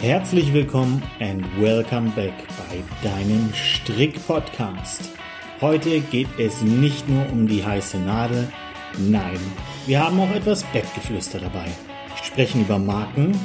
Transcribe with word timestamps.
Herzlich 0.00 0.54
willkommen 0.54 1.02
and 1.20 1.44
welcome 1.60 2.10
back 2.16 2.32
bei 2.56 2.82
deinem 3.06 3.52
Strick-Podcast. 3.52 5.10
Heute 5.60 6.00
geht 6.00 6.38
es 6.38 6.62
nicht 6.62 7.06
nur 7.06 7.30
um 7.30 7.46
die 7.46 7.62
heiße 7.62 7.98
Nadel, 7.98 8.50
nein, 8.96 9.38
wir 9.84 10.02
haben 10.02 10.18
auch 10.18 10.34
etwas 10.34 10.64
Bettgeflüster 10.72 11.38
dabei, 11.40 11.66
sprechen 12.22 12.62
über 12.62 12.78
Marken 12.78 13.38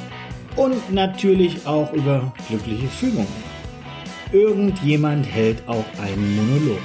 und 0.56 0.90
natürlich 0.90 1.66
auch 1.66 1.92
über 1.92 2.32
glückliche 2.48 2.88
Fügungen. 2.88 3.28
Irgendjemand 4.32 5.26
hält 5.26 5.62
auch 5.68 5.84
einen 6.00 6.36
Monolog. 6.36 6.82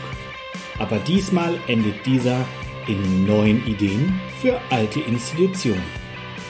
Aber 0.79 0.97
diesmal 1.07 1.53
endet 1.69 2.05
dieser 2.05 2.43
in 2.87 3.25
neuen 3.25 3.65
Ideen 3.65 4.19
für 4.41 4.59
alte 4.69 4.99
Institutionen. 4.99 6.01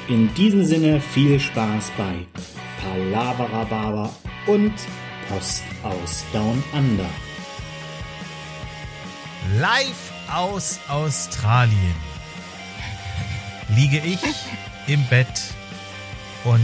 In 0.07 0.33
diesem 0.33 0.63
Sinne 0.63 0.99
viel 0.99 1.39
Spaß 1.39 1.91
bei 1.95 2.25
Palabarababa 2.91 4.09
und 4.47 4.73
Post 5.29 5.63
aus 5.81 6.25
Down 6.33 6.61
Under. 6.73 7.09
Live 9.61 10.11
aus 10.29 10.77
Australien 10.89 11.95
liege 13.69 13.99
ich 13.99 14.19
im 14.87 15.05
Bett 15.05 15.25
und 16.43 16.59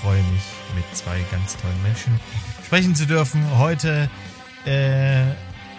freue 0.00 0.22
mich 0.32 0.42
mit 0.74 0.96
zwei 0.96 1.20
ganz 1.30 1.56
tollen 1.56 1.80
Menschen 1.84 2.18
sprechen 2.64 2.96
zu 2.96 3.06
dürfen. 3.06 3.56
Heute 3.56 4.10
äh, 4.66 5.30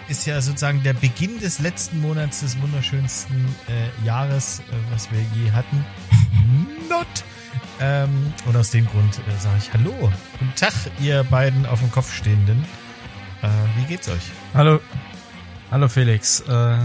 ist 0.08 0.26
ja 0.26 0.40
sozusagen 0.40 0.82
der 0.82 0.94
Beginn 0.94 1.40
des 1.40 1.58
letzten 1.58 2.00
Monats 2.00 2.40
des 2.40 2.58
wunderschönsten 2.62 3.54
äh, 3.68 4.06
Jahres, 4.06 4.60
äh, 4.60 4.92
was 4.94 5.12
wir 5.12 5.20
je 5.34 5.52
hatten. 5.52 5.84
Not! 6.88 7.06
Ähm, 7.80 8.32
und 8.46 8.56
aus 8.56 8.70
dem 8.70 8.86
Grund 8.86 9.18
äh, 9.18 9.40
sage 9.40 9.56
ich 9.58 9.72
Hallo. 9.72 10.12
Guten 10.38 10.54
Tag, 10.56 10.72
ihr 11.00 11.24
beiden 11.24 11.66
auf 11.66 11.80
dem 11.80 11.90
Kopf 11.90 12.12
stehenden. 12.14 12.64
Äh, 13.42 13.48
wie 13.76 13.84
geht's 13.84 14.08
euch? 14.08 14.30
Hallo. 14.54 14.80
Hallo 15.70 15.88
Felix. 15.88 16.40
Äh, 16.40 16.76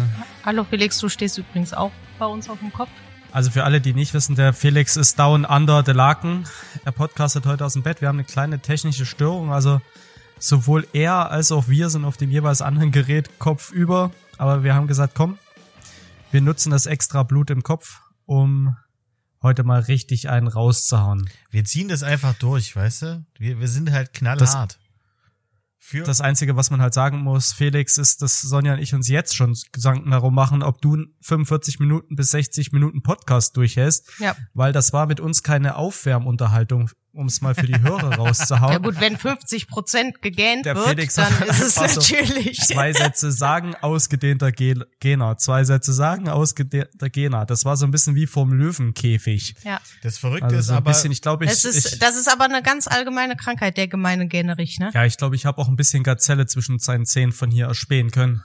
Hallo 0.45 0.63
Felix, 0.63 0.97
du 0.99 1.09
stehst 1.09 1.37
übrigens 1.37 1.73
auch 1.73 1.91
bei 2.17 2.25
uns 2.25 2.49
auf 2.49 2.59
dem 2.59 2.73
Kopf. 2.73 2.89
also 3.31 3.51
für 3.51 3.63
alle, 3.63 3.81
die 3.81 3.93
nicht 3.93 4.13
wissen, 4.13 4.35
der 4.35 4.53
Felix 4.53 4.97
ist 4.97 5.19
down 5.19 5.45
under 5.45 5.83
the 5.85 5.91
Laken. 5.91 6.45
Er 6.85 6.91
podcastet 6.91 7.45
heute 7.45 7.65
aus 7.65 7.73
dem 7.73 7.83
Bett. 7.83 8.01
Wir 8.01 8.07
haben 8.07 8.17
eine 8.17 8.25
kleine 8.25 8.59
technische 8.59 9.05
Störung. 9.05 9.53
Also 9.53 9.81
sowohl 10.39 10.87
er 10.93 11.31
als 11.31 11.51
auch 11.51 11.67
wir 11.67 11.89
sind 11.89 12.05
auf 12.05 12.17
dem 12.17 12.31
jeweils 12.31 12.61
anderen 12.61 12.91
Gerät 12.91 13.37
kopfüber. 13.39 14.11
Aber 14.37 14.63
wir 14.63 14.73
haben 14.73 14.87
gesagt, 14.87 15.13
komm, 15.15 15.37
wir 16.31 16.41
nutzen 16.41 16.71
das 16.71 16.85
extra 16.87 17.23
Blut 17.23 17.49
im 17.51 17.61
Kopf, 17.63 18.01
um 18.25 18.75
heute 19.41 19.63
mal 19.63 19.81
richtig 19.81 20.29
einen 20.29 20.47
rauszuhauen. 20.47 21.29
Wir 21.49 21.63
ziehen 21.65 21.87
das 21.87 22.03
einfach 22.03 22.33
durch, 22.35 22.75
weißt 22.75 23.01
du? 23.03 23.25
Wir, 23.37 23.59
wir 23.59 23.67
sind 23.67 23.91
halt 23.91 24.13
knallhart. 24.13 24.79
Für 25.81 26.03
Das 26.03 26.21
Einzige, 26.21 26.55
was 26.55 26.69
man 26.69 26.81
halt 26.81 26.93
sagen 26.93 27.19
muss, 27.19 27.51
Felix, 27.51 27.97
ist, 27.97 28.21
dass 28.21 28.41
Sonja 28.41 28.73
und 28.73 28.79
ich 28.79 28.93
uns 28.93 29.07
jetzt 29.07 29.35
schon 29.35 29.57
Gedanken 29.71 30.11
darum 30.11 30.35
machen, 30.35 30.61
ob 30.61 30.81
du 30.81 31.05
45 31.21 31.79
Minuten 31.79 32.15
bis 32.15 32.29
60 32.31 32.73
Minuten 32.73 33.01
Podcast 33.01 33.57
durchhältst. 33.57 34.11
Ja. 34.19 34.35
Weil 34.53 34.71
das 34.71 34.93
war 34.93 35.07
mit 35.07 35.19
uns 35.19 35.41
keine 35.41 35.77
Aufwärmunterhaltung, 35.77 36.91
um 37.19 37.27
es 37.27 37.41
mal 37.41 37.53
für 37.53 37.65
die 37.67 37.79
Hörer 37.79 38.15
rauszuhauen. 38.15 38.71
Ja 38.73 38.77
gut, 38.79 38.99
wenn 38.99 39.17
50 39.17 39.67
Prozent 39.67 40.21
gegähnt 40.21 40.65
Der 40.65 40.75
wird, 40.75 40.87
Felix 40.87 41.15
dann 41.15 41.31
ist 41.49 41.61
es 41.61 41.77
einfach 41.77 42.01
so 42.01 42.11
natürlich. 42.15 42.57
Zwei 42.59 42.93
Sätze 42.93 43.31
sagen, 43.31 43.75
ausgedehnter 43.75 44.51
Ge- 44.51 44.83
Gena. 44.99 45.37
Zwei 45.37 45.63
Sätze 45.63 45.91
sagen, 45.93 46.29
ausgedehnter 46.29 47.09
Gena. 47.09 47.45
Das 47.45 47.65
war 47.65 47.75
so 47.77 47.85
ein 47.85 47.91
bisschen 47.91 48.15
wie 48.15 48.25
vom 48.27 48.53
Löwenkäfig. 48.53 49.55
Ja. 49.63 49.79
das 50.03 50.17
Verrückte 50.17 50.45
Also 50.45 50.57
ist 50.57 50.65
so 50.67 50.73
ein 50.73 50.77
aber, 50.77 50.91
bisschen, 50.91 51.11
ich 51.11 51.21
glaube, 51.21 51.45
ich, 51.45 51.51
Es 51.51 51.65
ist, 51.65 51.93
ich, 51.93 51.99
das 51.99 52.15
ist 52.15 52.31
aber 52.31 52.45
eine 52.45 52.61
ganz 52.63 52.87
allgemeine 52.87 53.35
Krankheit, 53.35 53.77
der 53.77 53.87
gemeine 53.87 54.27
Gänerich, 54.27 54.79
ne? 54.79 54.91
ja, 54.93 55.05
ich 55.05 55.17
glaube, 55.17 55.35
ich 55.35 55.45
habe 55.45 55.57
auch 55.59 55.67
ein 55.67 55.75
bisschen 55.75 56.03
Gazelle 56.03 56.45
zwischen 56.47 56.79
seinen 56.79 57.05
Zähnen 57.05 57.31
von 57.31 57.51
hier 57.51 57.65
erspähen 57.67 58.11
können. 58.11 58.43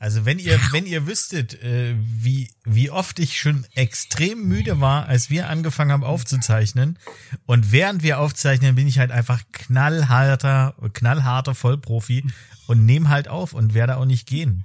Also 0.00 0.24
wenn 0.24 0.38
ihr, 0.38 0.60
wenn 0.70 0.86
ihr 0.86 1.06
wüsstet, 1.06 1.60
äh, 1.62 1.96
wie, 1.98 2.50
wie 2.64 2.90
oft 2.90 3.18
ich 3.18 3.40
schon 3.40 3.66
extrem 3.74 4.46
müde 4.46 4.80
war, 4.80 5.06
als 5.06 5.28
wir 5.28 5.48
angefangen 5.48 5.90
haben 5.90 6.04
aufzuzeichnen. 6.04 6.98
Und 7.46 7.72
während 7.72 8.02
wir 8.04 8.20
aufzeichnen, 8.20 8.76
bin 8.76 8.86
ich 8.86 9.00
halt 9.00 9.10
einfach 9.10 9.42
knallharter, 9.52 10.74
knallharter 10.92 11.54
Vollprofi 11.54 12.24
und 12.68 12.86
nehme 12.86 13.08
halt 13.08 13.26
auf 13.26 13.54
und 13.54 13.74
werde 13.74 13.96
auch 13.96 14.04
nicht 14.04 14.28
gehen. 14.28 14.64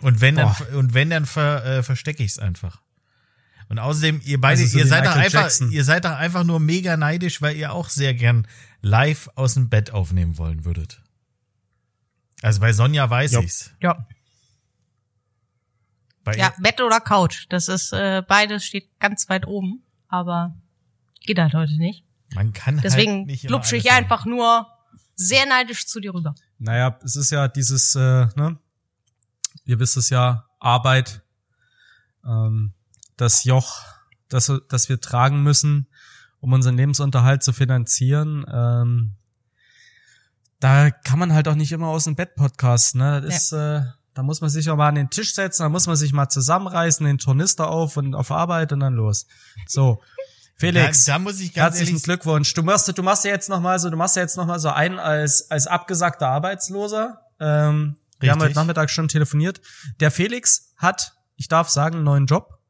Und 0.00 0.20
wenn 0.20 0.36
dann, 0.36 0.54
Boah. 0.54 0.76
und 0.76 0.94
wenn 0.94 1.10
dann 1.10 1.26
ver, 1.26 1.64
äh, 1.64 1.82
verstecke 1.82 2.22
ich 2.22 2.32
es 2.32 2.38
einfach. 2.38 2.80
Und 3.68 3.78
außerdem, 3.78 4.20
ihr 4.24 4.40
beide, 4.40 4.60
Also 4.60 4.72
so 4.72 4.78
ihr 4.78 4.86
seid 4.86 5.06
doch 5.06 5.14
Michael 5.16 5.24
einfach, 5.26 5.42
Jackson. 5.42 5.72
ihr 5.72 5.84
seid 5.84 6.04
doch 6.04 6.12
einfach 6.12 6.44
nur 6.44 6.60
mega 6.60 6.96
neidisch, 6.96 7.42
weil 7.42 7.56
ihr 7.56 7.72
auch 7.72 7.88
sehr 7.88 8.14
gern 8.14 8.46
live 8.80 9.28
aus 9.34 9.54
dem 9.54 9.70
Bett 9.70 9.92
aufnehmen 9.92 10.38
wollen 10.38 10.64
würdet. 10.64 11.00
Also 12.42 12.60
bei 12.60 12.72
Sonja 12.72 13.08
weiß 13.08 13.32
Jupp. 13.32 13.44
ich's. 13.44 13.72
Ja. 13.80 14.06
Bei 16.24 16.34
Ja, 16.36 16.52
Bett 16.58 16.80
oder 16.80 17.00
Couch. 17.00 17.46
Das 17.48 17.68
ist, 17.68 17.92
äh, 17.92 18.22
beides 18.26 18.64
steht 18.64 18.88
ganz 19.00 19.28
weit 19.28 19.46
oben, 19.46 19.82
aber 20.08 20.54
geht 21.20 21.38
halt 21.38 21.54
heute 21.54 21.76
nicht. 21.78 22.04
man 22.34 22.52
kann 22.52 22.80
Deswegen 22.80 23.18
halt 23.18 23.26
nicht 23.26 23.44
immer 23.44 23.50
klupsche 23.58 23.76
ich 23.76 23.90
einfach 23.92 24.24
nur 24.24 24.66
sehr 25.14 25.46
neidisch 25.46 25.86
zu 25.86 26.00
dir 26.00 26.14
rüber. 26.14 26.34
Naja, 26.58 26.98
es 27.04 27.16
ist 27.16 27.30
ja 27.30 27.48
dieses, 27.48 27.94
äh, 27.94 28.26
ne, 28.36 28.58
ihr 29.64 29.78
wisst 29.78 29.96
es 29.96 30.10
ja, 30.10 30.46
Arbeit, 30.58 31.22
ähm, 32.24 32.72
das 33.16 33.44
Joch, 33.44 33.80
das, 34.28 34.50
das 34.68 34.88
wir 34.88 35.00
tragen 35.00 35.42
müssen, 35.42 35.86
um 36.40 36.52
unseren 36.52 36.76
Lebensunterhalt 36.76 37.42
zu 37.42 37.52
finanzieren. 37.52 38.44
Ähm, 38.52 39.14
da 40.62 40.92
kann 40.92 41.18
man 41.18 41.34
halt 41.34 41.48
auch 41.48 41.56
nicht 41.56 41.72
immer 41.72 41.88
aus 41.88 42.04
dem 42.04 42.14
Bett 42.14 42.36
podcasten. 42.36 43.00
Ne? 43.00 43.20
Das 43.20 43.36
ist, 43.36 43.52
äh, 43.52 43.82
da 44.14 44.22
muss 44.22 44.40
man 44.40 44.48
sich 44.48 44.70
auch 44.70 44.76
mal 44.76 44.88
an 44.88 44.94
den 44.94 45.10
Tisch 45.10 45.34
setzen, 45.34 45.64
da 45.64 45.68
muss 45.68 45.88
man 45.88 45.96
sich 45.96 46.12
mal 46.12 46.28
zusammenreißen, 46.28 47.04
den 47.04 47.18
Tornister 47.18 47.68
auf 47.68 47.96
und 47.96 48.14
auf 48.14 48.30
Arbeit 48.30 48.72
und 48.72 48.78
dann 48.78 48.94
los. 48.94 49.26
So, 49.66 50.00
Felix. 50.56 51.04
Da, 51.04 51.14
da 51.14 51.18
muss 51.18 51.40
ich 51.40 51.52
ganz 51.52 51.78
Herzlichen 51.78 52.00
Glückwunsch. 52.00 52.54
Du 52.54 52.62
machst, 52.62 52.96
du 52.96 53.02
machst 53.02 53.24
ja 53.24 53.32
jetzt 53.32 53.48
noch 53.48 53.60
mal 53.60 53.80
so, 53.80 53.90
du 53.90 53.96
machst 53.96 54.14
ja 54.14 54.22
jetzt 54.22 54.36
noch 54.36 54.46
mal 54.46 54.60
so 54.60 54.68
einen 54.68 55.00
als 55.00 55.50
als 55.50 55.66
abgesagter 55.66 56.28
Arbeitsloser. 56.28 57.20
Ähm, 57.40 57.96
wir 58.20 58.30
haben 58.30 58.38
heute 58.38 58.50
Richtig. 58.50 58.54
Nachmittag 58.54 58.88
schon 58.90 59.08
telefoniert. 59.08 59.60
Der 59.98 60.12
Felix 60.12 60.74
hat, 60.76 61.16
ich 61.34 61.48
darf 61.48 61.70
sagen, 61.70 61.96
einen 61.96 62.04
neuen 62.04 62.26
Job. 62.26 62.60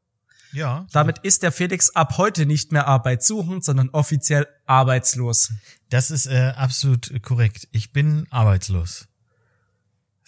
Ja, 0.53 0.85
Damit 0.91 1.17
ist 1.19 1.43
der 1.43 1.51
Felix 1.51 1.89
ab 1.95 2.17
heute 2.17 2.45
nicht 2.45 2.71
mehr 2.71 2.87
arbeitssuchend, 2.87 3.63
sondern 3.65 3.89
offiziell 3.89 4.47
arbeitslos. 4.65 5.51
das 5.89 6.11
ist 6.11 6.25
äh, 6.27 6.53
absolut 6.55 7.11
korrekt. 7.21 7.67
Ich 7.71 7.91
bin 7.91 8.27
arbeitslos. 8.29 9.07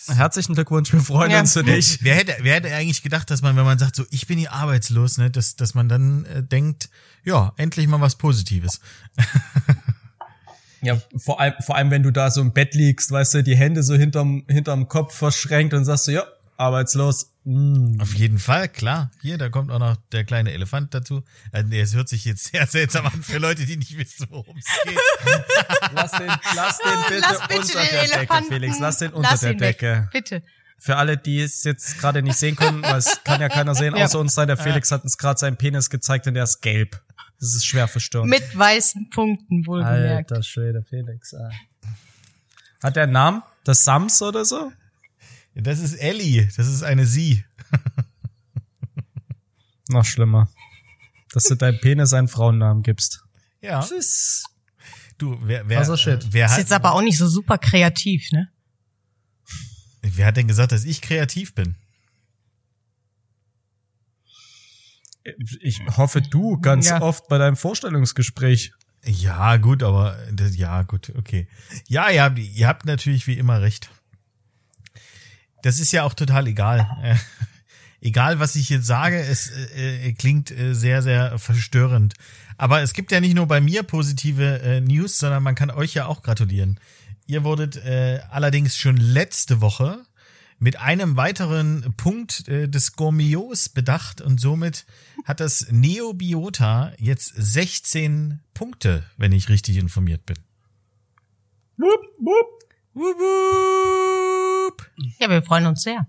Herzlichen 0.07 0.53
Glückwunsch, 0.55 0.91
wir 0.91 0.99
freuen 0.99 1.31
Ja. 1.31 1.39
uns 1.39 1.53
für 1.53 1.63
dich. 1.63 1.99
Wer 2.03 2.15
hätte, 2.15 2.35
wer 2.41 2.55
hätte 2.55 2.73
eigentlich 2.75 3.01
gedacht, 3.01 3.31
dass 3.31 3.41
man, 3.41 3.55
wenn 3.55 3.63
man 3.63 3.79
sagt, 3.79 3.95
so, 3.95 4.03
ich 4.11 4.27
bin 4.27 4.37
hier 4.37 4.51
arbeitslos, 4.51 5.17
ne, 5.17 5.31
dass, 5.31 5.55
dass 5.55 5.73
man 5.73 5.87
dann 5.87 6.25
äh, 6.25 6.43
denkt, 6.43 6.89
ja, 7.23 7.53
endlich 7.55 7.87
mal 7.87 8.01
was 8.01 8.15
Positives. 8.17 8.81
Ja, 10.81 11.01
vor 11.17 11.39
allem, 11.39 11.53
vor 11.65 11.75
allem, 11.77 11.89
wenn 11.89 12.03
du 12.03 12.11
da 12.11 12.29
so 12.29 12.41
im 12.41 12.51
Bett 12.53 12.75
liegst, 12.75 13.09
weißt 13.09 13.35
du, 13.35 13.43
die 13.43 13.55
Hände 13.55 13.81
so 13.81 13.95
hinterm, 13.95 14.43
hinterm 14.47 14.87
Kopf 14.87 15.15
verschränkt 15.15 15.73
und 15.73 15.83
sagst 15.85 16.05
so, 16.05 16.11
ja, 16.11 16.25
arbeitslos. 16.57 17.31
Mm. 17.47 18.01
Auf 18.01 18.13
jeden 18.15 18.39
Fall, 18.39 18.67
klar. 18.69 19.11
Hier, 19.21 19.37
da 19.37 19.49
kommt 19.49 19.71
auch 19.71 19.77
noch 19.79 19.95
der 20.11 20.23
kleine 20.25 20.51
Elefant 20.51 20.93
dazu. 20.95 21.23
Äh, 21.51 21.61
nee, 21.63 21.79
es 21.79 21.93
hört 21.93 22.09
sich 22.09 22.25
jetzt 22.25 22.45
sehr 22.51 22.65
seltsam 22.65 23.05
an 23.05 23.21
für 23.23 23.37
Leute, 23.37 23.65
die 23.65 23.77
nicht 23.77 23.95
wissen, 23.97 24.25
worum 24.31 24.57
es 24.57 24.65
geht. 24.83 24.99
Lass 25.93 26.11
den, 26.11 26.27
lass 26.55 26.79
den 26.79 26.99
bitte, 27.07 27.21
Lass 27.21 27.47
bitte 27.47 27.61
unter 27.61 27.79
den 27.79 27.89
der 27.91 28.01
Decke, 28.01 28.13
Elefanten. 28.15 28.49
Felix. 28.51 28.79
Lass 28.79 28.97
den 28.97 29.13
unter 29.13 29.29
Lass 29.31 29.39
der 29.41 29.51
ihn 29.51 29.59
weg. 29.59 29.77
Decke. 29.79 30.09
Bitte. 30.11 30.43
Für 30.79 30.97
alle, 30.97 31.17
die 31.17 31.39
es 31.39 31.63
jetzt 31.63 31.99
gerade 31.99 32.21
nicht 32.21 32.35
sehen 32.37 32.55
können, 32.55 32.81
weil 32.83 32.97
es 32.97 33.23
kann 33.23 33.39
ja 33.39 33.47
keiner 33.47 33.75
sehen, 33.75 33.95
Ja. 33.95 34.05
außer 34.05 34.19
uns 34.19 34.35
drei. 34.35 34.45
Der 34.47 34.57
Felix 34.57 34.91
hat 34.91 35.03
uns 35.03 35.17
gerade 35.17 35.39
seinen 35.39 35.55
Penis 35.57 35.89
gezeigt 35.89 36.27
und 36.27 36.33
der 36.33 36.43
ist 36.43 36.61
gelb. 36.61 36.99
Das 37.39 37.53
ist 37.53 37.65
schwer 37.65 37.87
verstörend. 37.87 38.29
Mit 38.29 38.57
weißen 38.57 39.09
Punkten 39.11 39.65
wohlgemerkt. 39.67 40.31
Alter 40.31 40.43
Schwede, 40.43 40.83
Felix. 40.83 41.31
ey. 41.33 41.49
Hat 42.83 42.95
der 42.95 43.03
einen 43.03 43.13
Namen? 43.13 43.43
Das 43.63 43.83
Sams 43.83 44.21
oder 44.21 44.43
so? 44.45 44.71
Das 45.55 45.79
ist 45.79 45.93
Ellie, 45.95 46.47
das 46.57 46.67
ist 46.67 46.83
eine 46.83 47.05
Sie. 47.05 47.43
Noch 49.89 50.05
schlimmer. 50.05 50.49
Dass 51.31 51.43
du 51.45 51.55
deinem 51.55 51.79
Penis 51.79 52.13
einen 52.13 52.27
Frauennamen 52.27 52.83
gibst. 52.83 53.23
Ja. 53.61 53.81
Ist 53.83 54.45
Du, 55.17 55.37
wer, 55.43 55.67
wer, 55.69 55.79
Also 55.79 55.95
shit. 55.95 56.23
äh, 56.25 56.27
wer, 56.31 56.45
Ist 56.47 56.51
hat, 56.53 56.57
jetzt 56.59 56.73
aber 56.73 56.93
auch 56.93 57.01
nicht 57.01 57.17
so 57.17 57.27
super 57.27 57.57
kreativ, 57.57 58.31
ne? 58.31 58.49
wer 60.01 60.27
hat 60.27 60.37
denn 60.37 60.47
gesagt, 60.47 60.71
dass 60.73 60.83
ich 60.83 61.01
kreativ 61.01 61.55
bin? 61.55 61.75
Ich 65.61 65.81
hoffe, 65.97 66.21
du 66.21 66.59
ganz 66.59 66.87
Ja. 66.87 67.01
oft 67.01 67.27
bei 67.29 67.37
deinem 67.37 67.55
Vorstellungsgespräch. 67.55 68.73
Ja, 69.03 69.57
gut, 69.57 69.81
aber 69.83 70.17
ja, 70.51 70.83
gut, 70.83 71.13
okay. 71.17 71.47
Ja, 71.87 72.09
ihr 72.09 72.23
habt, 72.23 72.37
ihr 72.37 72.67
habt 72.67 72.85
natürlich 72.85 73.25
wie 73.25 73.37
immer 73.37 73.61
recht. 73.61 73.89
Das 75.65 75.79
ist 75.79 75.91
ja 75.91 76.03
auch 76.03 76.13
total 76.13 76.45
egal. 76.45 76.87
Äh, 77.01 77.15
egal 77.99 78.39
was 78.39 78.55
ich 78.55 78.69
jetzt 78.69 78.85
sage, 78.85 79.19
es 79.19 79.49
äh, 79.49 80.09
äh, 80.09 80.13
klingt 80.13 80.51
äh, 80.51 80.75
sehr, 80.75 81.01
sehr 81.01 81.39
verstörend. 81.39 82.13
Aber 82.55 82.83
es 82.83 82.93
gibt 82.93 83.11
ja 83.11 83.19
nicht 83.19 83.33
nur 83.33 83.47
bei 83.47 83.61
mir 83.61 83.81
positive 83.81 84.61
äh, 84.61 84.79
News, 84.79 85.17
sondern 85.17 85.41
man 85.41 85.55
kann 85.55 85.71
euch 85.71 85.95
ja 85.95 86.05
auch 86.05 86.21
gratulieren. 86.21 86.79
Ihr 87.25 87.43
wurdet 87.43 87.81
allerdings 88.29 88.77
schon 88.77 88.97
letzte 88.97 89.59
Woche 89.59 90.05
mit 90.59 90.77
einem 90.77 91.17
weiteren 91.17 91.95
Punkt 91.97 92.47
des 92.47 92.95
Gourmiots 92.95 93.69
bedacht 93.69 94.21
und 94.21 94.39
somit 94.39 94.85
hat 95.23 95.39
das 95.39 95.71
Neobiota 95.71 96.93
jetzt 96.99 97.33
16 97.35 98.41
Punkte, 98.53 99.03
wenn 99.17 99.31
ich 99.31 99.49
richtig 99.49 99.77
informiert 99.77 100.23
bin. 100.27 100.37
Wupp, 101.77 102.03
wupp. 102.19 102.55
Wup, 102.93 104.14
wup. 104.75 104.91
Ja, 105.19 105.29
wir 105.29 105.43
freuen 105.43 105.65
uns 105.67 105.83
sehr. 105.83 106.07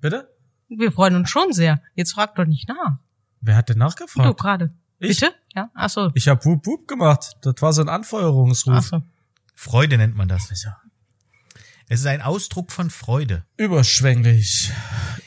Bitte? 0.00 0.28
Wir 0.68 0.92
freuen 0.92 1.16
uns 1.16 1.30
schon 1.30 1.52
sehr. 1.52 1.82
Jetzt 1.94 2.12
fragt 2.12 2.38
doch 2.38 2.46
nicht 2.46 2.68
nach. 2.68 2.98
Wer 3.40 3.56
hat 3.56 3.68
denn 3.68 3.78
Du 3.78 3.84
nachgefragt? 3.84 4.38
gerade. 4.38 4.72
Ich? 4.98 5.20
Bitte? 5.20 5.34
Ja, 5.54 5.70
ach 5.74 5.90
so. 5.90 6.10
Ich 6.14 6.28
hab 6.28 6.44
Wup 6.44 6.66
Wup 6.66 6.86
gemacht. 6.86 7.36
Das 7.42 7.54
war 7.60 7.72
so 7.72 7.80
ein 7.82 7.88
Anfeuerungsruf. 7.88 8.74
Ach 8.76 8.82
so. 8.82 9.02
Freude 9.54 9.96
nennt 9.98 10.16
man 10.16 10.28
das. 10.28 10.50
Es 11.88 12.00
ist 12.00 12.06
ein 12.06 12.22
Ausdruck 12.22 12.70
von 12.70 12.88
Freude. 12.88 13.44
Überschwänglich. 13.56 14.70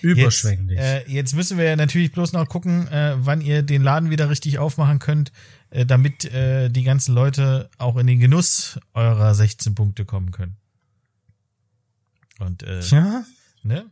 Überschwänglich. 0.01 0.77
Jetzt, 0.79 1.07
äh, 1.07 1.11
jetzt 1.11 1.35
müssen 1.35 1.57
wir 1.57 1.75
natürlich 1.75 2.11
bloß 2.13 2.33
noch 2.33 2.47
gucken, 2.47 2.87
äh, 2.87 3.15
wann 3.17 3.41
ihr 3.41 3.63
den 3.63 3.83
Laden 3.83 4.09
wieder 4.11 4.29
richtig 4.29 4.59
aufmachen 4.59 4.99
könnt, 4.99 5.31
äh, 5.71 5.85
damit 5.85 6.25
äh, 6.25 6.69
die 6.69 6.83
ganzen 6.83 7.13
Leute 7.13 7.69
auch 7.77 7.97
in 7.97 8.07
den 8.07 8.19
Genuss 8.19 8.79
eurer 8.93 9.35
16 9.35 9.75
Punkte 9.75 10.05
kommen 10.05 10.31
können. 10.31 10.55
Und 12.39 12.63
äh, 12.63 12.79
Tja. 12.81 13.23
ne? 13.63 13.91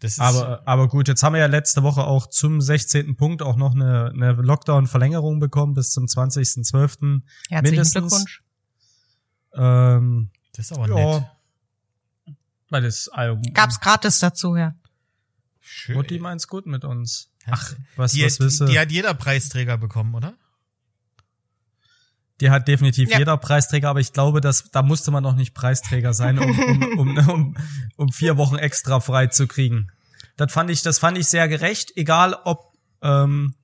Das 0.00 0.12
ist, 0.14 0.20
Aber, 0.20 0.66
aber 0.66 0.88
gut, 0.88 1.06
jetzt 1.06 1.22
haben 1.22 1.34
wir 1.34 1.40
ja 1.40 1.46
letzte 1.46 1.84
Woche 1.84 2.04
auch 2.04 2.26
zum 2.26 2.60
16. 2.60 3.16
Punkt 3.16 3.40
auch 3.40 3.54
noch 3.54 3.72
eine, 3.74 4.10
eine 4.12 4.32
Lockdown-Verlängerung 4.32 5.38
bekommen 5.38 5.74
bis 5.74 5.92
zum 5.92 6.06
20.12. 6.06 7.22
Herzlichen 7.48 7.62
mindestens. 7.62 7.92
Glückwunsch. 7.92 8.40
Ähm, 9.54 10.30
das 10.54 10.70
ist 10.70 10.76
aber 10.76 10.88
ja. 10.88 11.20
nett. 11.20 11.30
Weil 12.68 12.82
das 12.82 13.08
Album. 13.08 13.42
Gab's 13.54 13.78
gratis 13.78 14.18
dazu, 14.18 14.56
ja. 14.56 14.74
Schön. 15.60 15.94
Mutti 15.94 16.18
meint's 16.18 16.48
gut 16.48 16.66
mit 16.66 16.84
uns. 16.84 17.30
Ach, 17.46 17.72
Was, 17.96 18.12
die, 18.12 18.24
was 18.24 18.40
willst 18.40 18.60
du? 18.60 18.64
die, 18.64 18.72
die 18.72 18.78
hat 18.80 18.90
jeder 18.90 19.14
Preisträger 19.14 19.78
bekommen, 19.78 20.14
oder? 20.14 20.34
Die 22.42 22.50
hat 22.50 22.66
definitiv 22.66 23.08
Ja. 23.08 23.20
jeder 23.20 23.36
Preisträger, 23.36 23.88
aber 23.88 24.00
ich 24.00 24.12
glaube, 24.12 24.40
dass 24.40 24.68
da 24.72 24.82
musste 24.82 25.12
man 25.12 25.22
noch 25.22 25.36
nicht 25.36 25.54
Preisträger 25.54 26.12
sein, 26.12 26.40
um, 26.40 26.50
um, 26.58 26.98
um, 26.98 27.18
um, 27.28 27.56
um 27.94 28.08
vier 28.08 28.36
Wochen 28.36 28.56
extra 28.56 28.98
frei 28.98 29.28
zu 29.28 29.46
kriegen. 29.46 29.92
Das 30.36 30.52
fand 30.52 30.68
ich, 30.68 30.82
das 30.82 30.98
fand 30.98 31.16
ich 31.16 31.28
sehr 31.28 31.46
gerecht, 31.46 31.92
egal 31.94 32.34
ob 32.42 32.72
ähm, 33.00 33.54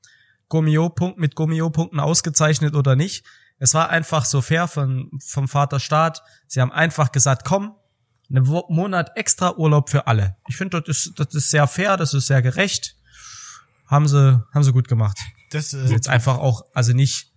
Gummio-Punkt 0.49 1.19
mit 1.19 1.35
Gummio-Punkten 1.35 1.99
ausgezeichnet 1.99 2.77
oder 2.77 2.95
nicht. 2.95 3.25
Es 3.59 3.75
war 3.75 3.89
einfach 3.91 4.25
so 4.25 4.43
fair 4.43 4.69
von, 4.69 5.11
vom 5.27 5.49
Vaterstaat. 5.49 6.23
Sie 6.47 6.61
haben 6.61 6.71
einfach 6.71 7.11
gesagt, 7.11 7.45
komm, 7.45 7.75
einen 8.31 8.45
Monat 8.45 9.17
extra 9.17 9.57
Urlaub 9.57 9.91
für 9.91 10.07
alle. 10.07 10.37
Ich 10.47 10.57
finde, 10.57 10.81
das 10.81 11.07
ist, 11.07 11.19
das 11.19 11.35
ist 11.35 11.51
sehr 11.51 11.67
fair, 11.67 11.97
das 11.97 12.15
ist 12.15 12.29
sehr 12.29 12.43
gerecht. 12.43 12.95
Haben 13.89 14.07
sie, 14.07 14.41
haben 14.55 14.63
sie 14.63 14.73
gut 14.73 14.87
gemacht. 14.87 15.19
Das 15.51 15.73
äh, 15.73 15.85
Jetzt 15.87 16.09
einfach 16.09 16.39
auch, 16.39 16.63
also 16.75 16.93
nicht 16.93 17.33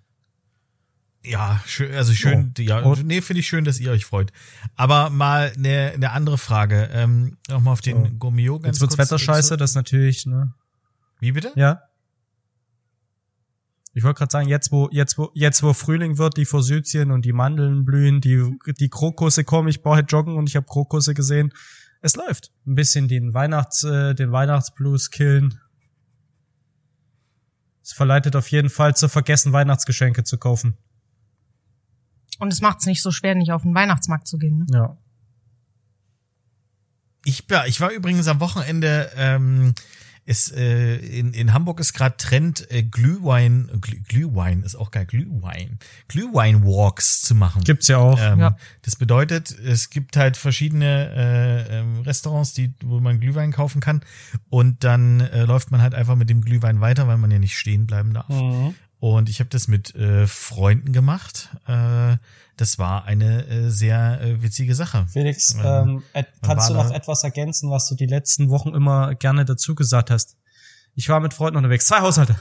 Ja, 1.24 1.62
schön, 1.68 1.94
also 1.94 2.14
schön, 2.14 2.54
Oh. 2.58 2.62
ja, 2.62 2.80
Und- 2.80 3.06
nee, 3.06 3.22
finde 3.22 3.42
ich 3.42 3.48
schön, 3.48 3.64
dass 3.64 3.80
ihr 3.80 3.92
euch 3.92 4.06
freut. 4.06 4.32
Aber 4.76 5.10
mal 5.12 5.52
eine, 5.56 5.92
eine 5.94 6.12
andere 6.12 6.38
Frage, 6.40 6.90
ähm, 6.94 7.38
nochmal 7.48 7.74
auf 7.74 7.82
den 7.82 8.06
So. 8.06 8.12
Gourmio 8.18 8.60
ganz 8.60 8.78
Jetzt 8.78 8.82
wird's 8.82 8.98
kurz 8.98 9.10
Wetter 9.12 9.20
scheiße, 9.20 9.56
das 9.58 9.76
natürlich, 9.76 10.26
ne? 10.26 10.54
Wie 11.20 11.32
bitte? 11.32 11.52
Ja. 11.56 11.84
Ich 13.94 14.04
wollte 14.04 14.20
gerade 14.20 14.32
sagen, 14.32 14.48
jetzt 14.48 14.72
wo, 14.72 14.90
jetzt 14.92 15.18
wo, 15.18 15.30
jetzt 15.36 15.62
wo 15.62 15.74
Frühling 15.74 16.18
wird, 16.18 16.38
die 16.38 16.46
Forsythien 16.46 17.12
und 17.12 17.24
die 17.26 17.34
Mandeln 17.34 17.84
blühen, 17.86 18.22
die, 18.22 18.58
die 18.80 18.90
Krokusse 18.90 19.44
kommen, 19.44 19.68
ich 19.68 19.84
brauche 19.84 20.00
joggen 20.00 20.38
und 20.38 20.48
ich 20.50 20.56
habe 20.56 20.66
Krokusse 20.66 21.14
gesehen. 21.14 21.54
Es 22.02 22.16
läuft. 22.16 22.52
Ein 22.66 22.74
bisschen 22.76 23.08
den 23.08 23.34
Weihnachts, 23.36 23.84
äh, 23.84 24.16
den 24.16 24.32
Weihnachtsblues 24.32 25.12
killen. 25.12 25.60
Es 27.84 27.94
verleitet 27.94 28.36
auf 28.36 28.48
jeden 28.48 28.70
Fall 28.70 28.96
zu 28.96 29.10
vergessen, 29.10 29.54
Weihnachtsgeschenke 29.54 30.24
zu 30.24 30.38
kaufen. 30.38 30.78
Und 32.42 32.52
es 32.52 32.60
macht's 32.60 32.88
nicht 32.88 33.04
so 33.04 33.12
schwer, 33.12 33.36
nicht 33.36 33.52
auf 33.52 33.62
den 33.62 33.76
Weihnachtsmarkt 33.76 34.26
zu 34.26 34.40
gehen. 34.40 34.58
Ne? 34.58 34.66
Ja. 34.74 34.98
Ich, 37.24 37.44
ja, 37.52 37.66
ich 37.68 37.80
war 37.80 37.92
übrigens 37.92 38.28
am 38.28 38.40
Wochenende, 38.40 39.12
ähm, 39.16 39.76
ist, 40.26 40.52
äh, 40.56 40.96
in, 40.96 41.34
in 41.36 41.54
Hamburg 41.54 41.80
ist 41.80 41.94
gerade 41.94 42.18
Trend, 42.18 42.66
äh, 42.72 42.82
Glühwein, 42.82 43.70
Glüh, 43.80 44.00
Glühwein 44.08 44.64
ist 44.64 44.76
auch 44.76 44.90
geil, 44.90 45.06
Glühwein, 45.06 45.78
Glühwein-Walks 46.08 47.22
zu 47.22 47.36
machen. 47.36 47.64
Gibt's 47.64 47.88
ja 47.88 48.00
auch. 48.00 48.20
Ähm, 48.20 48.40
Ja. 48.40 48.58
Das 48.82 48.96
bedeutet, 48.96 49.52
es 49.60 49.92
gibt 49.92 50.18
halt 50.18 50.36
verschiedene 50.36 51.12
äh, 51.16 51.80
ähm, 51.80 52.00
Restaurants, 52.02 52.54
die, 52.54 52.74
wo 52.84 53.00
man 53.00 53.20
Glühwein 53.20 53.52
kaufen 53.52 53.82
kann 53.82 54.02
und 54.50 54.84
dann 54.84 55.20
äh, 55.20 55.44
läuft 55.44 55.70
man 55.70 55.84
halt 55.84 55.94
einfach 55.94 56.16
mit 56.16 56.32
dem 56.32 56.42
Glühwein 56.42 56.82
weiter, 56.82 57.08
weil 57.08 57.18
man 57.18 57.30
ja 57.30 57.38
nicht 57.38 57.56
stehen 57.56 57.86
bleiben 57.86 58.16
darf. 58.16 58.30
Mhm. 58.30 58.74
Und 59.02 59.30
ich 59.30 59.40
habe 59.40 59.50
das 59.50 59.68
mit 59.68 59.96
äh, 59.96 60.28
Freunden 60.28 60.94
gemacht. 60.94 61.50
Äh, 61.66 62.18
das 62.56 62.78
war 62.78 63.06
eine 63.06 63.48
äh, 63.48 63.70
sehr 63.72 64.22
äh, 64.22 64.44
witzige 64.44 64.76
Sache. 64.76 65.08
Felix, 65.12 65.56
Ähm, 65.56 65.64
ähm, 65.64 66.04
et- 66.14 66.28
kannst 66.44 66.70
du 66.70 66.76
noch 66.76 66.90
da- 66.90 66.96
etwas 66.96 67.24
ergänzen, 67.24 67.72
was 67.72 67.90
du 67.90 67.96
die 67.96 68.06
letzten 68.06 68.50
Wochen 68.52 68.76
immer 68.76 69.16
gerne 69.16 69.44
dazu 69.44 69.74
gesagt 69.74 70.12
hast? 70.12 70.38
Ich 70.94 71.10
war 71.10 71.20
mit 71.20 71.34
Freunden 71.34 71.58
unterwegs. 71.58 71.88
Zwei 71.88 72.02
Haushalte. 72.02 72.36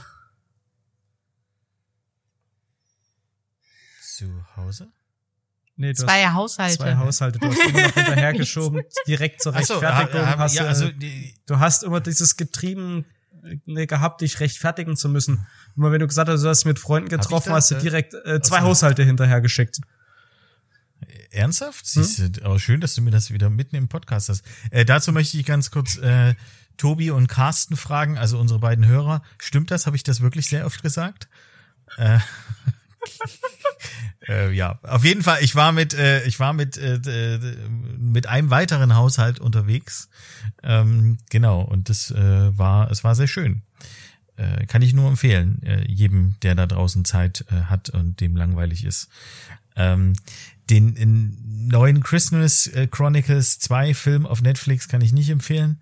Zu 4.01 4.27
Hause? 4.55 4.87
Nee, 5.77 5.93
du 5.93 6.03
Zwei 6.03 6.25
hast 6.25 6.33
Haushalte. 6.35 6.77
zwei 6.77 6.95
Haushalte. 6.97 7.39
Du 7.39 7.47
hast 7.47 7.57
immer 7.69 7.81
noch 7.81 7.93
hinterhergeschoben, 7.93 8.83
direkt 9.07 9.41
zur 9.41 9.53
so, 9.63 9.79
Rechtfertigung. 9.79 10.27
hast, 10.37 10.53
ja, 10.53 10.63
du, 10.63 10.69
also 10.69 10.91
die, 10.91 11.33
du 11.47 11.59
hast 11.59 11.81
immer 11.83 12.01
dieses 12.01 12.37
Getrieben 12.37 12.99
äh, 13.03 13.11
gehabt, 13.65 14.21
dich 14.21 14.39
rechtfertigen 14.39 14.95
zu 14.95 15.09
müssen. 15.09 15.45
Immer 15.75 15.91
wenn 15.91 15.99
du 15.99 16.07
gesagt 16.07 16.29
hast, 16.29 16.41
du 16.43 16.49
hast 16.49 16.65
mit 16.65 16.79
Freunden 16.79 17.09
getroffen, 17.09 17.53
hast 17.53 17.71
du 17.71 17.75
Äh, 17.75 17.81
direkt 17.81 18.13
äh, 18.13 18.41
zwei. 18.41 18.61
Haushalte 18.61 19.03
hinterhergeschickt. 19.03 19.79
ernsthaft? 21.31 21.85
Hm? 21.85 22.03
Siehst 22.03 22.37
du, 22.37 22.45
aber 22.45 22.59
schön, 22.59 22.81
dass 22.81 22.95
du 22.95 23.01
mir 23.01 23.11
das 23.11 23.31
wieder 23.31 23.49
mitten 23.49 23.75
im 23.75 23.87
Podcast 23.87 24.29
hast. 24.29 24.43
Äh, 24.69 24.85
dazu 24.85 25.11
möchte 25.11 25.37
ich 25.37 25.45
ganz 25.45 25.71
kurz 25.71 25.97
äh, 25.97 26.35
Tobi 26.77 27.11
und 27.11 27.27
Carsten 27.27 27.75
fragen, 27.77 28.17
also 28.17 28.39
unsere 28.39 28.59
beiden 28.59 28.85
Hörer. 28.87 29.21
Stimmt 29.37 29.71
das? 29.71 29.85
Habe 29.85 29.95
ich 29.95 30.03
das 30.03 30.21
wirklich 30.21 30.47
sehr 30.47 30.65
oft 30.65 30.81
gesagt? 30.81 31.27
Äh, 31.97 32.19
äh, 34.31 34.51
ja, 34.51 34.79
auf 34.83 35.03
jeden 35.03 35.23
Fall. 35.23 35.39
Ich 35.41 35.55
war 35.55 35.71
mit, 35.71 35.93
äh, 35.93 36.23
ich 36.23 36.39
war 36.39 36.53
mit 36.53 36.77
äh, 36.77 36.95
äh, 36.95 37.39
mit 37.97 38.27
einem 38.27 38.49
weiteren 38.49 38.95
Haushalt 38.95 39.39
unterwegs. 39.39 40.09
Ähm, 40.63 41.17
genau, 41.29 41.61
und 41.61 41.89
das 41.89 42.11
äh, 42.11 42.57
war, 42.57 42.89
es 42.89 43.03
war 43.03 43.15
sehr 43.15 43.27
schön. 43.27 43.63
Äh, 44.37 44.65
kann 44.67 44.81
ich 44.81 44.93
nur 44.93 45.09
empfehlen, 45.09 45.61
äh, 45.63 45.85
jedem, 45.87 46.35
der 46.41 46.55
da 46.55 46.65
draußen 46.65 47.03
Zeit 47.03 47.45
äh, 47.51 47.63
hat 47.63 47.89
und 47.89 48.21
dem 48.21 48.35
langweilig 48.35 48.85
ist. 48.85 49.09
Ähm, 49.75 50.13
den 50.69 51.67
neuen 51.69 52.01
Christmas 52.01 52.67
äh, 52.67 52.87
Chronicles 52.87 53.59
2 53.59 53.93
Film 53.93 54.25
auf 54.25 54.41
Netflix 54.41 54.87
kann 54.87 55.01
ich 55.01 55.11
nicht 55.11 55.29
empfehlen. 55.29 55.81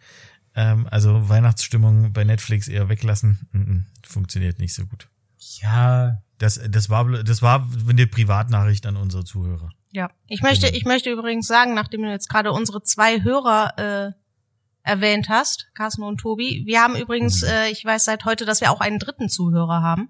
Ähm, 0.56 0.88
also 0.89 1.29
Weihnachtsstimmung 1.29 2.12
bei 2.13 2.24
Netflix 2.24 2.68
eher 2.68 2.89
weglassen. 2.89 3.48
Mm 3.51 3.58
-mm, 3.60 3.84
funktioniert 4.03 4.58
nicht 4.58 4.74
so 4.74 4.88
gut. 4.88 5.08
Ja, 5.62 6.22
Das, 6.39 6.60
das 6.69 6.89
war, 6.89 7.05
das 7.24 7.41
war 7.41 7.69
eine 7.88 8.08
Privatnachricht 8.08 8.86
an 8.86 8.98
unsere 8.98 9.24
Zuhörer. 9.24 9.72
Ja, 9.91 10.10
ich 10.27 10.41
möchte, 10.41 10.67
Genau. 10.67 10.77
ich 10.77 10.86
möchte 10.86 11.12
übrigens 11.12 11.48
sagen, 11.48 11.74
nachdem 11.74 12.01
du 12.03 12.10
jetzt 12.10 12.29
gerade 12.29 12.51
unsere 12.51 12.81
zwei 12.81 13.22
Hörer 13.24 13.74
äh, 13.77 14.12
erwähnt 14.84 15.29
hast, 15.29 15.67
Carsten 15.74 16.03
und 16.03 16.19
Tobi, 16.19 16.63
wir 16.65 16.81
haben 16.81 16.96
übrigens, 16.96 17.43
Oh 17.43 17.48
äh, 17.48 17.69
ich 17.72 17.84
weiß 17.84 18.05
seit 18.05 18.25
heute, 18.25 18.46
dass 18.46 18.62
wir 18.62 18.72
auch 18.72 18.81
einen 18.81 19.00
dritten 19.00 19.29
Zuhörer 19.29 19.81
haben. 19.81 20.10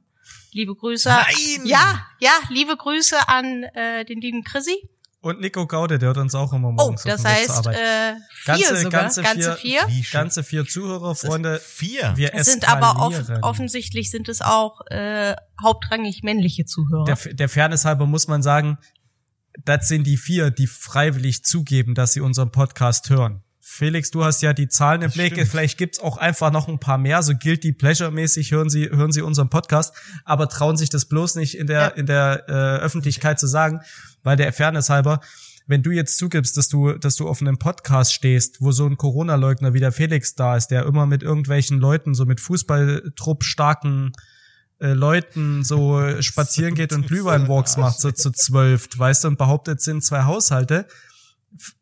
Liebe 0.51 0.75
Grüße. 0.75 1.09
Nein! 1.09 1.65
Ja, 1.65 2.05
ja, 2.19 2.31
liebe 2.49 2.75
Grüße 2.75 3.27
an 3.27 3.63
äh, 3.63 4.05
den 4.05 4.21
lieben 4.21 4.43
Chrissy. 4.43 4.75
Und 5.21 5.41
Nico 5.41 5.67
Gaude, 5.67 5.97
der 5.99 6.07
hört 6.07 6.17
uns 6.17 6.33
auch 6.35 6.53
immer 6.53 6.69
Oh, 6.69 6.71
morgens 6.71 7.03
das 7.03 7.25
auf 7.25 7.31
dem 7.31 7.39
Weg 7.39 7.45
zur 7.47 7.55
heißt 7.55 7.67
Arbeit. 7.67 7.77
äh, 7.77 8.15
vier 8.31 8.53
Ganze- 8.67 8.75
sogar, 8.83 9.01
ganze 9.01 9.21
ganze, 9.23 9.55
vier- 9.57 9.81
vier. 9.81 9.87
Wie 9.95 10.03
schön. 10.03 10.19
Ganze 10.19 10.43
vier 10.43 10.65
Zuhörer, 10.65 11.15
Freunde. 11.15 11.59
Vier. 11.59 12.13
Wir 12.15 12.33
Es 12.33 12.47
sind 12.47 12.67
aber 12.71 13.01
off 13.05 13.15
offensichtlich 13.41 14.11
sind 14.11 14.29
es 14.29 14.41
auch 14.41 14.81
äh, 14.89 15.35
hauptrangig 15.61 16.21
männliche 16.23 16.65
Zuhörer. 16.65 17.03
der, 17.05 17.33
der 17.33 17.49
Fairness 17.49 17.85
halber 17.85 18.05
muss 18.05 18.27
man 18.27 18.41
sagen, 18.41 18.77
das 19.65 19.87
sind 19.89 20.05
die 20.07 20.15
vier, 20.17 20.51
die 20.51 20.67
freiwillig 20.67 21.43
zugeben, 21.43 21.95
dass 21.95 22.13
sie 22.13 22.21
unseren 22.21 22.51
Podcast 22.51 23.09
hören. 23.09 23.43
Felix, 23.71 24.09
du 24.11 24.23
hast 24.25 24.41
ja 24.41 24.53
die 24.53 24.67
Zahlen 24.67 25.01
im 25.03 25.07
Das 25.09 25.13
Blick. 25.13 25.33
stimmt. 25.33 25.47
Vielleicht 25.49 25.77
gibt's 25.77 25.99
auch 25.99 26.17
einfach 26.17 26.51
noch 26.51 26.67
ein 26.67 26.79
paar 26.79 26.97
mehr. 26.97 27.21
So 27.23 27.33
guilty 27.35 27.71
pleasure-mäßig 27.71 28.51
hören 28.51 28.69
sie, 28.69 28.89
hören 28.89 29.11
sie 29.11 29.21
unseren 29.21 29.49
Podcast, 29.49 29.93
aber 30.25 30.49
trauen 30.49 30.75
sich 30.75 30.89
das 30.89 31.05
bloß 31.05 31.35
nicht 31.35 31.55
in 31.57 31.67
der, 31.67 31.79
Ja. 31.81 31.87
in 31.89 32.05
der 32.07 32.45
äh, 32.49 32.51
Öffentlichkeit 32.83 33.39
zu 33.39 33.47
sagen, 33.47 33.81
weil 34.23 34.35
der 34.37 34.51
Fairness 34.53 34.89
halber, 34.89 35.21
wenn 35.67 35.83
du 35.83 35.91
jetzt 35.91 36.17
zugibst, 36.17 36.57
dass 36.57 36.67
du, 36.67 36.93
dass 36.93 37.15
du 37.15 37.29
auf 37.29 37.41
einem 37.41 37.59
Podcast 37.59 38.11
stehst, 38.13 38.59
wo 38.59 38.71
so 38.71 38.87
ein 38.87 38.97
Corona-Leugner 38.97 39.73
wie 39.73 39.79
der 39.79 39.91
Felix 39.91 40.33
da 40.33 40.57
ist, 40.57 40.67
der 40.69 40.85
immer 40.85 41.05
mit 41.05 41.21
irgendwelchen 41.21 41.79
Leuten, 41.79 42.15
so 42.15 42.25
mit 42.25 42.39
Fußballtrupp 42.41 43.43
starken 43.43 44.13
äh, 44.79 44.93
Leuten 44.93 45.63
so 45.63 46.19
spazieren 46.21 46.73
geht 46.73 46.91
und 46.91 47.05
Glühweinwalks 47.07 47.77
macht, 47.77 47.99
so 48.01 48.11
zu 48.11 48.31
zwölf, 48.31 48.89
weißt 48.97 49.23
du, 49.25 49.27
und 49.27 49.37
behauptet, 49.37 49.77
es 49.77 49.85
sind 49.85 50.03
zwei 50.03 50.23
Haushalte. 50.23 50.87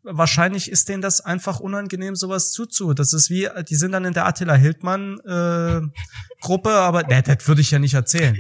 Wahrscheinlich 0.03 0.71
ist 0.71 0.89
denen 0.89 1.01
das 1.01 1.21
einfach 1.21 1.59
unangenehm, 1.59 2.15
sowas 2.15 2.51
zuzu. 2.51 2.93
Das 2.93 3.13
ist 3.13 3.29
wie, 3.29 3.49
die 3.69 3.75
sind 3.75 3.91
dann 3.91 4.05
in 4.05 4.13
der 4.13 4.25
Attila 4.25 4.55
Hildmann 4.55 5.19
äh, 5.19 5.81
Gruppe, 6.41 6.71
aber 6.71 7.03
ne, 7.03 7.21
das 7.21 7.47
würde 7.47 7.61
ich 7.61 7.71
ja 7.71 7.79
nicht 7.79 7.93
erzählen. 7.93 8.37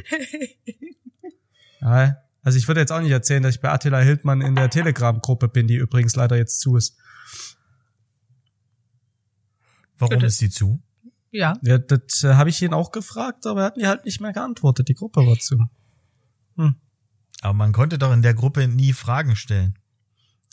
Ja, 1.81 2.17
also 2.41 2.57
ich 2.57 2.67
würde 2.67 2.79
jetzt 2.79 2.91
auch 2.91 3.01
nicht 3.01 3.11
erzählen, 3.11 3.43
dass 3.43 3.55
ich 3.55 3.61
bei 3.61 3.69
Attila 3.69 3.99
Hildmann 3.99 4.41
in 4.41 4.55
der 4.55 4.69
Telegram-Gruppe 4.69 5.47
bin, 5.47 5.67
die 5.67 5.75
übrigens 5.75 6.15
leider 6.15 6.37
jetzt 6.37 6.59
zu 6.59 6.75
ist. 6.75 6.97
Warum 9.97 10.23
ist 10.23 10.41
die 10.41 10.49
zu? 10.49 10.81
Ja. 11.31 11.57
Ja, 11.61 11.77
das 11.77 12.23
äh, 12.23 12.35
habe 12.35 12.49
ich 12.49 12.61
ihn 12.61 12.73
auch 12.73 12.91
gefragt, 12.91 13.45
aber 13.45 13.61
er 13.61 13.65
hat 13.65 13.77
mir 13.77 13.87
halt 13.89 14.05
nicht 14.05 14.21
mehr 14.21 14.33
geantwortet. 14.33 14.87
Die 14.87 14.93
Gruppe 14.93 15.25
war 15.25 15.37
zu. 15.37 15.57
Aber 17.41 17.53
man 17.53 17.73
konnte 17.73 17.97
doch 17.97 18.13
in 18.13 18.21
der 18.21 18.33
Gruppe 18.33 18.67
nie 18.67 18.93
Fragen 18.93 19.35
stellen. 19.35 19.77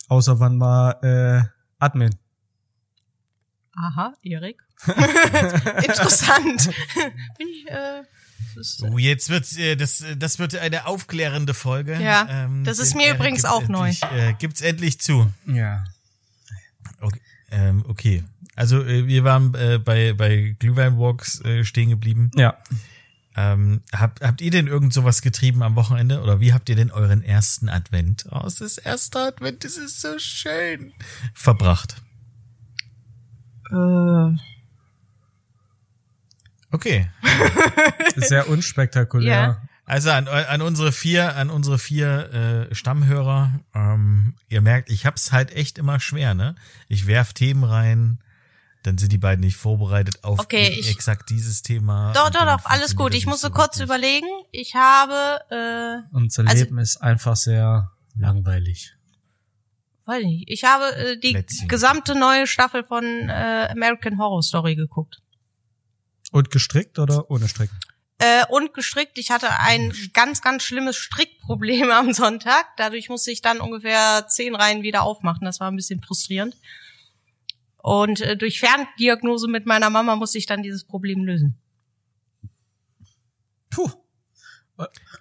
Außer 0.09 0.39
wann 0.41 0.61
war 0.61 1.03
äh, 1.03 1.43
Admin. 1.79 2.15
Aha, 3.77 4.15
Erik. 4.23 4.63
Interessant. 4.87 6.71
Bin 7.39 7.49
ich, 7.49 7.69
äh, 7.69 8.03
das 8.55 8.67
ist, 8.67 8.79
So, 8.79 8.99
jetzt 8.99 9.29
wird 9.31 9.51
äh, 9.59 9.77
das, 9.77 10.01
äh, 10.01 10.17
das 10.17 10.39
wird 10.39 10.57
eine 10.57 10.87
aufklärende 10.87 11.55
Folge. 11.55 12.01
Ja, 12.01 12.27
Ähm, 12.29 12.65
das 12.65 12.79
ist 12.79 12.95
mir 12.95 13.07
Erik 13.07 13.17
übrigens 13.19 13.43
gibt 13.43 13.53
auch 13.53 13.69
neu. 13.69 13.93
Äh, 14.15 14.35
gibt's 14.39 14.61
endlich 14.61 15.01
zu. 15.01 15.33
Ja. 15.47 15.85
Okay. 17.01 17.21
Ähm, 17.51 17.85
okay. 17.89 18.23
Also 18.55 18.83
äh, 18.85 19.07
wir 19.07 19.25
waren 19.25 19.55
äh, 19.55 19.79
bei 19.79 20.13
bei 20.13 20.55
Glühweinwalks 20.59 21.41
äh, 21.45 21.65
stehen 21.65 21.91
geblieben. 21.91 22.31
Ja. 22.37 22.57
Ähm, 23.37 23.81
habt, 23.93 24.21
habt 24.21 24.41
ihr 24.41 24.51
denn 24.51 24.67
irgend 24.67 24.93
sowas 24.93 25.23
getrieben 25.23 25.63
am 25.63 25.75
Wochenende? 25.77 26.23
Oder 26.23 26.41
wie 26.41 26.53
habt 26.53 26.69
ihr 26.69 26.77
denn 26.77 26.91
euren 26.91 27.23
ersten 27.23 27.69
Advent? 27.69 28.27
Oh, 28.31 28.47
es 28.47 28.61
ist 28.61 28.79
erster 28.79 29.29
Advent, 29.29 29.65
es 29.65 29.77
ist 29.77 30.01
so 30.01 30.19
schön. 30.19 30.93
Verbracht. 31.35 31.97
äh, 33.71 34.37
Okay. 36.71 37.09
Sehr 38.17 38.49
unspektakulär. 38.49 39.33
Ja. 39.33 39.63
Also 39.87 40.11
an, 40.11 40.27
an 40.27 40.61
unsere 40.61 40.91
vier, 40.91 41.37
an 41.37 41.51
unsere 41.51 41.79
vier 41.79 42.69
äh, 42.71 42.75
Stammhörer, 42.75 43.61
ähm, 43.75 44.35
ihr 44.49 44.61
merkt, 44.61 44.91
ich 44.91 45.07
hab's 45.07 45.31
halt 45.31 45.55
echt 45.55 45.79
immer 45.79 46.01
schwer, 46.01 46.35
ne? 46.35 46.57
Ich 46.89 47.07
werf 47.07 47.33
Themen 47.33 47.63
rein, 47.63 48.19
dann 48.85 48.99
sind 48.99 49.13
die 49.13 49.19
beiden 49.19 49.45
nicht 49.45 49.57
vorbereitet 49.57 50.23
auf 50.25 50.39
Okay, 50.39 50.69
e- 50.69 50.79
ich- 50.81 50.91
exakt 50.91 51.31
dieses 51.31 51.63
Thema. 51.63 52.13
doch, 52.13 52.31
doch, 52.31 52.45
doch, 52.47 52.65
alles 52.67 52.95
gut. 52.97 53.15
Ich 53.15 53.27
musste 53.27 53.49
so 53.49 53.53
kurz 53.53 53.71
richtig. 53.81 53.85
überlegen. 53.87 54.27
Ich 54.53 54.75
habe, 54.77 55.41
äh, 55.51 56.15
Unser 56.15 56.47
Also- 56.47 56.65
Leben 56.65 56.79
ist 56.79 56.99
einfach 56.99 57.35
sehr 57.37 57.91
langweilig. 58.17 58.93
weiß 60.07 60.23
nicht, 60.25 60.51
ich 60.51 60.65
habe 60.65 60.95
äh, 60.97 61.19
die 61.19 61.33
Plätzchen. 61.33 61.67
gesamte 61.69 62.15
neue 62.15 62.47
Staffel 62.47 62.85
von 62.85 63.05
äh, 63.05 63.69
American 63.71 64.19
Horror 64.19 64.43
Story 64.43 64.77
geguckt. 64.77 65.17
Und 66.31 66.51
gestrickt 66.51 66.99
oder 66.99 67.31
ohne 67.31 67.49
Stricken? 67.49 67.79
Äh, 68.19 68.45
und 68.51 68.75
gestrickt. 68.75 69.17
Ich 69.19 69.31
hatte 69.31 69.49
ein 69.61 69.93
ganz, 70.13 70.41
ganz 70.43 70.63
schlimmes 70.63 70.97
Strickproblem 70.97 71.91
am 71.91 72.13
Sonntag. 72.13 72.67
Dadurch 72.77 73.09
musste 73.09 73.31
ich 73.31 73.41
dann 73.41 73.61
ungefähr 73.61 74.27
zehn 74.29 74.55
Reihen 74.55 74.83
wieder 74.83 75.03
aufmachen. 75.05 75.45
Das 75.47 75.59
war 75.61 75.71
ein 75.71 75.77
bisschen 75.77 76.03
frustrierend. 76.03 76.55
Und 77.85 78.23
äh, 78.23 78.35
durch 78.35 78.61
Ferndiagnose 78.61 79.47
mit 79.47 79.67
meiner 79.67 79.91
Mama 79.91 80.17
musste 80.17 80.39
ich 80.39 80.47
dann 80.47 80.63
dieses 80.63 80.85
Problem 80.85 81.23
lösen. 81.23 81.59
Puh. 83.69 83.91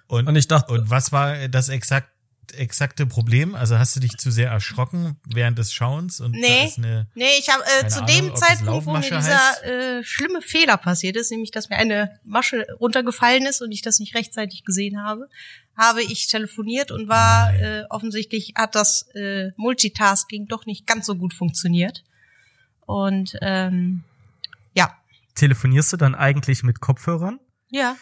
Und, 0.06 0.26
Und 0.26 0.34
ich 0.34 0.48
dachte, 0.48 0.72
und 0.72 0.88
was 0.88 1.12
war 1.12 1.48
das 1.48 1.68
exakt, 1.68 2.08
exakte 2.56 3.04
Problem? 3.04 3.54
Also 3.54 3.78
hast 3.78 3.94
du 3.96 4.00
dich 4.00 4.16
zu 4.16 4.30
sehr 4.30 4.48
erschrocken 4.48 5.20
während 5.26 5.58
des 5.58 5.74
Schauens? 5.74 6.20
Und 6.20 6.30
Nee. 6.30 6.72
eine, 6.78 7.06
Nee, 7.14 7.26
ich 7.38 7.50
habe 7.50 7.62
äh, 7.82 7.86
zu 7.86 8.02
Ahnung, 8.02 8.16
dem 8.16 8.34
Zeitpunkt, 8.34 8.86
wo 8.86 8.92
mir 8.94 9.00
dieser 9.02 9.20
heißt. 9.20 9.62
äh, 9.64 10.02
schlimme 10.02 10.40
Fehler 10.40 10.78
passiert 10.78 11.16
ist, 11.16 11.30
nämlich 11.30 11.50
dass 11.50 11.68
mir 11.68 11.76
eine 11.76 12.18
Masche 12.24 12.66
runtergefallen 12.80 13.44
ist 13.44 13.60
und 13.60 13.72
ich 13.72 13.82
das 13.82 13.98
nicht 13.98 14.14
rechtzeitig 14.14 14.64
gesehen 14.64 15.02
habe, 15.02 15.28
habe 15.76 16.02
ich 16.02 16.28
telefoniert 16.28 16.90
und 16.90 17.08
war 17.08 17.52
Nein. 17.52 17.60
äh, 17.60 17.84
offensichtlich 17.90 18.54
hat 18.56 18.74
das 18.74 19.02
äh, 19.14 19.50
Multitasking 19.58 20.46
doch 20.46 20.64
nicht 20.64 20.86
ganz 20.86 21.04
so 21.04 21.14
gut 21.14 21.34
funktioniert. 21.34 22.04
Und 22.86 23.36
ähm, 23.40 24.02
ja, 24.74 24.92
telefonierst 25.34 25.92
du 25.92 25.96
dann 25.96 26.14
eigentlich 26.14 26.62
mit 26.62 26.80
Kopfhörern? 26.80 27.38
ja, 27.70 27.96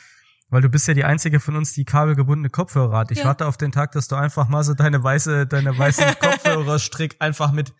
Weil 0.50 0.60
du 0.62 0.68
bist 0.68 0.86
ja 0.86 0.92
die 0.94 1.04
einzige 1.04 1.40
von 1.40 1.56
uns, 1.56 1.72
die 1.72 1.84
kabelgebundene 1.86 2.50
Kopfhörer 2.50 2.98
hat. 2.98 3.10
Ich 3.10 3.18
Ja. 3.18 3.24
warte 3.24 3.46
auf 3.46 3.56
den 3.56 3.72
Tag, 3.72 3.92
dass 3.92 4.08
du 4.08 4.16
einfach 4.16 4.48
mal 4.48 4.62
so 4.64 4.74
deine 4.74 5.02
weiße, 5.02 5.46
deine 5.46 5.76
weißen 5.78 6.04
Kopfhörerstrick 6.20 7.16
einfach 7.20 7.52
mit, 7.52 7.70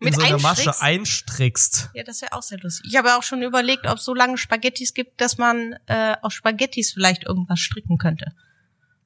in 0.00 0.04
Mit 0.06 0.14
so 0.14 0.20
eine 0.22 0.36
Masche 0.38 0.78
einstrickst? 0.80 0.82
einstrickst. 0.82 1.90
ja, 1.94 2.04
das 2.04 2.20
wäre 2.20 2.32
auch 2.34 2.42
sehr 2.42 2.58
lustig. 2.60 2.86
Ich 2.90 2.96
habe 2.98 3.16
auch 3.16 3.22
schon 3.22 3.42
überlegt, 3.42 3.86
ob 3.86 3.96
es 3.98 4.04
so 4.04 4.14
lange 4.14 4.36
Spaghettis 4.36 4.92
gibt, 4.92 5.20
dass 5.22 5.38
man 5.38 5.74
äh, 5.86 6.16
aus 6.20 6.34
Spaghettis 6.34 6.92
vielleicht 6.92 7.24
irgendwas 7.24 7.60
stricken 7.60 7.96
könnte. 7.98 8.32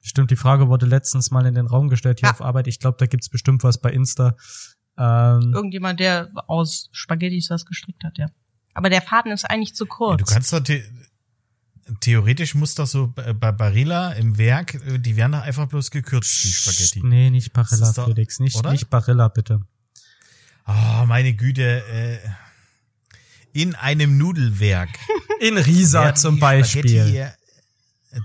Stimmt, 0.01 0.31
die 0.31 0.35
Frage 0.35 0.67
wurde 0.67 0.85
letztens 0.85 1.31
mal 1.31 1.45
in 1.45 1.55
den 1.55 1.65
Raum 1.67 1.87
gestellt 1.87 2.19
hier 2.19 2.27
Ja. 2.27 2.33
auf 2.33 2.41
Arbeit. 2.41 2.67
Ich 2.67 2.79
glaube, 2.79 2.97
da 2.99 3.05
gibt's 3.05 3.29
bestimmt 3.29 3.63
was 3.63 3.79
bei 3.79 3.89
Insta. 3.89 4.35
Ähm, 4.97 5.53
Irgendjemand, 5.53 5.99
der 5.99 6.29
aus 6.47 6.89
Spaghettis 6.91 7.49
was 7.49 7.65
gestrickt 7.65 8.03
hat, 8.03 8.17
ja. 8.17 8.27
Aber 8.73 8.89
der 8.89 9.01
Faden 9.01 9.31
ist 9.31 9.45
eigentlich 9.45 9.75
zu 9.75 9.85
kurz. 9.85 10.19
du 10.19 10.25
kannst 10.25 10.53
doch, 10.53 10.63
the 10.65 10.83
theoretisch 11.99 12.55
muss 12.55 12.75
doch 12.75 12.87
so 12.87 13.13
bei 13.15 13.51
Barilla 13.51 14.11
im 14.13 14.37
Werk, 14.37 14.75
äh, 14.75 14.99
die 14.99 15.15
werden 15.15 15.33
doch 15.33 15.41
einfach 15.41 15.67
bloß 15.67 15.91
gekürzt, 15.91 16.43
die 16.43 16.49
Spaghetti. 16.51 17.01
Nee, 17.03 17.29
nicht 17.29 17.53
Barilla, 17.53 17.91
doch- 17.91 18.05
Felix. 18.05 18.39
Nicht, 18.39 18.55
oder? 18.55 18.71
nicht 18.71 18.89
Barilla, 18.89 19.27
bitte. 19.27 19.61
Oh, 20.65 21.05
meine 21.05 21.33
Güte, 21.33 21.83
äh, 21.87 22.19
in 23.51 23.75
einem 23.75 24.17
Nudelwerk. 24.17 24.89
In 25.39 25.57
Risa 25.57 26.03
werden 26.05 26.15
zum 26.15 26.39
Beispiel. 26.39 26.87
Spaghetti, 26.89 27.17
äh, 27.17 27.31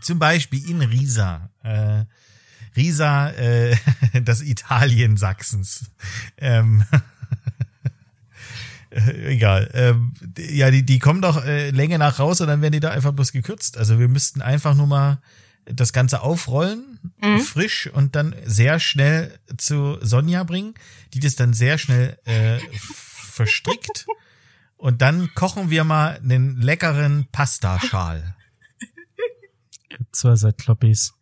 zum 0.03 0.19
Beispiel 0.19 0.71
in 0.71 0.81
Risa. 0.83 1.51
Äh, 1.63 2.05
Risa, 2.79 3.29
äh, 3.33 3.77
das 4.23 4.41
Italien 4.41 5.19
Sachsens. 5.19 5.91
Ähm, 6.39 6.85
äh, 8.91 9.35
egal. 9.35 9.71
Ähm, 9.75 10.15
ja, 10.39 10.71
die, 10.71 10.85
die 10.85 10.99
kommen 10.99 11.21
doch 11.21 11.45
äh, 11.45 11.71
Länge 11.71 11.99
nach 11.99 12.19
raus 12.19 12.41
und 12.41 12.49
dann 12.49 12.63
werden 12.63 12.73
die 12.73 12.81
da 12.81 12.91
einfach 12.91 13.13
bloß 13.13 13.33
gekürzt. 13.33 13.77
Also 13.77 13.99
wir 13.99 14.09
müssten 14.09 14.41
einfach 14.41 14.75
nur 14.75 14.87
mal 14.87 15.21
das 15.67 15.93
Ganze 15.93 16.23
aufrollen, 16.23 16.85
Mhm. 17.21 17.41
frisch 17.41 17.89
und 17.93 18.17
dann 18.17 18.35
sehr 18.45 18.81
schnell 18.81 19.39
zu 19.57 19.99
Sonja 20.01 20.45
bringen, 20.45 20.75
die 21.15 21.21
das 21.21 21.37
dann 21.37 21.53
sehr 21.53 21.79
schnell 21.79 22.19
äh, 22.25 22.59
verstrickt. 23.33 24.07
Und 24.77 25.03
dann 25.03 25.33
kochen 25.35 25.71
wir 25.71 25.85
mal 25.85 26.19
einen 26.19 26.61
leckeren 26.61 27.27
Pastaschal. 27.33 28.37
Zwei 30.13 30.37
seit 30.37 30.59
Kloppis. 30.59 31.15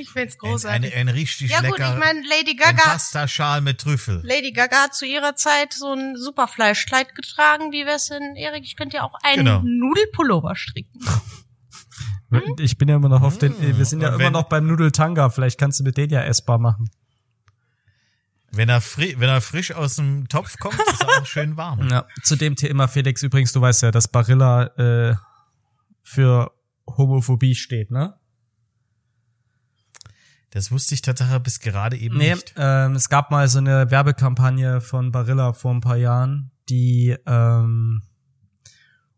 Ich 0.00 0.10
find's 0.10 0.34
Ein, 0.34 0.38
großartig. 0.38 0.94
ein, 0.94 1.08
ein 1.08 1.14
richtig 1.14 1.50
ja 1.50 1.60
gut, 1.60 1.78
lecker 1.78 1.92
ich 1.94 1.98
meine, 1.98 2.20
Lady 2.20 2.52
ein 2.52 2.56
Gaga, 2.56 2.82
Pastaschal 2.92 3.60
mit 3.60 3.78
Trüffel. 3.80 4.20
Lady 4.24 4.52
Gaga 4.52 4.84
hat 4.84 4.94
zu 4.94 5.04
ihrer 5.06 5.36
Zeit 5.36 5.72
so 5.74 5.92
ein 5.92 6.16
super 6.16 6.48
Fleischkleid 6.48 7.14
getragen. 7.14 7.72
Wie 7.72 7.84
wär's 7.86 8.06
denn, 8.08 8.34
Erik? 8.36 8.64
Ich 8.64 8.76
könnte 8.76 8.96
ja 8.98 9.02
auch 9.04 9.14
einen 9.22 9.44
Genau. 9.44 9.62
Nudelpullover 9.64 10.54
stricken. 10.56 11.00
Ich 12.60 12.78
bin 12.78 12.88
ja 12.88 12.94
immer 12.94 13.08
noch 13.08 13.22
auf 13.22 13.38
den, 13.38 13.50
Mm, 13.54 13.76
wir 13.76 13.84
sind 13.84 14.02
ja 14.02 14.10
und 14.10 14.14
immer 14.14 14.26
wenn- 14.26 14.32
noch 14.32 14.44
beim 14.44 14.64
Nudeltanga. 14.64 15.30
Vielleicht 15.30 15.58
kannst 15.58 15.80
du 15.80 15.84
mit 15.84 15.96
denen 15.96 16.12
ja 16.12 16.22
essbar 16.22 16.58
machen. 16.58 16.88
Wenn 18.52 18.68
er, 18.68 18.80
fri 18.80 19.16
wenn 19.18 19.28
er 19.28 19.40
frisch 19.40 19.72
aus 19.72 19.96
dem 19.96 20.28
Topf 20.28 20.56
kommt, 20.58 20.78
ist 20.92 21.00
er 21.02 21.08
auch 21.20 21.26
schön 21.26 21.56
warm. 21.56 21.80
Ja, 21.90 22.06
zu 22.22 22.36
dem 22.36 22.54
Thema, 22.54 22.86
Felix, 22.86 23.24
übrigens, 23.24 23.52
du 23.52 23.60
weißt 23.60 23.82
ja, 23.82 23.90
dass 23.90 24.06
Barilla 24.06 24.66
äh, 24.76 25.16
für 26.04 26.52
Homophobie 26.86 27.56
steht, 27.56 27.90
ne? 27.90 28.14
Das 30.50 30.72
wusste 30.72 30.94
ich 30.94 31.02
tatsächlich 31.02 31.38
bis 31.42 31.60
gerade 31.60 31.96
eben 31.96 32.16
Nee, 32.16 32.34
nicht. 32.34 32.54
ähm, 32.56 32.94
es 32.96 33.08
gab 33.08 33.30
mal 33.30 33.46
so 33.48 33.58
eine 33.58 33.90
Werbekampagne 33.90 34.80
von 34.80 35.12
Barilla 35.12 35.52
vor 35.52 35.72
ein 35.72 35.80
paar 35.80 35.96
Jahren, 35.96 36.50
die 36.68 37.16
ähm, 37.26 38.02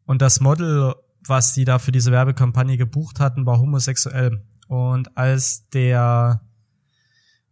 und 0.04 0.20
das 0.20 0.40
Model, 0.40 0.94
was 1.26 1.54
die 1.54 1.64
da 1.64 1.78
für 1.78 1.92
diese 1.92 2.12
Werbekampagne 2.12 2.76
gebucht 2.76 3.18
hatten, 3.20 3.46
war 3.46 3.58
homosexuell. 3.58 4.44
Und 4.68 5.16
als 5.16 5.68
der 5.70 6.42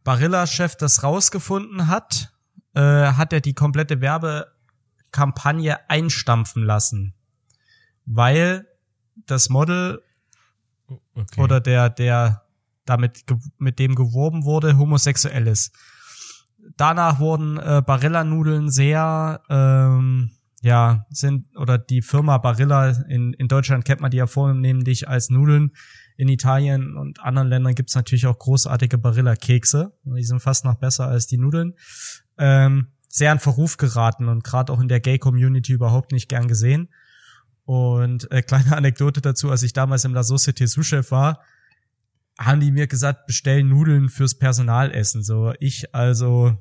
Barilla-Chef 0.05 0.77
das 0.77 1.03
rausgefunden 1.03 1.87
hat, 1.87 2.33
äh, 2.75 2.81
hat 3.13 3.33
er 3.33 3.41
die 3.41 3.55
komplette 3.55 4.01
Werbekampagne 4.01 5.89
einstampfen 5.89 6.65
lassen, 6.65 7.15
weil 8.05 8.67
das 9.27 9.49
Model 9.49 10.03
Okay. 11.15 11.41
oder 11.41 11.61
der, 11.61 11.89
der 11.89 12.43
damit 12.91 13.25
mit 13.59 13.79
dem 13.79 13.95
geworben 13.95 14.45
wurde, 14.45 14.77
homosexuell 14.77 15.47
ist. 15.47 15.73
danach 16.77 17.21
wurden 17.21 17.59
äh, 17.59 17.83
Barilla-Nudeln 17.85 18.71
sehr, 18.71 19.41
ähm, 19.49 20.31
ja, 20.63 21.07
sind, 21.11 21.57
oder 21.57 21.79
die 21.79 22.03
Firma 22.03 22.39
Barilla, 22.39 22.91
in, 23.09 23.33
in 23.33 23.49
Deutschland 23.49 23.85
kennt 23.85 24.01
man 24.01 24.11
die 24.11 24.19
ja 24.19 24.27
vornehmlich 24.27 25.09
als 25.09 25.31
Nudeln. 25.31 25.73
In 26.17 26.29
Italien 26.29 26.97
und 26.97 27.21
anderen 27.21 27.49
Ländern 27.49 27.75
gibt's 27.75 27.95
natürlich 27.95 28.27
auch 28.27 28.39
großartige 28.39 28.99
Barilla-Kekse. 28.99 29.93
Die 30.05 30.25
sind 30.25 30.41
fast 30.41 30.67
noch 30.67 30.75
besser 30.75 31.07
als 31.07 31.27
die 31.27 31.39
Nudeln. 31.39 31.75
Ähm, 32.37 32.89
sehr 33.09 33.33
in 33.33 33.39
Verruf 33.39 33.79
geraten 33.79 34.29
und 34.29 34.45
gerade 34.45 34.73
auch 34.73 34.81
in 34.81 34.89
der 34.89 35.01
Gay-Community 35.01 35.73
überhaupt 35.73 36.13
nicht 36.13 36.29
gern 36.29 36.47
gesehen. 36.47 36.91
Und 37.65 38.31
äh, 38.31 38.43
kleine 38.43 38.77
Anekdote 38.77 39.21
dazu, 39.21 39.51
als 39.51 39.63
ich 39.63 39.73
damals 39.73 40.05
im 40.05 40.13
La 40.13 40.21
Société 40.21 40.67
Sous-Chef 40.67 41.11
war, 41.11 41.41
haben 42.41 42.61
die 42.61 42.73
mir 42.73 42.87
gesagt, 42.87 43.27
bestellen 43.27 43.69
Nudeln 43.69 44.09
fürs 44.09 44.35
Personalessen. 44.35 45.23
So, 45.23 45.53
ich 45.61 45.95
also 45.95 46.57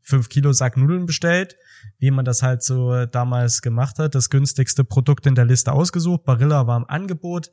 fünf 0.00 0.30
Kilo 0.30 0.52
Sack 0.52 0.78
Nudeln 0.78 1.04
bestellt, 1.04 1.56
wie 1.98 2.10
man 2.10 2.24
das 2.24 2.42
halt 2.42 2.62
so 2.62 3.04
damals 3.06 3.60
gemacht 3.60 3.98
hat. 3.98 4.14
Das 4.14 4.30
günstigste 4.30 4.84
Produkt 4.84 5.26
in 5.26 5.34
der 5.34 5.44
Liste 5.44 5.72
ausgesucht. 5.72 6.24
Barilla 6.24 6.66
war 6.66 6.78
im 6.78 6.88
Angebot. 6.88 7.50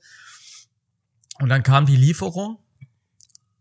Und 1.40 1.50
dann 1.50 1.64
kam 1.64 1.86
die 1.86 1.98
Lieferung 1.98 2.60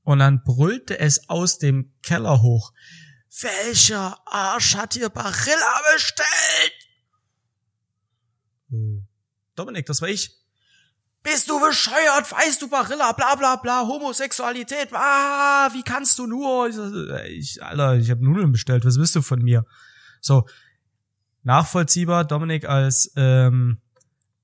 und 0.05 0.21
dann 0.21 0.43
brüllte 0.45 0.99
es 0.99 1.29
aus 1.29 1.59
dem 1.59 1.93
Keller 2.03 2.41
hoch. 2.41 2.73
Welcher 3.41 4.17
Arsch 4.27 4.77
hat 4.77 4.95
hier 4.95 5.11
Barilla 5.11 5.81
bestellt? 5.95 6.73
Hm. 8.71 9.07
Dominik, 9.55 9.87
das 9.87 10.01
war 10.01 10.09
ich. 10.09 10.38
Bist 11.23 11.51
du 11.51 11.61
bescheuert? 11.61 12.31
Weißt 12.31 12.63
du 12.63 12.69
Barilla? 12.69 13.13
Bla 13.13 13.35
bla 13.35 13.57
bla. 13.57 13.87
Homosexualität. 13.87 14.89
Ah, 14.93 15.69
wie 15.73 15.83
kannst 15.83 16.19
du 16.19 16.27
nur? 16.27 16.69
Ich, 17.27 17.63
Alter, 17.63 17.97
ich 17.97 18.11
habe 18.11 18.25
Nudeln 18.25 18.53
bestellt. 18.53 18.85
Was 18.85 18.99
willst 18.99 19.17
du 19.17 19.23
von 19.23 19.43
mir? 19.43 19.65
So 20.21 20.47
nachvollziehbar. 21.43 22.25
Dominik 22.25 22.69
als 22.69 23.13
ähm, 23.17 23.81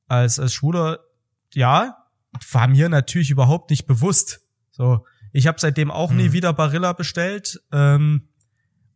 als 0.08 0.38
als 0.38 0.52
Schwuler, 0.52 1.00
ja, 1.52 1.96
war 2.52 2.68
mir 2.68 2.88
natürlich 2.88 3.30
überhaupt 3.30 3.70
nicht 3.70 3.86
bewusst. 3.86 4.40
So, 4.70 5.06
ich 5.32 5.46
habe 5.46 5.60
seitdem 5.60 5.90
auch 5.90 6.10
hm. 6.10 6.16
nie 6.16 6.32
wieder 6.32 6.52
Barilla 6.52 6.92
bestellt 6.92 7.60
ähm, 7.72 8.28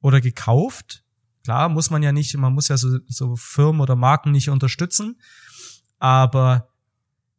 oder 0.01 0.21
gekauft. 0.21 1.05
Klar, 1.45 1.69
muss 1.69 1.91
man 1.91 2.03
ja 2.03 2.13
nicht. 2.13 2.37
Man 2.37 2.53
muss 2.53 2.69
ja 2.69 2.77
so, 2.77 2.99
so 3.07 3.37
Firmen 3.37 3.81
oder 3.81 3.97
Marken 3.97 4.33
nicht 4.33 4.51
unterstützen. 4.51 5.21
Aber 5.99 6.69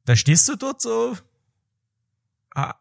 da 0.09 0.15
stehst 0.15 0.49
du 0.49 0.55
dort 0.55 0.81
so 0.81 1.15
ah, 2.55 2.73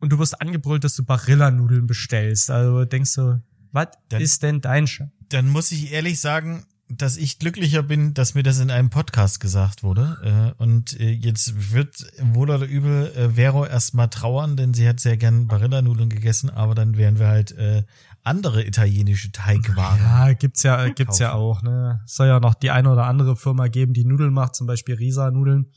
und 0.00 0.10
du 0.10 0.18
wirst 0.18 0.38
angebrüllt, 0.42 0.84
dass 0.84 0.94
du 0.94 1.02
Barilla-Nudeln 1.02 1.86
bestellst. 1.86 2.50
Also 2.50 2.84
denkst 2.84 3.14
du, 3.14 3.42
was 3.72 3.88
ist 4.18 4.42
denn 4.42 4.60
dein 4.60 4.86
Sch 4.86 5.00
Dann 5.30 5.48
muss 5.48 5.72
ich 5.72 5.92
ehrlich 5.92 6.20
sagen, 6.20 6.66
dass 6.90 7.16
ich 7.16 7.38
glücklicher 7.38 7.82
bin, 7.82 8.12
dass 8.12 8.34
mir 8.34 8.42
das 8.42 8.60
in 8.60 8.70
einem 8.70 8.90
Podcast 8.90 9.40
gesagt 9.40 9.82
wurde. 9.82 10.52
Äh, 10.58 10.62
und 10.62 11.00
äh, 11.00 11.10
jetzt 11.10 11.72
wird 11.72 12.04
wohl 12.20 12.50
oder 12.50 12.66
übel 12.66 13.10
äh, 13.16 13.30
Vero 13.30 13.64
erstmal 13.64 14.10
trauern, 14.10 14.58
denn 14.58 14.74
sie 14.74 14.86
hat 14.86 15.00
sehr 15.00 15.16
gern 15.16 15.46
Barilla-Nudeln 15.46 16.10
gegessen, 16.10 16.50
aber 16.50 16.74
dann 16.74 16.98
wären 16.98 17.18
wir 17.18 17.28
halt 17.28 17.52
äh, 17.52 17.84
andere 18.24 18.62
italienische 18.66 19.32
Teigwaren. 19.32 20.00
Ja, 20.00 20.32
gibt's 20.34 20.62
ja, 20.62 20.86
gibt's 20.90 21.18
ja 21.18 21.32
auch, 21.32 21.62
ne. 21.62 22.02
Es 22.04 22.16
soll 22.16 22.26
ja 22.26 22.40
noch 22.40 22.52
die 22.52 22.70
eine 22.70 22.90
oder 22.92 23.06
andere 23.06 23.36
Firma 23.36 23.68
geben, 23.68 23.94
die 23.94 24.04
Nudeln 24.04 24.34
macht, 24.34 24.54
zum 24.54 24.66
Beispiel 24.66 24.96
Risa-Nudeln. 24.96 25.70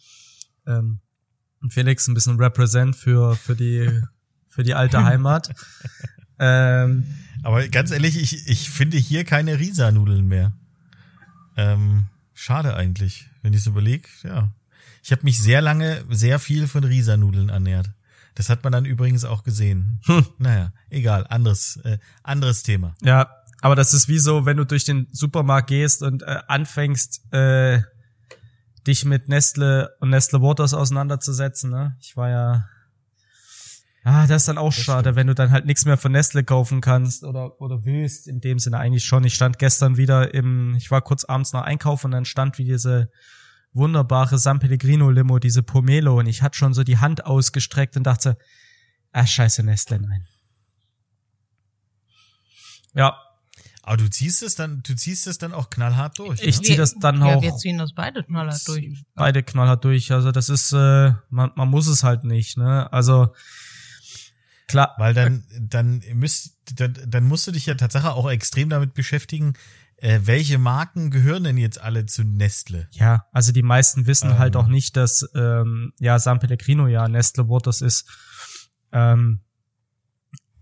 Ähm, 0.68 1.00
und 1.62 1.74
Felix 1.74 2.08
ein 2.08 2.14
bisschen 2.14 2.38
Represent 2.38 2.96
für, 2.96 3.36
für 3.36 3.56
die, 3.56 4.02
für 4.48 4.64
die 4.64 4.76
alte 4.76 5.04
Heimat. 5.04 5.54
ähm, 6.40 7.06
Aber 7.44 7.68
ganz 7.68 7.92
ehrlich, 7.92 8.22
ich, 8.22 8.48
ich 8.48 8.70
finde 8.70 8.98
hier 8.98 9.24
keine 9.24 9.60
Risa-Nudeln 9.60 10.28
mehr. 10.28 10.54
Ähm, 11.56 12.06
schade 12.34 12.76
eigentlich, 12.76 13.30
wenn 13.42 13.54
ich 13.54 13.62
es 13.62 13.68
überlege, 13.68 14.08
ja. 14.24 14.52
Ich 15.04 15.12
habe 15.12 15.24
mich 15.24 15.42
sehr 15.42 15.62
lange 15.62 16.04
sehr 16.10 16.38
viel 16.38 16.68
von 16.68 16.84
Risa-Nudeln 16.84 17.50
ernährt. 17.50 17.92
Das 18.36 18.50
hat 18.50 18.64
man 18.64 18.72
dann 18.72 18.86
übrigens 18.86 19.26
auch 19.26 19.44
gesehen. 19.44 20.00
Hm. 20.06 20.28
Naja, 20.38 20.74
egal, 20.90 21.26
anderes, 21.28 21.78
äh, 21.78 21.98
anderes 22.24 22.62
Thema. 22.62 22.96
Ja, 23.02 23.32
aber 23.62 23.76
das 23.76 23.94
ist 23.94 24.08
wie 24.08 24.20
so, 24.20 24.46
wenn 24.46 24.58
du 24.58 24.66
durch 24.66 24.84
den 24.84 25.08
Supermarkt 25.12 25.70
gehst 25.70 26.04
und 26.04 26.22
äh, 26.22 26.42
anfängst, 26.48 27.34
äh, 27.34 27.82
dich 28.88 29.06
mit 29.06 29.28
Nestle 29.28 29.96
und 30.00 30.10
Nestle 30.10 30.42
Waters 30.42 30.74
auseinanderzusetzen. 30.74 31.70
Ne? 31.70 31.98
Ich 32.02 32.16
war 32.16 32.30
ja, 32.30 32.66
ah, 34.04 34.26
das 34.26 34.44
ist 34.44 34.48
dann 34.48 34.58
auch 34.58 34.74
das 34.74 34.84
schade, 34.84 35.02
stimmt. 35.02 35.16
wenn 35.18 35.28
du 35.28 35.36
dann 35.36 35.52
halt 35.52 35.66
nichts 35.66 35.86
mehr 35.86 35.98
von 35.98 36.12
Nestle 36.12 36.44
kaufen 36.44 36.82
kannst 36.82 37.24
oder 37.24 37.60
oder 37.62 37.84
willst. 37.86 38.28
In 38.28 38.40
dem 38.40 38.60
Sinne 38.60 38.80
eigentlich 38.80 39.06
schon. 39.06 39.24
Ich 39.24 39.36
stand 39.36 39.60
gestern 39.60 39.98
wieder 39.98 40.34
im, 40.34 40.76
ich 40.76 40.90
war 40.90 41.02
kurz 41.02 41.26
abends 41.26 41.54
noch 41.54 41.62
einkaufen 41.62 42.08
und 42.08 42.12
dann 42.12 42.26
stand 42.26 42.58
wie 42.58 42.66
diese 42.66 43.12
wunderbare 43.74 44.38
San 44.38 44.60
Pellegrino 44.60 45.10
Limo, 45.12 45.40
diese 45.40 45.62
Pomelo 45.62 46.18
und 46.20 46.28
ich 46.28 46.42
hatte 46.42 46.58
schon 46.58 46.74
so 46.74 46.84
die 46.84 46.98
Hand 46.98 47.26
ausgestreckt 47.26 47.96
und 47.98 48.04
dachte, 48.04 48.38
ah 49.12 49.26
scheiße 49.26 49.64
Nestle, 49.64 50.00
nein. 50.00 50.26
Ja. 52.94 53.27
Aber 53.88 53.96
du 53.96 54.10
ziehst 54.10 54.44
es 54.44 54.56
dann, 54.56 54.84
du 54.84 54.96
ziehst 54.98 55.28
es 55.28 55.38
dann 55.38 55.54
auch 55.54 55.70
knallhart 55.70 56.20
durch. 56.20 56.42
Ich 56.42 56.58
ne? 56.58 56.64
ziehe 56.64 56.78
das 56.78 56.96
dann 56.96 57.22
ja, 57.22 57.36
auch. 57.36 57.42
Wir 57.42 57.56
ziehen 57.56 57.78
das 57.78 57.94
beide 57.94 58.22
knallhart 58.22 58.68
durch. 58.68 59.06
Beide 59.16 59.44
knallhart 59.44 59.86
durch. 59.86 60.12
Also 60.12 60.34
das 60.34 60.50
ist, 60.50 60.74
äh, 60.74 61.14
man, 61.30 61.52
man 61.56 61.70
muss 61.70 61.88
es 61.88 62.04
halt 62.04 62.26
nicht, 62.26 62.58
ne? 62.58 62.92
Also 62.92 63.34
klar. 64.68 64.94
Weil 64.98 65.14
dann, 65.14 65.46
dann 65.58 66.04
müsst, 66.16 66.58
dann, 66.76 66.98
dann 67.08 67.24
musst 67.24 67.48
du 67.48 67.52
dich 67.52 67.66
ja 67.66 67.76
tatsächlich 67.76 68.12
auch 68.12 68.30
extrem 68.30 68.68
damit 68.70 68.94
beschäftigen, 68.94 69.54
äh, 69.96 70.20
welche 70.24 70.58
Marken 70.58 71.10
gehören 71.10 71.46
denn 71.46 71.58
jetzt 71.58 71.80
alle 71.80 72.06
zu 72.06 72.26
Nestle? 72.26 72.90
Ja, 72.92 73.26
also 73.32 73.54
die 73.54 73.64
meisten 73.64 74.06
wissen 74.06 74.32
ähm. 74.32 74.38
halt 74.38 74.58
auch 74.58 74.68
nicht, 74.68 74.98
dass 74.98 75.30
ähm, 75.34 75.94
ja 75.98 76.20
San 76.20 76.40
Pellegrino 76.40 76.88
ja 76.88 77.08
Nestle 77.08 77.48
Waters 77.48 77.80
ist. 77.80 78.06
Ähm, 78.92 79.44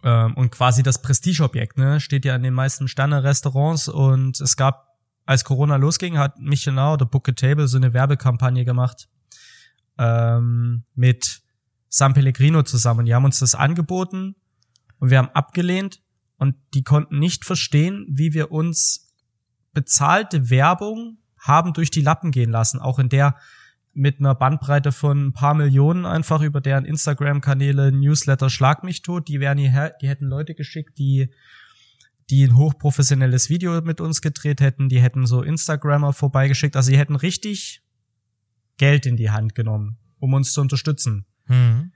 ähm, 0.05 0.35
und 0.35 0.51
quasi 0.51 0.83
das 0.83 1.01
Prestigeobjekt, 1.01 1.77
ne? 1.77 1.99
Steht 1.99 2.23
ja 2.23 2.35
in 2.35 2.43
den 2.43 2.53
meisten 2.53 2.87
Sterne-Restaurants 2.87 3.89
und 3.89 4.39
es 4.39 4.55
gab, 4.55 4.87
als 5.25 5.43
Corona 5.43 5.77
losging, 5.77 6.19
hat 6.19 6.39
Michelin 6.39 6.77
oder 6.77 7.07
Book 7.07 7.27
a 7.27 7.31
Table 7.31 7.67
so 7.67 7.77
eine 7.77 7.93
Werbekampagne 7.93 8.63
gemacht 8.63 9.09
ähm, 9.97 10.83
mit 10.93 11.41
San 11.89 12.13
Pellegrino 12.13 12.61
zusammen. 12.61 13.07
Die 13.07 13.15
haben 13.15 13.25
uns 13.25 13.39
das 13.39 13.55
angeboten 13.55 14.35
und 14.99 15.09
wir 15.09 15.17
haben 15.17 15.29
abgelehnt 15.29 16.03
und 16.37 16.55
die 16.75 16.83
konnten 16.83 17.17
nicht 17.17 17.43
verstehen, 17.43 18.05
wie 18.07 18.33
wir 18.33 18.51
uns 18.51 19.11
bezahlte 19.73 20.51
Werbung 20.51 21.17
haben 21.39 21.73
durch 21.73 21.89
die 21.89 22.01
Lappen 22.01 22.29
gehen 22.29 22.51
lassen, 22.51 22.79
auch 22.79 22.99
in 22.99 23.09
der 23.09 23.35
mit 23.95 24.19
einer 24.19 24.35
Bandbreite 24.35 24.91
von 24.91 25.27
ein 25.27 25.33
paar 25.33 25.53
Millionen 25.53 26.05
einfach 26.05 26.41
über 26.41 26.61
deren 26.61 26.85
Instagram-Kanäle, 26.85 27.91
Newsletter 27.91 28.49
Schlag 28.49 28.83
mich 28.83 29.01
tot, 29.01 29.27
die 29.27 29.39
wären 29.39 29.57
hierher, 29.57 29.95
die 30.01 30.09
hätten 30.09 30.25
Leute 30.25 30.53
geschickt, 30.53 30.99
die 30.99 31.29
die 32.29 32.43
ein 32.43 32.55
hochprofessionelles 32.55 33.49
Video 33.49 33.79
mit 33.81 34.01
uns 34.01 34.21
gedreht 34.21 34.59
hätten, 34.59 34.89
die 34.89 35.01
hätten 35.01 35.27
so 35.27 35.43
Instagrammer 35.43 36.11
vorbeigeschickt, 36.11 36.75
also 36.75 36.91
die 36.91 36.97
hätten 36.97 37.15
richtig 37.15 37.83
Geld 38.77 39.05
in 39.05 39.15
die 39.15 39.29
Hand 39.29 39.55
genommen, 39.55 39.97
um 40.19 40.33
uns 40.33 40.51
zu 40.51 40.61
unterstützen. 40.61 41.25
Mhm. 41.47 41.91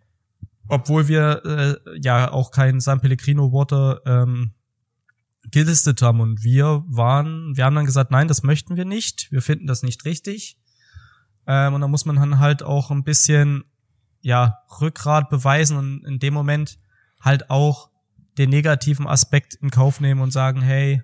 Obwohl 0.67 1.07
wir 1.07 1.41
äh, 1.85 1.99
ja 1.99 2.31
auch 2.31 2.51
kein 2.51 2.79
San 2.79 3.01
Pellegrino 3.01 3.51
Water 3.51 4.01
ähm, 4.05 4.53
gelistet 5.51 6.01
haben 6.03 6.21
und 6.21 6.43
wir 6.43 6.83
waren, 6.87 7.57
wir 7.57 7.65
haben 7.65 7.75
dann 7.75 7.87
gesagt, 7.87 8.11
nein, 8.11 8.27
das 8.27 8.43
möchten 8.43 8.77
wir 8.77 8.85
nicht, 8.85 9.31
wir 9.31 9.41
finden 9.41 9.65
das 9.65 9.81
nicht 9.81 10.05
richtig. 10.05 10.59
Ähm, 11.49 11.73
und 11.73 11.81
da 11.81 11.87
muss 11.87 12.05
man 12.05 12.15
dann 12.17 12.37
halt 12.37 12.61
auch 12.61 12.91
ein 12.91 13.03
bisschen, 13.03 13.63
ja, 14.21 14.59
Rückgrat 14.79 15.31
beweisen 15.31 15.77
und 15.77 16.05
in 16.05 16.19
dem 16.19 16.35
Moment 16.35 16.77
halt 17.19 17.49
auch 17.49 17.89
den 18.37 18.51
negativen 18.51 19.07
Aspekt 19.07 19.55
in 19.55 19.71
Kauf 19.71 19.99
nehmen 19.99 20.21
und 20.21 20.29
sagen, 20.29 20.61
hey, 20.61 21.01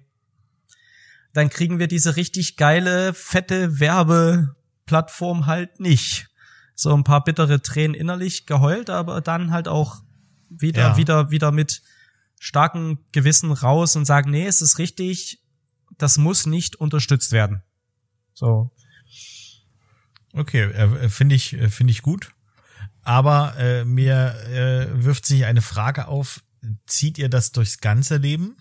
dann 1.34 1.50
kriegen 1.50 1.80
wir 1.80 1.88
diese 1.88 2.16
richtig 2.16 2.58
geile, 2.58 3.16
fette 3.16 3.80
Werbeplattform 3.80 5.48
halt 5.48 5.80
nicht. 5.80 6.28
So 6.76 6.94
ein 6.94 7.04
paar 7.04 7.24
bittere 7.24 7.64
Tränen 7.64 7.96
innerlich 7.96 8.46
geheult, 8.46 8.92
aber 8.92 9.22
dann 9.22 9.50
halt 9.50 9.68
auch 9.68 10.04
wieder, 10.50 10.90
ja. 10.90 10.98
wieder, 10.98 11.32
wieder 11.32 11.52
mit 11.52 11.82
starken 12.40 13.00
Gewissen 13.12 13.52
raus 13.52 13.96
und 13.96 14.06
sagen, 14.06 14.30
nee, 14.30 14.46
es 14.46 14.62
ist 14.62 14.78
richtig, 14.78 15.42
das 15.98 16.20
muss 16.20 16.46
nicht 16.46 16.76
unterstützt 16.76 17.32
werden. 17.32 17.64
So. 18.36 18.72
Okay, 20.36 20.64
äh, 20.64 21.10
finde 21.10 21.36
ich, 21.36 21.54
äh, 21.54 21.70
finde 21.70 21.92
ich 21.92 22.02
gut. 22.02 22.32
Aber 23.02 23.56
äh, 23.58 23.86
mir 23.86 24.36
äh, 24.48 25.04
wirft 25.04 25.26
sich 25.26 25.46
eine 25.46 25.62
Frage 25.62 26.08
auf, 26.08 26.44
zieht 26.88 27.18
ihr 27.18 27.30
das 27.30 27.52
durchs 27.52 27.80
ganze 27.80 28.18
Leben? 28.18 28.58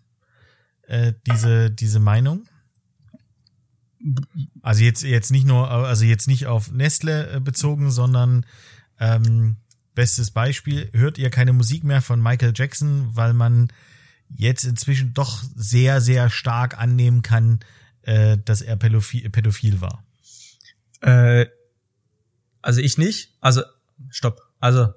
Äh, 0.82 1.14
diese, 1.26 1.70
diese 1.70 1.98
Meinung? 1.98 2.46
Also 4.60 4.84
jetzt, 4.84 5.02
jetzt 5.02 5.30
nicht 5.30 5.46
nur, 5.46 5.70
also 5.70 6.04
jetzt 6.04 6.28
nicht 6.28 6.46
auf 6.46 6.70
Nestle 6.70 7.36
äh, 7.36 7.40
bezogen, 7.40 7.90
sondern 7.90 8.44
ähm, 9.00 9.56
Bestes 9.94 10.32
Beispiel, 10.32 10.90
hört 10.92 11.18
ihr 11.18 11.30
keine 11.30 11.52
Musik 11.52 11.84
mehr 11.84 12.02
von 12.02 12.20
Michael 12.20 12.52
Jackson, 12.54 13.14
weil 13.14 13.32
man 13.32 13.68
jetzt 14.28 14.64
inzwischen 14.64 15.14
doch 15.14 15.40
sehr, 15.54 16.00
sehr 16.00 16.30
stark 16.30 16.76
annehmen 16.76 17.22
kann, 17.22 17.60
äh, 18.02 18.36
dass 18.44 18.60
er 18.60 18.74
pädophil, 18.74 19.30
pädophil 19.30 19.80
war. 19.80 20.04
Äh, 21.00 21.46
also 22.64 22.80
ich 22.80 22.98
nicht. 22.98 23.36
Also, 23.40 23.62
stopp. 24.10 24.42
Also, 24.60 24.92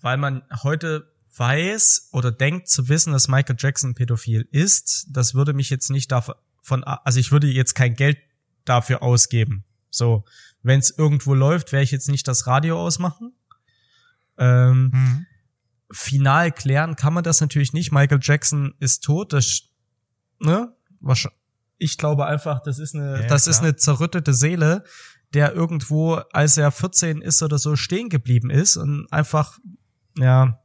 weil 0.00 0.16
man 0.16 0.42
heute 0.62 1.12
weiß 1.36 2.08
oder 2.12 2.30
denkt 2.30 2.68
zu 2.68 2.88
wissen, 2.88 3.12
dass 3.12 3.28
Michael 3.28 3.56
Jackson 3.58 3.94
pädophil 3.94 4.48
ist, 4.50 5.06
das 5.10 5.34
würde 5.34 5.52
mich 5.52 5.70
jetzt 5.70 5.90
nicht 5.90 6.12
davon, 6.12 6.84
also 6.84 7.20
ich 7.20 7.32
würde 7.32 7.46
jetzt 7.46 7.74
kein 7.74 7.94
Geld 7.94 8.18
dafür 8.64 9.02
ausgeben. 9.02 9.64
So, 9.90 10.24
wenn 10.62 10.80
es 10.80 10.90
irgendwo 10.90 11.34
läuft, 11.34 11.72
werde 11.72 11.84
ich 11.84 11.90
jetzt 11.90 12.08
nicht 12.08 12.26
das 12.28 12.46
Radio 12.46 12.80
ausmachen. 12.80 13.32
Ähm, 14.38 14.90
mhm. 14.92 15.26
Final 15.90 16.52
klären 16.52 16.96
kann 16.96 17.12
man 17.12 17.24
das 17.24 17.40
natürlich 17.40 17.72
nicht. 17.72 17.92
Michael 17.92 18.20
Jackson 18.22 18.74
ist 18.78 19.04
tot. 19.04 19.32
Das, 19.32 19.62
ne? 20.38 20.74
Ich 21.78 21.98
glaube 21.98 22.26
einfach, 22.26 22.62
das 22.62 22.78
ist 22.78 22.94
eine, 22.94 23.22
ja, 23.22 23.26
das 23.26 23.44
klar. 23.44 23.50
ist 23.50 23.60
eine 23.60 23.76
zerrüttete 23.76 24.32
Seele, 24.32 24.84
der 25.34 25.54
irgendwo, 25.54 26.14
als 26.32 26.56
er 26.56 26.70
14 26.70 27.22
ist 27.22 27.42
oder 27.42 27.58
so, 27.58 27.76
stehen 27.76 28.08
geblieben 28.08 28.50
ist 28.50 28.76
und 28.76 29.10
einfach, 29.12 29.58
ja, 30.16 30.58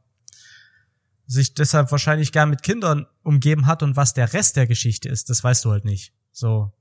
sich 1.26 1.54
deshalb 1.54 1.90
wahrscheinlich 1.92 2.32
gern 2.32 2.50
mit 2.50 2.62
Kindern 2.62 3.06
umgeben 3.22 3.66
hat 3.66 3.82
und 3.82 3.96
was 3.96 4.14
der 4.14 4.32
Rest 4.32 4.56
der 4.56 4.66
Geschichte 4.66 5.08
ist, 5.08 5.30
das 5.30 5.44
weißt 5.44 5.64
du 5.64 5.70
halt 5.70 5.84
nicht. 5.84 6.12
So. 6.32 6.72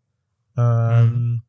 Ähm, 0.55 1.05
mhm. 1.05 1.41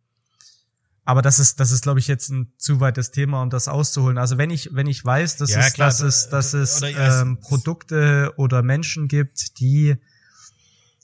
Aber 1.05 1.23
das 1.23 1.39
ist, 1.39 1.59
das 1.59 1.71
ist, 1.71 1.83
glaube 1.83 2.01
ich, 2.01 2.07
jetzt 2.07 2.29
ein 2.29 2.53
zu 2.59 2.81
weites 2.81 3.13
Thema, 3.13 3.41
um 3.41 3.49
das 3.49 3.67
auszuholen. 3.67 4.19
Also 4.19 4.37
wenn 4.37 4.51
ich, 4.51 4.75
wenn 4.75 4.87
ich 4.87 5.03
weiß, 5.03 5.39
dass 5.39 5.53
ja, 5.53 5.61
es, 5.61 5.73
klar, 5.73 5.89
dass 5.89 6.01
es, 6.01 6.29
dass 6.29 6.53
es 6.53 6.83
ähm, 6.83 7.39
Produkte 7.41 8.35
oder 8.37 8.63
Menschen 8.63 9.09
gibt, 9.09 9.59
die 9.59 9.97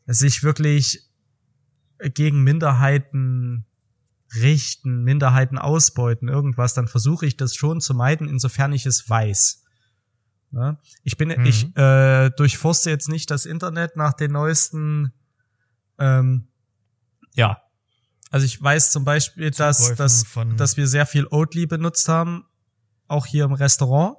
sich 0.06 0.42
wirklich 0.42 1.08
gegen 1.98 2.42
Minderheiten 2.42 3.64
richten, 4.36 5.02
Minderheiten 5.04 5.58
ausbeuten, 5.58 6.28
irgendwas, 6.28 6.74
dann 6.74 6.88
versuche 6.88 7.26
ich 7.26 7.36
das 7.36 7.54
schon 7.54 7.80
zu 7.80 7.94
meiden, 7.94 8.28
insofern 8.28 8.72
ich 8.72 8.86
es 8.86 9.08
weiß. 9.08 9.62
Ne? 10.50 10.78
Ich 11.02 11.16
bin, 11.16 11.28
mhm. 11.28 11.46
ich 11.46 11.76
äh, 11.76 12.30
durchforste 12.30 12.90
jetzt 12.90 13.08
nicht 13.08 13.30
das 13.30 13.46
Internet 13.46 13.96
nach 13.96 14.12
den 14.12 14.32
neuesten, 14.32 15.12
ähm, 15.98 16.48
ja, 17.34 17.60
also 18.30 18.46
ich 18.46 18.60
weiß 18.60 18.90
zum 18.90 19.04
Beispiel, 19.04 19.52
dass, 19.52 19.94
dass, 19.94 20.24
dass 20.56 20.76
wir 20.76 20.88
sehr 20.88 21.06
viel 21.06 21.26
Oatly 21.30 21.66
benutzt 21.66 22.08
haben, 22.08 22.44
auch 23.06 23.26
hier 23.26 23.44
im 23.44 23.52
Restaurant. 23.52 24.16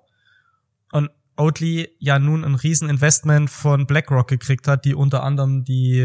Und 0.91 1.09
Oatly 1.37 1.89
ja 1.99 2.19
nun 2.19 2.43
ein 2.43 2.55
Rieseninvestment 2.55 3.49
von 3.49 3.87
BlackRock 3.87 4.27
gekriegt 4.27 4.67
hat, 4.67 4.85
die 4.85 4.95
unter 4.95 5.23
anderem 5.23 5.63
die, 5.63 5.97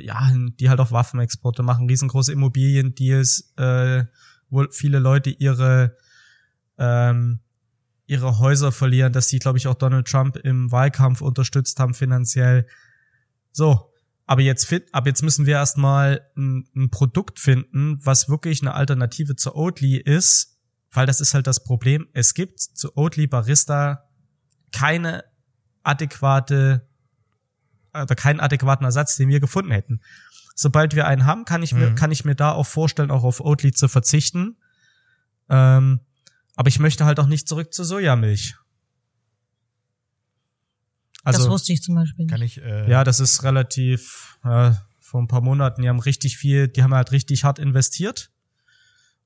ja, 0.00 0.30
die 0.34 0.68
halt 0.68 0.80
auch 0.80 0.90
Waffenexporte 0.90 1.62
machen, 1.62 1.88
riesengroße 1.88 2.32
Immobiliendeals, 2.32 3.52
äh, 3.56 4.04
wo 4.50 4.64
viele 4.70 4.98
Leute 4.98 5.30
ihre, 5.30 5.96
ähm, 6.78 7.40
ihre 8.06 8.38
Häuser 8.38 8.72
verlieren, 8.72 9.12
dass 9.12 9.28
die, 9.28 9.38
glaube 9.38 9.58
ich, 9.58 9.66
auch 9.66 9.74
Donald 9.74 10.06
Trump 10.08 10.36
im 10.36 10.70
Wahlkampf 10.72 11.20
unterstützt 11.20 11.78
haben 11.78 11.94
finanziell. 11.94 12.66
So, 13.52 13.92
aber 14.26 14.42
jetzt, 14.42 14.72
aber 14.92 15.08
jetzt 15.08 15.22
müssen 15.22 15.46
wir 15.46 15.54
erstmal 15.54 16.26
ein, 16.36 16.66
ein 16.74 16.90
Produkt 16.90 17.38
finden, 17.38 17.98
was 18.04 18.28
wirklich 18.28 18.62
eine 18.62 18.74
Alternative 18.74 19.36
zu 19.36 19.54
Oatly 19.54 19.98
ist, 19.98 20.58
weil 20.90 21.06
das 21.06 21.20
ist 21.20 21.34
halt 21.34 21.46
das 21.46 21.62
Problem. 21.62 22.08
Es 22.12 22.34
gibt 22.34 22.60
zu 22.60 22.96
Oatly 22.96 23.26
Barista 23.26 24.04
keine 24.74 25.24
adäquate 25.84 26.86
oder 27.92 28.14
keinen 28.16 28.40
adäquaten 28.40 28.84
Ersatz, 28.84 29.16
den 29.16 29.28
wir 29.28 29.38
gefunden 29.38 29.70
hätten. 29.70 30.00
Sobald 30.56 30.94
wir 30.94 31.06
einen 31.06 31.26
haben, 31.26 31.44
kann 31.44 31.62
ich 31.62 31.72
mir, 31.72 31.90
mhm. 31.90 31.94
kann 31.94 32.10
ich 32.10 32.24
mir 32.24 32.34
da 32.34 32.52
auch 32.52 32.66
vorstellen, 32.66 33.10
auch 33.10 33.24
auf 33.24 33.40
Oatly 33.40 33.72
zu 33.72 33.88
verzichten. 33.88 34.56
Ähm, 35.48 36.00
aber 36.56 36.68
ich 36.68 36.78
möchte 36.78 37.04
halt 37.04 37.20
auch 37.20 37.26
nicht 37.26 37.48
zurück 37.48 37.72
zu 37.72 37.84
Sojamilch. 37.84 38.56
Also, 41.22 41.38
das 41.40 41.48
wusste 41.48 41.72
ich 41.72 41.82
zum 41.82 41.94
Beispiel. 41.94 42.26
Kann 42.26 42.42
ich, 42.42 42.60
äh 42.60 42.88
ja, 42.90 43.04
das 43.04 43.20
ist 43.20 43.44
relativ, 43.44 44.38
äh, 44.44 44.72
vor 45.00 45.22
ein 45.22 45.28
paar 45.28 45.40
Monaten, 45.40 45.82
die 45.82 45.88
haben 45.88 46.00
richtig 46.00 46.36
viel, 46.36 46.68
die 46.68 46.82
haben 46.82 46.94
halt 46.94 47.12
richtig 47.12 47.44
hart 47.44 47.58
investiert, 47.58 48.30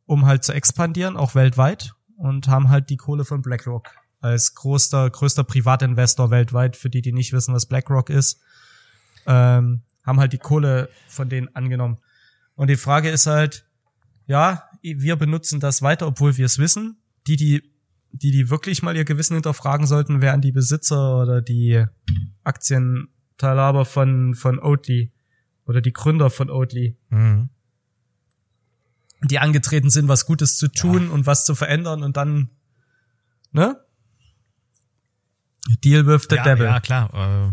um 0.04 0.26
halt 0.26 0.44
zu 0.44 0.52
expandieren, 0.52 1.16
auch 1.16 1.34
weltweit, 1.34 1.94
und 2.16 2.48
haben 2.48 2.68
halt 2.68 2.90
die 2.90 2.96
Kohle 2.96 3.24
von 3.24 3.42
BlackRock 3.42 3.90
als 4.20 4.54
größter, 4.54 5.10
größter 5.10 5.44
Privatinvestor 5.44 6.30
weltweit, 6.30 6.76
für 6.76 6.90
die, 6.90 7.02
die 7.02 7.12
nicht 7.12 7.32
wissen, 7.32 7.54
was 7.54 7.66
BlackRock 7.66 8.10
ist, 8.10 8.40
ähm, 9.26 9.82
haben 10.04 10.20
halt 10.20 10.32
die 10.32 10.38
Kohle 10.38 10.88
von 11.08 11.28
denen 11.28 11.54
angenommen. 11.54 11.98
Und 12.54 12.68
die 12.68 12.76
Frage 12.76 13.10
ist 13.10 13.26
halt, 13.26 13.66
ja, 14.26 14.64
wir 14.82 15.16
benutzen 15.16 15.60
das 15.60 15.82
weiter, 15.82 16.06
obwohl 16.06 16.36
wir 16.36 16.46
es 16.46 16.58
wissen. 16.58 16.98
Die, 17.26 17.36
die 17.36 17.62
die, 18.12 18.30
die 18.30 18.50
wirklich 18.50 18.82
mal 18.82 18.96
ihr 18.96 19.04
Gewissen 19.04 19.34
hinterfragen 19.34 19.86
sollten, 19.86 20.20
wären 20.20 20.40
die 20.40 20.52
Besitzer 20.52 21.20
oder 21.20 21.42
die 21.42 21.84
Aktienteilhaber 22.44 23.84
von, 23.84 24.34
von 24.34 24.58
Oatly 24.58 25.12
oder 25.66 25.80
die 25.80 25.92
Gründer 25.92 26.30
von 26.30 26.50
Oatly. 26.50 26.96
Mhm. 27.10 27.50
Die 29.24 29.38
angetreten 29.38 29.90
sind, 29.90 30.08
was 30.08 30.26
Gutes 30.26 30.56
zu 30.56 30.68
tun 30.68 31.06
ja. 31.08 31.10
und 31.10 31.26
was 31.26 31.44
zu 31.44 31.54
verändern 31.54 32.02
und 32.02 32.16
dann, 32.16 32.50
ne? 33.50 33.76
Deal 35.76 36.06
with 36.06 36.26
the 36.28 36.36
ja, 36.36 36.42
devil. 36.44 36.66
Ja, 36.66 36.80
klar. 36.80 37.10
Äh, 37.12 37.52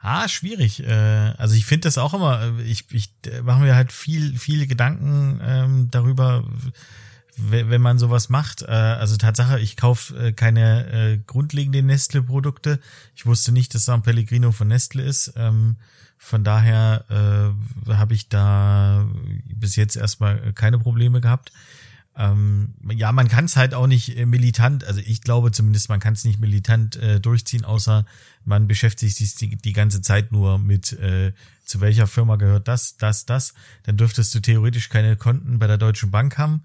ah, 0.00 0.28
schwierig. 0.28 0.82
Äh, 0.82 0.92
also 0.92 1.54
ich 1.54 1.66
finde 1.66 1.88
das 1.88 1.98
auch 1.98 2.14
immer, 2.14 2.42
äh, 2.42 2.62
ich, 2.62 2.86
ich 2.92 3.10
mache 3.42 3.60
mir 3.60 3.74
halt 3.74 3.92
viel, 3.92 4.38
viele 4.38 4.66
Gedanken 4.66 5.40
ähm, 5.42 5.88
darüber, 5.90 6.44
wenn 7.36 7.80
man 7.80 7.98
sowas 7.98 8.28
macht. 8.28 8.62
Äh, 8.62 8.66
also 8.66 9.16
Tatsache, 9.16 9.58
ich 9.60 9.76
kaufe 9.76 10.16
äh, 10.16 10.32
keine 10.32 10.86
äh, 10.92 11.18
grundlegenden 11.18 11.86
Nestle-Produkte. 11.86 12.78
Ich 13.16 13.26
wusste 13.26 13.52
nicht, 13.52 13.74
dass 13.74 13.84
San 13.84 14.02
Pellegrino 14.02 14.52
von 14.52 14.68
Nestle 14.68 15.02
ist. 15.02 15.32
Ähm, 15.36 15.76
von 16.18 16.44
daher 16.44 17.04
äh, 17.88 17.92
habe 17.94 18.14
ich 18.14 18.28
da 18.28 19.06
bis 19.44 19.74
jetzt 19.74 19.96
erstmal 19.96 20.52
keine 20.52 20.78
Probleme 20.78 21.20
gehabt. 21.20 21.50
Ähm, 22.14 22.74
ja, 22.90 23.10
man 23.10 23.28
kann 23.28 23.46
es 23.46 23.56
halt 23.56 23.72
auch 23.72 23.86
nicht 23.86 24.18
äh, 24.18 24.26
militant, 24.26 24.84
also 24.84 25.00
ich 25.00 25.22
glaube 25.22 25.50
zumindest, 25.50 25.88
man 25.88 25.98
kann 25.98 26.12
es 26.12 26.24
nicht 26.24 26.40
militant 26.40 26.96
äh, 26.96 27.20
durchziehen, 27.20 27.64
außer 27.64 28.04
man 28.44 28.66
beschäftigt 28.66 29.16
sich 29.16 29.34
die, 29.36 29.56
die 29.56 29.72
ganze 29.72 30.02
Zeit 30.02 30.30
nur 30.30 30.58
mit, 30.58 30.92
äh, 30.92 31.32
zu 31.64 31.80
welcher 31.80 32.06
Firma 32.06 32.36
gehört 32.36 32.68
das, 32.68 32.98
das, 32.98 33.24
das. 33.24 33.54
Dann 33.84 33.96
dürftest 33.96 34.34
du 34.34 34.40
theoretisch 34.40 34.90
keine 34.90 35.16
Konten 35.16 35.58
bei 35.58 35.66
der 35.66 35.78
Deutschen 35.78 36.10
Bank 36.10 36.36
haben. 36.36 36.64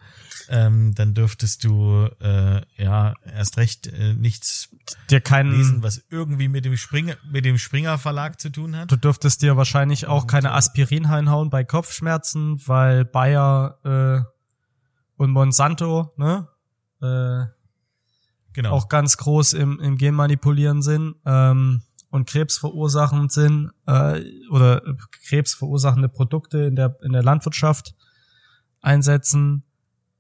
Ähm, 0.50 0.94
dann 0.96 1.14
dürftest 1.14 1.64
du 1.64 2.10
äh, 2.20 2.62
ja 2.76 3.14
erst 3.26 3.58
recht 3.58 3.88
äh, 3.88 4.14
nichts 4.16 4.70
dir 5.10 5.22
keinen, 5.22 5.52
lesen, 5.52 5.84
was 5.84 6.04
irgendwie 6.10 6.50
mit 6.50 6.66
dem 6.66 6.76
Springer, 6.76 7.16
mit 7.32 7.46
dem 7.46 7.58
Springer 7.58 7.98
Verlag 7.98 8.42
zu 8.42 8.50
tun 8.50 8.76
hat. 8.76 8.92
Du 8.92 8.98
dürftest 8.98 9.42
dir 9.42 9.56
wahrscheinlich 9.56 10.08
auch 10.08 10.28
keine 10.28 10.52
Aspirin 10.52 11.06
reinhauen 11.06 11.50
bei 11.50 11.64
Kopfschmerzen, 11.64 12.62
weil 12.68 13.06
Bayer 13.06 14.26
äh 14.26 14.37
und 15.18 15.32
Monsanto, 15.32 16.14
ne? 16.18 16.48
Äh, 17.02 17.46
genau. 18.54 18.72
Auch 18.72 18.90
ganz 18.90 19.18
groß 19.18 19.54
im, 19.54 19.80
im 19.80 19.98
Genmanipulieren 19.98 20.82
sind 20.82 21.16
ähm, 21.26 21.82
und 22.10 22.28
krebsverursachend 22.28 23.32
sind 23.32 23.72
äh, 23.86 24.24
oder 24.50 24.82
krebsverursachende 25.28 26.10
Produkte 26.10 26.60
in 26.60 26.76
der 26.76 26.98
in 27.02 27.12
der 27.12 27.24
Landwirtschaft 27.24 27.96
einsetzen. 28.82 29.64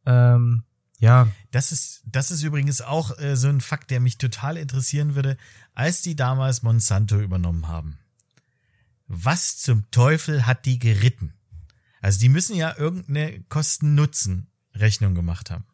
Ähm, 0.05 0.63
ja. 0.99 1.27
Das 1.51 1.71
ist, 1.71 2.03
das 2.05 2.31
ist 2.31 2.43
übrigens 2.43 2.81
auch 2.81 3.17
äh, 3.19 3.35
so 3.35 3.47
ein 3.47 3.61
Fakt, 3.61 3.91
der 3.91 3.99
mich 3.99 4.17
total 4.17 4.57
interessieren 4.57 5.15
würde, 5.15 5.37
als 5.73 6.01
die 6.01 6.15
damals 6.15 6.63
Monsanto 6.63 7.19
übernommen 7.19 7.67
haben. 7.67 7.99
Was 9.07 9.57
zum 9.57 9.89
Teufel 9.91 10.45
hat 10.45 10.65
die 10.65 10.79
geritten? 10.79 11.33
Also 12.01 12.19
die 12.19 12.29
müssen 12.29 12.55
ja 12.55 12.75
irgendeine 12.77 13.41
Kosten-Nutzen 13.43 14.47
Rechnung 14.79 15.15
gemacht 15.15 15.51
haben. 15.51 15.65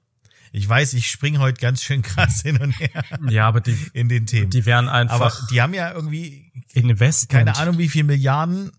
Ich 0.55 0.69
weiß, 0.69 0.93
ich 0.93 1.09
springe 1.09 1.39
heute 1.39 1.59
ganz 1.59 1.81
schön 1.81 2.03
krass 2.03 2.41
hin 2.41 2.57
und 2.57 2.79
her. 2.79 3.03
Ja, 3.27 3.47
aber 3.47 3.59
die 3.59 3.75
in 3.93 4.07
den 4.07 4.27
Themen. 4.27 4.51
Die 4.51 4.65
wären 4.65 4.87
einfach. 4.87 5.39
Aber 5.39 5.47
die 5.49 5.61
haben 5.61 5.73
ja 5.73 5.91
irgendwie 5.91 6.51
Investment. 6.73 7.29
keine 7.29 7.57
Ahnung, 7.57 7.79
wie 7.79 7.89
viel 7.89 8.03
Milliarden. 8.03 8.71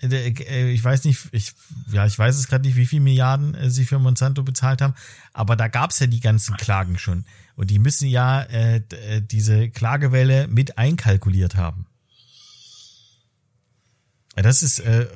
Äh, 0.00 0.30
äh, 0.30 0.70
ich 0.70 0.82
weiß 0.82 1.04
nicht, 1.04 1.28
ich 1.32 1.52
ja, 1.92 2.06
ich 2.06 2.18
weiß 2.18 2.36
es 2.36 2.48
gerade 2.48 2.66
nicht, 2.66 2.76
wie 2.76 2.86
viel 2.86 3.00
Milliarden 3.00 3.54
äh, 3.54 3.70
sie 3.70 3.84
für 3.84 3.98
Monsanto 3.98 4.42
bezahlt 4.42 4.80
haben. 4.80 4.94
Aber 5.34 5.56
da 5.56 5.68
gab's 5.68 5.98
ja 5.98 6.06
die 6.06 6.20
ganzen 6.20 6.56
Klagen 6.56 6.98
schon 6.98 7.26
und 7.54 7.70
die 7.70 7.78
müssen 7.78 8.08
ja 8.08 8.42
äh, 8.42 8.80
diese 9.20 9.68
Klagewelle 9.68 10.48
mit 10.48 10.78
einkalkuliert 10.78 11.54
haben. 11.56 11.86
Das 14.42 14.62
ist, 14.62 14.80
äh, 14.80 15.06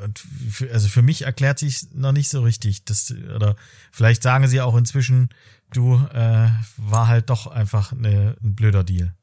also 0.72 0.88
für 0.88 1.02
mich 1.02 1.22
erklärt 1.22 1.58
sich 1.58 1.88
noch 1.92 2.12
nicht 2.12 2.28
so 2.28 2.42
richtig. 2.42 2.84
Das, 2.84 3.12
oder 3.34 3.56
vielleicht 3.90 4.22
sagen 4.22 4.46
sie 4.46 4.60
auch 4.60 4.76
inzwischen, 4.76 5.30
du 5.72 5.96
äh, 6.12 6.48
war 6.76 7.08
halt 7.08 7.30
doch 7.30 7.46
einfach 7.46 7.92
eine, 7.92 8.36
ein 8.42 8.54
blöder 8.54 8.84
Deal. 8.84 9.14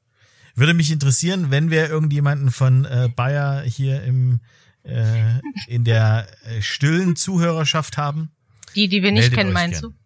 Würde 0.53 0.73
mich 0.73 0.91
interessieren, 0.91 1.51
wenn 1.51 1.69
wir 1.69 1.89
irgendjemanden 1.89 2.51
von 2.51 2.85
äh, 2.85 3.09
Bayer 3.13 3.61
hier 3.61 4.03
im 4.03 4.41
äh, 4.83 5.39
in 5.67 5.83
der 5.83 6.27
äh, 6.45 6.61
stillen 6.61 7.15
Zuhörerschaft 7.15 7.97
haben. 7.97 8.31
Die, 8.75 8.87
die 8.87 9.01
wir 9.01 9.11
nicht 9.11 9.33
kennen, 9.33 9.51
meinst 9.51 9.81
gern. 9.81 9.91
du? 9.91 9.97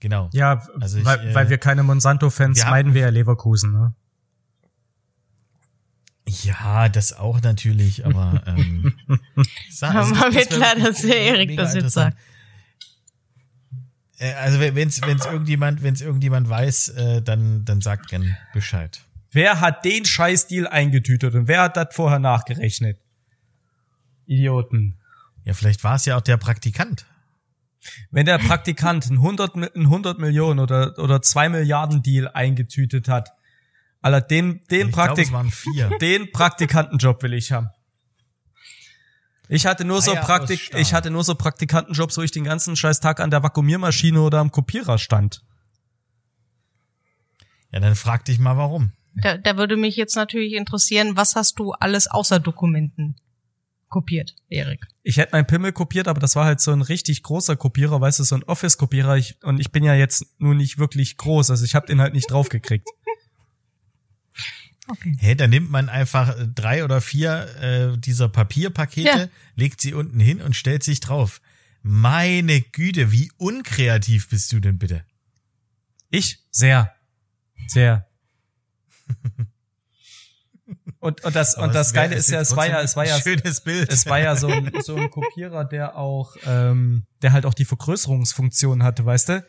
Genau. 0.00 0.30
Ja, 0.32 0.66
Also 0.80 0.98
ich, 0.98 1.04
weil, 1.04 1.28
äh, 1.28 1.34
weil 1.34 1.50
wir 1.50 1.58
keine 1.58 1.82
Monsanto-Fans 1.82 2.64
meiden 2.64 2.94
wir 2.94 3.02
ja 3.02 3.08
Leverkusen, 3.08 3.72
ne? 3.72 3.94
Ja, 6.44 6.88
das 6.88 7.12
auch 7.12 7.40
natürlich, 7.40 8.04
aber 8.04 8.42
ähm, 8.46 8.92
sa- 9.70 9.90
also 9.90 10.14
Aber 10.14 10.26
das- 10.26 10.34
wird 10.34 10.50
klar, 10.50 10.74
dass 10.76 11.02
der 11.02 11.16
Erik 11.20 11.56
das 11.56 11.74
jetzt 11.74 11.92
sagt. 11.94 12.18
Äh, 14.18 14.32
Also 14.34 14.60
wenn 14.60 14.76
es 14.88 15.00
wenn's 15.02 15.24
irgendjemand 15.26 15.82
wenn's 15.82 16.00
irgendjemand 16.00 16.48
weiß, 16.48 16.88
äh, 16.90 17.22
dann 17.22 17.64
dann 17.64 17.80
sagt 17.80 18.08
gern 18.08 18.36
Bescheid. 18.52 19.00
Wer 19.30 19.60
hat 19.60 19.84
den 19.84 20.04
Scheißdeal 20.04 20.66
eingetütet 20.66 21.34
und 21.34 21.48
wer 21.48 21.62
hat 21.62 21.76
das 21.76 21.88
vorher 21.94 22.18
nachgerechnet? 22.18 22.98
Idioten. 24.26 24.96
Ja, 25.44 25.54
vielleicht 25.54 25.84
war 25.84 25.94
es 25.96 26.04
ja 26.04 26.16
auch 26.16 26.20
der 26.22 26.36
Praktikant. 26.36 27.06
Wenn 28.10 28.26
der 28.26 28.38
Praktikant 28.38 29.06
einen 29.06 29.18
100, 29.18 29.54
Mi- 29.56 29.72
einen 29.74 29.86
100 29.86 30.18
Millionen 30.18 30.58
oder, 30.60 30.98
oder 30.98 31.22
2 31.22 31.48
Milliarden 31.48 32.02
Deal 32.02 32.28
eingetütet 32.28 33.08
hat, 33.08 33.30
Alter, 34.00 34.20
den, 34.20 34.64
den, 34.70 34.90
Praktik 34.90 35.26
es 35.26 35.32
waren 35.32 35.50
vier. 35.50 35.90
den 36.00 36.30
Praktikantenjob 36.32 37.22
will 37.22 37.34
ich 37.34 37.52
haben. 37.52 37.70
Ich 39.48 39.66
hatte 39.66 39.84
nur 39.84 40.02
so 40.02 40.12
aus 40.12 40.24
Praktik, 40.24 40.70
ich 40.76 40.92
hatte 40.92 41.10
nur 41.10 41.24
so 41.24 41.34
Praktikantenjobs, 41.34 42.18
wo 42.18 42.22
ich 42.22 42.30
den 42.30 42.44
ganzen 42.44 42.76
scheiß 42.76 43.00
Tag 43.00 43.18
an 43.18 43.30
der 43.30 43.42
Vakuumiermaschine 43.42 44.20
oder 44.20 44.38
am 44.38 44.50
Kopierer 44.50 44.98
stand. 44.98 45.42
Ja, 47.72 47.80
dann 47.80 47.94
frag 47.94 48.24
dich 48.26 48.38
mal, 48.38 48.56
warum. 48.56 48.92
Da, 49.14 49.36
da 49.36 49.56
würde 49.56 49.76
mich 49.76 49.96
jetzt 49.96 50.16
natürlich 50.16 50.52
interessieren, 50.52 51.16
was 51.16 51.34
hast 51.34 51.58
du 51.58 51.72
alles 51.72 52.06
außer 52.08 52.40
Dokumenten 52.40 53.16
kopiert, 53.88 54.36
Erik? 54.48 54.86
Ich 55.02 55.16
hätte 55.16 55.32
meinen 55.32 55.46
Pimmel 55.46 55.72
kopiert, 55.72 56.08
aber 56.08 56.20
das 56.20 56.36
war 56.36 56.44
halt 56.44 56.60
so 56.60 56.70
ein 56.72 56.82
richtig 56.82 57.22
großer 57.22 57.56
Kopierer, 57.56 58.00
weißt 58.00 58.20
du, 58.20 58.24
so 58.24 58.36
ein 58.36 58.44
Office-Kopierer. 58.44 59.16
Ich, 59.16 59.42
und 59.42 59.60
ich 59.60 59.72
bin 59.72 59.82
ja 59.82 59.94
jetzt 59.94 60.26
nur 60.38 60.54
nicht 60.54 60.78
wirklich 60.78 61.16
groß, 61.16 61.50
also 61.50 61.64
ich 61.64 61.74
habe 61.74 61.86
den 61.86 62.00
halt 62.00 62.12
nicht 62.12 62.30
draufgekriegt. 62.30 62.86
Okay. 64.90 65.16
Hä, 65.20 65.34
da 65.34 65.46
nimmt 65.46 65.70
man 65.70 65.88
einfach 65.88 66.36
äh, 66.38 66.46
drei 66.54 66.82
oder 66.84 67.00
vier 67.00 67.46
äh, 67.94 67.98
dieser 67.98 68.28
Papierpakete, 68.28 69.06
Ja. 69.08 69.28
legt 69.54 69.80
sie 69.80 69.92
unten 69.94 70.18
hin 70.20 70.40
und 70.40 70.56
stellt 70.56 70.82
sich 70.82 71.00
drauf. 71.00 71.40
Meine 71.82 72.60
Güte, 72.60 73.12
wie 73.12 73.30
unkreativ 73.36 74.28
bist 74.30 74.52
du 74.52 74.60
denn 74.60 74.78
bitte? 74.78 75.04
Ich? 76.10 76.38
Sehr. 76.50 76.92
Sehr. 77.68 78.06
Und, 81.00 81.24
und 81.24 81.36
das, 81.36 81.54
Aber 81.54 81.66
und 81.68 81.74
das 81.74 81.92
Geile 81.92 82.14
ist 82.16 82.28
ja, 82.30 82.40
es 82.40 82.54
war 82.56 82.68
ja, 82.68 82.82
es 82.82 82.96
war 82.96 83.06
ja, 83.06 83.18
schönes 83.20 83.60
Bild. 83.62 83.90
es 83.92 84.04
war 84.06 84.18
ja 84.20 84.36
so 84.36 84.48
ein, 84.48 84.70
so 84.82 84.96
ein 84.96 85.10
Kopierer, 85.10 85.64
der 85.64 85.96
auch, 85.96 86.36
ähm, 86.44 87.04
der 87.22 87.32
halt 87.32 87.46
auch 87.46 87.54
die 87.54 87.64
Vergrößerungsfunktion 87.64 88.82
hatte, 88.82 89.04
weißt 89.06 89.28
du? 89.30 89.46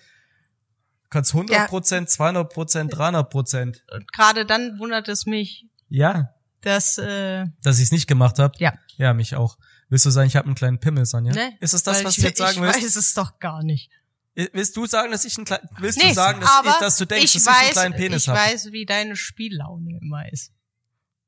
Kannst 1.10 1.34
100 1.34 1.68
Prozent, 1.68 2.10
200 2.10 2.52
Prozent, 2.54 2.94
300 2.96 3.30
Prozent. 3.30 3.84
Und 3.92 4.12
gerade 4.14 4.46
dann 4.46 4.78
wundert 4.80 5.08
es 5.08 5.26
mich, 5.26 5.66
Ja, 5.88 6.34
dass 6.62 6.98
äh, 6.98 7.46
dass 7.64 7.78
ich 7.80 7.86
es 7.86 7.92
nicht 7.92 8.08
gemacht 8.08 8.38
habe. 8.40 8.54
Ja. 8.60 8.74
Ja, 8.98 9.14
mich 9.14 9.36
auch. 9.36 9.58
Willst 9.90 10.06
du 10.06 10.10
sagen, 10.12 10.28
ich 10.28 10.36
habe 10.36 10.46
einen 10.46 10.56
kleinen 10.56 10.80
Pimmel, 10.80 11.06
Sonja? 11.06 11.34
ne? 11.34 11.54
Ist 11.62 11.74
es 11.74 11.82
das, 11.84 12.04
was 12.04 12.16
ich, 12.18 12.22
du 12.24 12.28
jetzt 12.28 12.38
sagen 12.38 12.52
ich 12.58 12.62
willst? 12.62 12.84
weiß 12.84 12.96
es 12.96 13.14
doch 13.16 13.40
gar 13.40 13.64
nicht. 13.64 13.90
Willst 14.36 14.78
du 14.78 14.86
sagen, 14.86 15.12
dass 15.12 15.26
ich 15.26 15.36
einen 15.38 15.46
kleinen, 15.46 15.68
willst 15.80 15.98
Nee, 15.98 16.10
du 16.10 16.14
sagen, 16.14 16.40
dass, 16.40 16.62
ich, 16.64 16.72
dass 16.80 16.98
du 16.98 17.06
denkst, 17.06 17.26
ich 17.26 17.34
dass 17.34 17.46
weiß, 17.48 17.56
ich 17.56 17.64
einen 17.64 17.72
kleinen 17.72 17.96
Penis 17.96 18.24
ich 18.24 18.30
habe? 18.30 18.40
weiß, 18.40 18.72
wie 18.72 18.86
deine 18.86 19.16
Spiellaune 19.16 19.98
immer 20.02 20.32
ist 20.32 20.54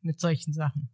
mit 0.02 0.20
solchen 0.20 0.54
Sachen. 0.54 0.90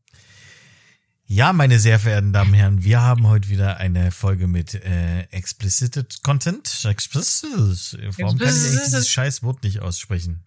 Ja, 1.30 1.52
meine 1.52 1.78
sehr 1.78 2.00
verehrten 2.00 2.32
Damen 2.32 2.52
und 2.52 2.58
Herren, 2.58 2.84
wir 2.86 3.02
haben 3.02 3.28
heute 3.28 3.50
wieder 3.50 3.78
eine 3.78 4.12
Folge 4.12 4.48
mit 4.48 4.76
äh, 4.76 5.24
explicit 5.32 6.24
Content. 6.24 6.86
Explicit. 6.86 7.98
Warum 8.18 8.38
kann 8.38 8.48
ich 8.48 8.82
dieses 8.86 9.10
scheiß 9.10 9.44
Wort 9.44 9.62
nicht 9.64 9.82
aussprechen? 9.82 10.46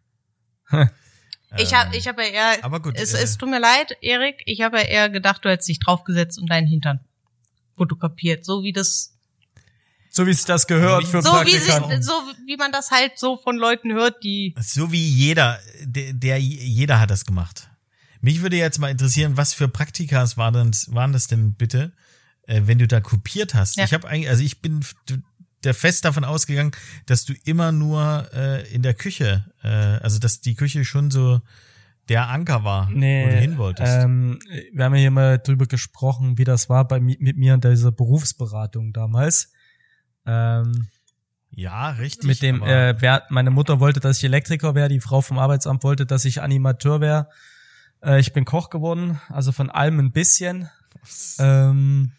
Ich 1.58 1.74
habe 1.74 1.94
ich 1.94 2.08
hab 2.08 2.16
ja 2.18 2.24
eher, 2.24 2.54
Ähm, 2.54 2.64
aber 2.64 2.80
gut, 2.80 2.96
es, 2.96 3.12
äh, 3.12 3.22
es 3.22 3.36
tut 3.36 3.50
mir 3.50 3.60
leid, 3.60 3.94
Erik, 4.00 4.42
ich 4.46 4.62
habe 4.62 4.78
ja 4.78 4.84
eher 4.84 5.10
gedacht, 5.10 5.44
du 5.44 5.50
hättest 5.50 5.68
dich 5.68 5.80
draufgesetzt 5.80 6.38
und 6.38 6.48
deinen 6.48 6.66
Hintern 6.66 7.00
fotokopiert, 7.76 8.46
so 8.46 8.62
wie 8.62 8.72
das, 8.72 9.16
So 10.10 10.26
wie 10.26 10.32
sich 10.32 10.46
das 10.46 10.66
gehört 10.66 11.06
für 11.06 11.20
so 11.20 11.30
wie, 11.44 11.58
sie, 11.58 12.02
so 12.02 12.12
wie 12.46 12.56
man 12.56 12.72
das 12.72 12.90
halt 12.90 13.18
so 13.18 13.36
von 13.36 13.56
Leuten 13.56 13.92
hört, 13.92 14.22
die, 14.22 14.54
So 14.60 14.92
wie 14.92 15.06
jeder, 15.06 15.58
der, 15.82 16.14
der 16.14 16.38
jeder 16.38 17.00
hat 17.00 17.10
das 17.10 17.26
gemacht. 17.26 17.69
Mich 18.20 18.42
würde 18.42 18.56
jetzt 18.56 18.78
mal 18.78 18.90
interessieren, 18.90 19.36
was 19.36 19.54
für 19.54 19.68
Praktikas 19.68 20.36
waren 20.36 20.70
das, 20.70 20.92
waren 20.94 21.12
das 21.12 21.26
denn 21.26 21.54
bitte, 21.54 21.92
äh, 22.46 22.62
wenn 22.64 22.78
du 22.78 22.86
da 22.86 23.00
kopiert 23.00 23.54
hast? 23.54 23.76
Ja. 23.76 23.84
Ich 23.84 23.94
habe 23.94 24.08
eigentlich, 24.08 24.28
also 24.28 24.42
ich 24.42 24.60
bin 24.60 24.80
der 25.64 25.74
fest 25.74 26.04
davon 26.04 26.24
ausgegangen, 26.24 26.72
dass 27.06 27.24
du 27.24 27.34
immer 27.44 27.70
nur 27.72 28.28
äh, 28.32 28.66
in 28.72 28.82
der 28.82 28.94
Küche, 28.94 29.44
äh, 29.62 29.68
also 29.68 30.18
dass 30.18 30.40
die 30.40 30.54
Küche 30.54 30.84
schon 30.84 31.10
so 31.10 31.40
der 32.08 32.28
Anker 32.28 32.64
war, 32.64 32.88
wo 32.88 32.94
du 32.94 33.38
hin 33.40 33.58
wolltest. 33.58 33.92
Ähm, 33.92 34.38
wir 34.72 34.84
haben 34.84 34.94
ja 34.94 35.00
hier 35.00 35.10
mal 35.10 35.38
drüber 35.38 35.66
gesprochen, 35.66 36.38
wie 36.38 36.44
das 36.44 36.68
war 36.68 36.88
bei 36.88 36.98
mi- 36.98 37.18
mit 37.20 37.36
mir 37.36 37.54
in 37.54 37.60
dieser 37.60 37.92
Berufsberatung 37.92 38.92
damals. 38.92 39.52
Ähm, 40.26 40.88
ja, 41.52 41.90
richtig. 41.90 42.24
mit 42.26 42.42
dem, 42.42 42.62
äh, 42.62 42.94
wer, 43.00 43.24
meine 43.28 43.50
Mutter 43.50 43.80
wollte, 43.80 44.00
dass 44.00 44.18
ich 44.18 44.24
Elektriker 44.24 44.74
wäre, 44.74 44.88
die 44.88 45.00
Frau 45.00 45.20
vom 45.20 45.38
Arbeitsamt 45.38 45.84
wollte, 45.84 46.06
dass 46.06 46.24
ich 46.24 46.40
Animateur 46.42 47.00
wäre. 47.00 47.28
Äh, 48.02 48.20
ich 48.20 48.32
bin 48.32 48.44
Koch 48.44 48.70
geworden, 48.70 49.20
also 49.28 49.52
von 49.52 49.70
allem 49.70 49.98
ein 49.98 50.12
bisschen. 50.12 50.68
Ähm, 51.38 52.12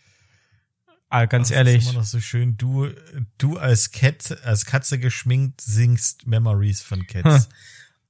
ah, 1.10 1.26
ganz 1.26 1.50
Das 1.50 1.58
ehrlich. 1.58 1.78
Ist 1.78 1.90
immer 1.92 2.00
noch 2.00 2.06
so 2.06 2.20
schön. 2.20 2.58
Du, 2.58 2.90
du 3.38 3.58
als 3.58 3.92
Cat, 3.92 4.38
als 4.44 4.66
Katze 4.66 5.00
geschminkt 5.00 5.62
singst 5.62 6.28
Memories 6.28 6.82
von 6.82 7.06
Cats. 7.08 7.50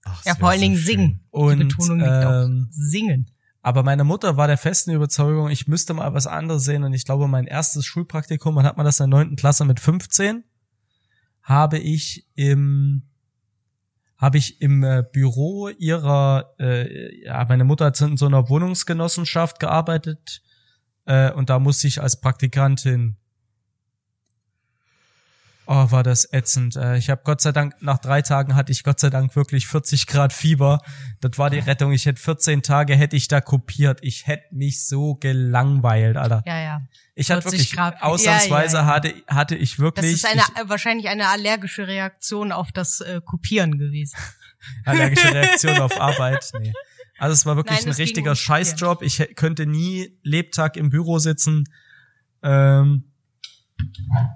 Ach, 0.03 0.25
ja 0.25 0.36
vor 0.36 0.49
allen 0.49 0.60
so 0.60 0.65
Dingen 0.65 0.77
schön. 0.77 0.86
singen. 0.86 1.27
Und, 1.29 1.60
die 1.60 1.65
Betonung 1.65 1.99
liegt 1.99 2.10
ähm, 2.10 2.67
auf 2.69 2.73
singen. 2.75 3.31
Aber 3.63 3.84
meine 3.84 4.03
Mutter 4.03 4.38
war 4.38 4.47
der 4.47 4.57
festen 4.57 4.91
Überzeugung, 4.91 5.49
ich 5.49 5.67
müsste 5.67 5.93
mal 5.93 6.13
was 6.13 6.25
anderes 6.25 6.63
sehen. 6.63 6.84
Und 6.84 6.93
ich 6.93 7.05
glaube, 7.05 7.27
mein 7.27 7.45
erstes 7.45 7.86
Schulpraktikum, 7.86 8.55
wann 8.55 8.65
hat 8.65 8.77
man 8.77 8.86
das 8.86 8.99
in 8.99 9.10
der 9.10 9.19
neunten 9.19 9.36
Klasse 9.36 9.65
mit 9.65 9.79
15? 9.79 10.43
Habe 11.43 11.77
ich 11.77 12.27
im, 12.34 13.03
habe 14.21 14.38
ich 14.38 14.62
im 14.62 14.84
äh, 14.84 15.03
Büro 15.12 15.69
ihrer, 15.69 16.53
äh, 16.60 17.25
ja, 17.25 17.43
meine 17.45 17.63
Mutter 17.63 17.86
hat 17.86 17.99
in 18.01 18.17
so 18.17 18.27
einer 18.27 18.49
Wohnungsgenossenschaft 18.49 19.60
gearbeitet. 19.60 20.43
Äh, 21.05 21.31
und 21.31 21.49
da 21.49 21.57
musste 21.57 21.88
ich 21.88 22.01
als 22.01 22.21
Praktikantin 22.21 23.17
Oh, 25.73 25.89
war 25.89 26.03
das 26.03 26.27
ätzend. 26.34 26.75
Äh, 26.75 26.97
Ich 26.97 27.10
habe 27.10 27.21
Gott 27.23 27.39
sei 27.39 27.53
Dank, 27.53 27.75
nach 27.81 27.97
drei 27.97 28.21
Tagen 28.21 28.55
hatte 28.57 28.73
ich 28.73 28.84
Gott 28.84 28.99
sei 28.99 29.10
Dank 29.10 29.34
wirklich 29.38 29.67
40 29.67 30.05
Grad 30.05 30.34
Fieber. 30.34 30.81
Das 31.21 31.38
war 31.38 31.49
die 31.49 31.60
Rettung. 31.60 31.93
Ich 31.93 32.05
hätte 32.05 32.21
14 32.21 32.62
Tage 32.62 32.93
hätte 32.93 33.15
ich 33.15 33.29
da 33.29 33.39
kopiert. 33.39 33.99
Ich 34.01 34.27
hätte 34.27 34.53
mich 34.53 34.86
so 34.86 35.15
gelangweilt, 35.15 36.17
Alter. 36.17 36.43
Ja, 36.45 36.60
ja. 36.60 36.81
Ich 37.15 37.31
hatte 37.31 37.43
40 37.43 37.60
wirklich, 37.60 37.71
Grad. 37.77 38.03
ausnahmsweise 38.03 38.75
Ja, 38.75 38.81
ja, 38.81 38.88
ja. 38.89 38.93
hatte, 38.95 39.13
hatte 39.27 39.55
ich 39.55 39.71
Das 39.71 39.79
wirklich 39.79 40.12
ist 40.12 40.25
eine, 40.25 40.41
äh, 40.41 40.67
wahrscheinlich 40.67 41.07
eine 41.07 41.29
allergische 41.29 41.88
Reaktion 41.88 42.51
auf 42.51 42.73
das 42.73 42.99
äh, 42.99 43.21
Kopieren 43.23 43.77
gewesen. 43.77 44.17
ich, 44.19 44.86
allergische 44.88 45.34
Reaktion 45.34 45.79
auf 45.79 46.01
Arbeit. 46.01 46.51
Nee. 46.60 46.73
Also 47.17 47.31
es 47.31 47.45
war 47.45 47.55
wirklich 47.55 47.79
Nein, 47.79 47.88
ein 47.93 47.95
richtiger. 47.95 48.36
Scheißjob. 48.36 49.03
Ich 49.03 49.25
könnte 49.38 49.65
nie 49.65 50.19
Lebtag 50.21 50.75
im 50.75 50.89
Büro 50.89 51.17
sitzen. 51.19 51.63
Ähm, 52.43 53.05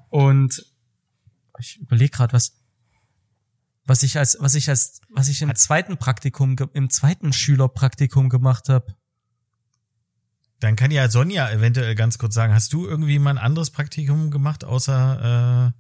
und 0.09 0.65
ich 1.59 1.77
überlege 1.77 2.11
gerade, 2.11 2.33
was 2.33 2.59
was 3.87 4.01
ich 4.03 4.17
als 4.17 4.37
was 4.39 4.55
ich 4.55 4.69
als 4.69 4.99
was 5.09 5.27
ich 5.27 5.41
im 5.41 5.53
zweiten 5.55 5.97
Praktikum 5.97 6.55
im 6.73 6.89
zweiten 6.89 7.33
Schülerpraktikum 7.33 8.29
gemacht 8.29 8.69
habe. 8.69 8.95
Dann 10.59 10.75
kann 10.75 10.89
ja 10.91 11.09
Sonja 11.09 11.51
eventuell 11.51 11.95
ganz 11.95 12.17
kurz 12.17 12.33
sagen, 12.33 12.53
hast 12.53 12.71
du 12.73 12.85
irgendwie 12.87 13.19
mal 13.19 13.31
ein 13.31 13.37
anderes 13.37 13.71
Praktikum 13.71 14.31
gemacht, 14.31 14.63
außer 14.63 15.73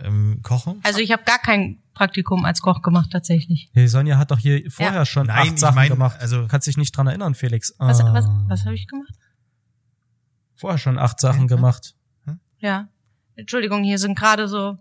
äh, 0.00 0.04
ähm, 0.06 0.40
Kochen? 0.42 0.80
Also 0.84 1.00
ich 1.00 1.12
habe 1.12 1.22
gar 1.24 1.38
kein 1.38 1.82
Praktikum 1.92 2.44
als 2.46 2.62
Koch 2.62 2.80
gemacht 2.82 3.10
tatsächlich. 3.12 3.70
Hey, 3.74 3.86
Sonja 3.88 4.16
hat 4.16 4.30
doch 4.30 4.38
hier 4.38 4.68
vorher 4.70 4.94
Ja. 5.00 5.06
schon 5.06 5.26
Nein, 5.26 5.50
acht 5.50 5.58
Sachen 5.58 5.74
mein, 5.74 5.90
gemacht. 5.90 6.18
also- 6.18 6.40
Du 6.42 6.48
kannst 6.48 6.66
dich 6.66 6.78
nicht 6.78 6.96
dran 6.96 7.06
erinnern, 7.08 7.34
Felix. 7.34 7.74
Was, 7.78 8.00
Ah. 8.00 8.12
was, 8.14 8.24
was 8.48 8.64
habe 8.64 8.74
ich 8.74 8.86
gemacht? 8.88 9.12
Vorher 10.56 10.78
schon 10.78 10.98
acht 10.98 11.20
Sachen 11.20 11.44
Okay. 11.44 11.54
gemacht. 11.54 11.94
Ja. 12.58 12.88
Entschuldigung, 13.36 13.84
hier 13.84 13.98
sind 13.98 14.18
gerade 14.18 14.48
so 14.48 14.76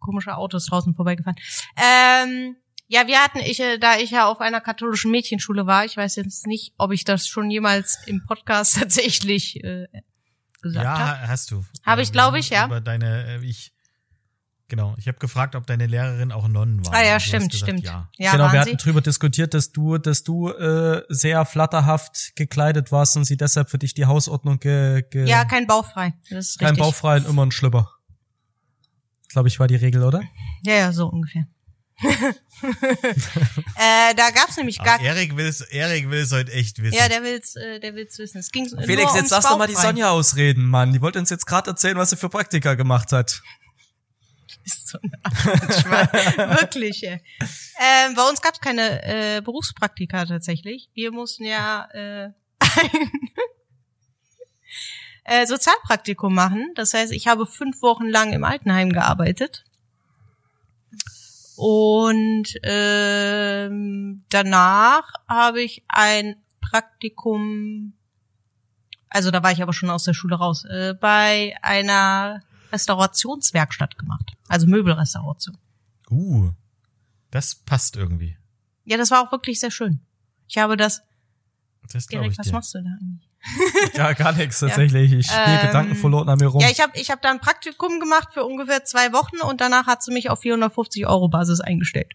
komische 0.00 0.36
Autos 0.36 0.66
draußen 0.66 0.94
vorbeigefahren. 0.94 1.36
Ähm, 1.76 2.56
ja, 2.88 3.06
wir 3.06 3.18
hatten, 3.20 3.38
ich, 3.38 3.60
äh, 3.60 3.78
da 3.78 3.98
ich 3.98 4.10
ja 4.10 4.26
auf 4.26 4.40
einer 4.40 4.60
katholischen 4.60 5.10
Mädchenschule 5.12 5.66
war, 5.66 5.84
ich 5.84 5.96
weiß 5.96 6.16
jetzt 6.16 6.46
nicht, 6.46 6.72
ob 6.76 6.90
ich 6.92 7.04
das 7.04 7.28
schon 7.28 7.50
jemals 7.50 7.98
im 8.06 8.24
Podcast 8.26 8.74
tatsächlich 8.80 9.62
äh, 9.62 9.86
gesagt 10.60 10.84
ja, 10.84 10.98
habe. 10.98 11.20
ha- 11.22 11.28
hast 11.28 11.50
du. 11.52 11.64
Hab 11.84 12.00
ich, 12.00 12.08
Äh, 12.08 12.12
glaub 12.12 12.34
ich, 12.34 12.50
ja. 12.50 12.66
Über 12.66 12.80
deine, 12.80 13.38
äh, 13.40 13.44
ich 13.44 13.72
Genau. 14.70 14.94
Ich 14.98 15.08
habe 15.08 15.18
gefragt, 15.18 15.56
ob 15.56 15.66
deine 15.66 15.86
Lehrerin 15.88 16.30
auch 16.30 16.46
Nonnen 16.46 16.86
war. 16.86 16.94
Ah 16.94 17.02
ja, 17.02 17.18
stimmt, 17.18 17.50
gesagt, 17.50 17.68
stimmt. 17.70 17.84
Ja. 17.84 18.08
Ja, 18.18 18.30
genau, 18.30 18.52
wir 18.52 18.60
hatten 18.60 18.76
drüber 18.76 19.00
diskutiert, 19.00 19.52
dass 19.52 19.72
du, 19.72 19.98
dass 19.98 20.22
du 20.22 20.48
äh, 20.50 21.02
sehr 21.08 21.44
flatterhaft 21.44 22.36
gekleidet 22.36 22.92
warst 22.92 23.16
und 23.16 23.24
sie 23.24 23.36
deshalb 23.36 23.68
für 23.68 23.78
dich 23.78 23.94
die 23.94 24.06
Hausordnung 24.06 24.60
ge, 24.60 25.02
ge 25.10 25.28
Ja, 25.28 25.44
kein 25.44 25.66
bauchfrei. 25.66 26.14
Das 26.30 26.50
ist 26.50 26.58
kein 26.60 26.68
richtig. 26.68 26.84
Bauchfrei 26.84 27.16
und 27.16 27.26
immer 27.28 27.44
ein 27.46 27.50
Schlüpper. 27.50 27.90
Glaube 29.30 29.48
ich, 29.48 29.60
war 29.60 29.68
die 29.68 29.76
Regel, 29.76 30.02
oder? 30.02 30.22
Ja, 30.62 30.74
ja, 30.74 30.92
so 30.92 31.06
ungefähr. 31.06 31.46
äh, 32.02 32.14
da 34.14 34.30
gab's 34.30 34.56
nämlich 34.56 34.78
gar 34.78 34.94
Aber 34.94 35.04
Erik 35.04 35.36
will 35.36 35.46
es, 35.46 35.60
Erik 35.60 36.10
will 36.10 36.20
es 36.20 36.32
heute 36.32 36.50
echt 36.50 36.82
wissen. 36.82 36.96
Ja, 36.96 37.08
der 37.08 37.22
will's, 37.22 37.56
äh, 37.56 37.78
der 37.78 37.94
will's 37.94 38.18
wissen. 38.18 38.38
Es 38.38 38.50
ging 38.50 38.68
nur 38.70 38.82
Felix, 38.82 39.14
jetzt 39.14 39.30
lass 39.30 39.44
doch 39.44 39.58
mal 39.58 39.66
die. 39.66 39.74
Sonja 39.74 40.10
ausreden, 40.10 40.64
Mann. 40.64 40.92
Die 40.92 41.02
wollte 41.02 41.18
uns 41.18 41.30
jetzt 41.30 41.46
gerade 41.46 41.70
erzählen, 41.70 41.96
was 41.96 42.10
sie 42.10 42.16
für 42.16 42.30
Praktika 42.30 42.74
gemacht 42.74 43.12
hat. 43.12 43.42
Ist 44.64 44.88
so 44.88 44.98
ein. 44.98 45.12
Wirklich, 46.60 47.06
ey. 47.06 47.20
Ähm, 47.78 48.14
bei 48.14 48.28
uns 48.28 48.40
gab's 48.40 48.60
keine 48.60 49.02
äh, 49.04 49.42
Berufspraktika 49.42 50.24
tatsächlich. 50.24 50.90
Wir 50.94 51.12
mussten 51.12 51.44
ja 51.44 51.86
äh, 51.92 52.24
ein 52.58 53.10
äh, 55.30 55.46
Sozialpraktikum 55.46 56.34
machen. 56.34 56.72
Das 56.74 56.92
heißt, 56.92 57.12
ich 57.12 57.28
habe 57.28 57.46
fünf 57.46 57.82
Wochen 57.82 58.06
lang 58.06 58.32
im 58.32 58.42
Altenheim 58.42 58.90
gearbeitet. 58.90 59.64
Und 61.56 62.48
ähm, 62.64 64.24
danach 64.28 65.12
habe 65.28 65.62
ich 65.62 65.84
ein 65.86 66.34
Praktikum, 66.60 67.92
also 69.08 69.30
da 69.30 69.44
war 69.44 69.52
ich 69.52 69.62
aber 69.62 69.72
schon 69.72 69.90
aus 69.90 70.02
der 70.02 70.14
Schule 70.14 70.34
raus, 70.34 70.64
äh, 70.64 70.94
bei 71.00 71.54
einer 71.62 72.42
Restaurationswerkstatt 72.72 73.98
gemacht. 73.98 74.32
Also 74.48 74.66
Möbelrestauration. 74.66 75.58
Uh, 76.10 76.50
das 77.30 77.54
passt 77.54 77.94
irgendwie. 77.96 78.36
Ja, 78.84 78.96
das 78.96 79.12
war 79.12 79.24
auch 79.24 79.30
wirklich 79.30 79.60
sehr 79.60 79.70
schön. 79.70 80.00
Ich 80.48 80.58
habe 80.58 80.76
das. 80.76 81.02
Das 81.92 82.08
glaube 82.08 82.24
Erik, 82.24 82.32
ich 82.32 82.38
was 82.38 82.46
dir. 82.46 82.52
machst 82.52 82.74
du 82.74 82.78
da 82.82 82.90
eigentlich? 83.00 83.29
Ja, 83.94 84.12
gar 84.12 84.32
nichts 84.32 84.60
tatsächlich. 84.60 85.12
Ich 85.12 85.26
spiele 85.26 85.54
Ähm, 85.60 85.66
Gedanken 85.66 85.94
verloren 85.96 86.28
an 86.28 86.38
mir 86.38 86.46
rum. 86.48 86.60
Ja, 86.60 86.68
ich 86.70 86.80
habe 86.80 86.92
ich 86.98 87.10
hab 87.10 87.22
da 87.22 87.30
ein 87.30 87.40
Praktikum 87.40 87.98
gemacht 88.00 88.28
für 88.34 88.44
ungefähr 88.44 88.84
zwei 88.84 89.12
Wochen 89.12 89.36
und 89.40 89.60
danach 89.60 89.86
hat 89.86 90.02
sie 90.02 90.12
mich 90.12 90.28
auf 90.30 90.40
450 90.40 91.06
Euro 91.06 91.28
Basis 91.28 91.60
eingestellt. 91.60 92.12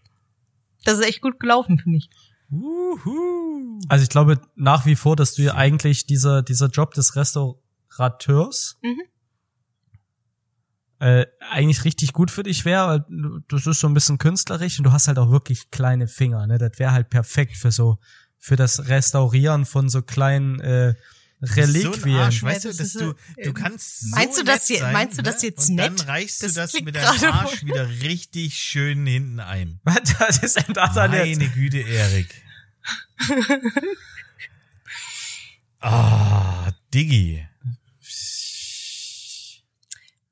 Das 0.84 0.98
ist 0.98 1.04
echt 1.06 1.20
gut 1.20 1.40
gelaufen 1.40 1.78
für 1.78 1.88
mich. 1.90 2.08
Uhu. 2.50 3.80
Also 3.88 4.04
ich 4.04 4.08
glaube 4.08 4.40
nach 4.54 4.86
wie 4.86 4.94
vor, 4.96 5.16
dass 5.16 5.34
du 5.34 5.42
ja 5.42 5.54
eigentlich 5.54 6.06
dieser, 6.06 6.42
dieser 6.42 6.68
Job 6.68 6.94
des 6.94 7.16
Restaurateurs 7.16 8.78
Mhm. 8.82 9.00
äh, 11.00 11.26
eigentlich 11.50 11.84
richtig 11.84 12.12
gut 12.12 12.30
für 12.30 12.42
dich 12.44 12.64
wäre, 12.64 12.86
weil 12.88 13.04
du- 13.08 13.40
das 13.48 13.66
ist 13.66 13.80
so 13.80 13.88
ein 13.88 13.94
bisschen 13.94 14.18
künstlerisch 14.18 14.78
und 14.78 14.84
du 14.84 14.92
hast 14.92 15.08
halt 15.08 15.18
auch 15.18 15.30
wirklich 15.30 15.70
kleine 15.70 16.06
Finger, 16.08 16.46
ne? 16.46 16.58
Das 16.58 16.78
wäre 16.78 16.92
halt 16.92 17.10
perfekt 17.10 17.56
für 17.56 17.70
so, 17.72 17.98
für 18.38 18.56
das 18.56 18.88
Restaurieren 18.88 19.64
von 19.66 19.88
so 19.88 20.02
kleinen 20.02 20.60
äh, 20.60 20.94
Ein 21.42 21.48
Reliquien. 21.48 22.16
Arsch, 22.16 22.42
weißt 22.42 22.64
du, 22.64 22.68
das 22.68 22.76
dass 22.78 22.86
ist 22.88 23.00
du, 23.00 23.14
du 23.42 23.52
kannst 23.52 24.10
so 24.10 24.16
Meinst 24.16 24.38
du 24.38 24.42
das 24.44 24.60
nett 24.60 24.68
je- 24.70 24.78
sein, 24.78 24.92
meinst 24.94 25.18
du 25.18 25.22
das 25.22 25.42
ne? 25.42 25.48
jetzt 25.48 25.68
und 25.68 25.74
nett? 25.76 26.00
dann 26.00 26.06
reichst 26.06 26.42
Das 26.42 26.54
du 26.54 26.60
das 26.60 26.70
klingt 26.70 26.86
mit 26.86 26.96
deinem 26.96 27.06
Arsch 27.32 27.62
wohl- 27.62 27.68
wieder 27.68 27.88
richtig 28.02 28.54
schön 28.58 29.06
hinten 29.06 29.40
ein. 29.40 29.78
Was 29.84 30.38
ist 30.42 30.56
denn 30.56 30.74
das 30.74 30.94
denn 30.94 31.12
jetzt? 31.12 31.38
Meine 31.38 31.50
Güte, 31.50 31.78
Erik. 31.80 32.34
Ah, 35.80 36.72
Diggi. 36.92 37.46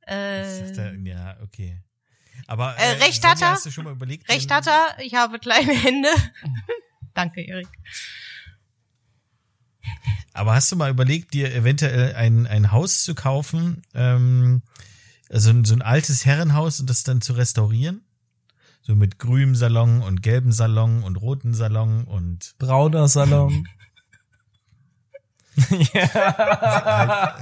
Äh, 0.06 0.44
Sagt 0.66 0.78
er, 0.78 0.94
ja, 0.96 1.36
okay. 1.42 1.80
Aber 2.46 2.74
Äh, 2.76 2.92
recht 3.02 3.22
Sonja, 3.22 3.30
hat 3.30 3.42
er. 3.42 3.50
Hast 3.52 3.66
du 3.66 3.70
schon 3.70 3.84
mal 3.84 3.92
überlegt? 3.92 4.28
Recht 4.28 4.50
hat 4.50 4.66
er, 4.66 4.96
ich 5.00 5.14
habe 5.14 5.38
kleine 5.38 5.72
Hände. 5.72 6.08
Danke, 7.14 7.42
Erik. 7.42 7.68
Aber 10.32 10.54
hast 10.54 10.70
du 10.72 10.76
mal 10.76 10.90
überlegt, 10.90 11.32
dir 11.34 11.54
eventuell 11.54 12.14
ein, 12.14 12.46
ein 12.46 12.72
Haus 12.72 13.02
zu 13.04 13.14
kaufen, 13.14 13.82
ähm, 13.94 14.62
also 15.30 15.50
ein- 15.50 15.64
so 15.64 15.74
ein 15.74 15.82
altes 15.82 16.26
Herrenhaus 16.26 16.80
und 16.80 16.90
das 16.90 17.02
dann 17.04 17.20
zu 17.20 17.32
restaurieren? 17.34 18.02
So 18.82 18.94
mit 18.94 19.18
grünem 19.18 19.54
Salon 19.54 20.02
und 20.02 20.22
gelbem 20.22 20.52
Salon 20.52 21.02
und 21.04 21.16
roten 21.16 21.54
Salon 21.54 22.04
und 22.04 22.54
Brauner 22.58 23.08
Salon. 23.08 23.66
ja. 25.70 27.34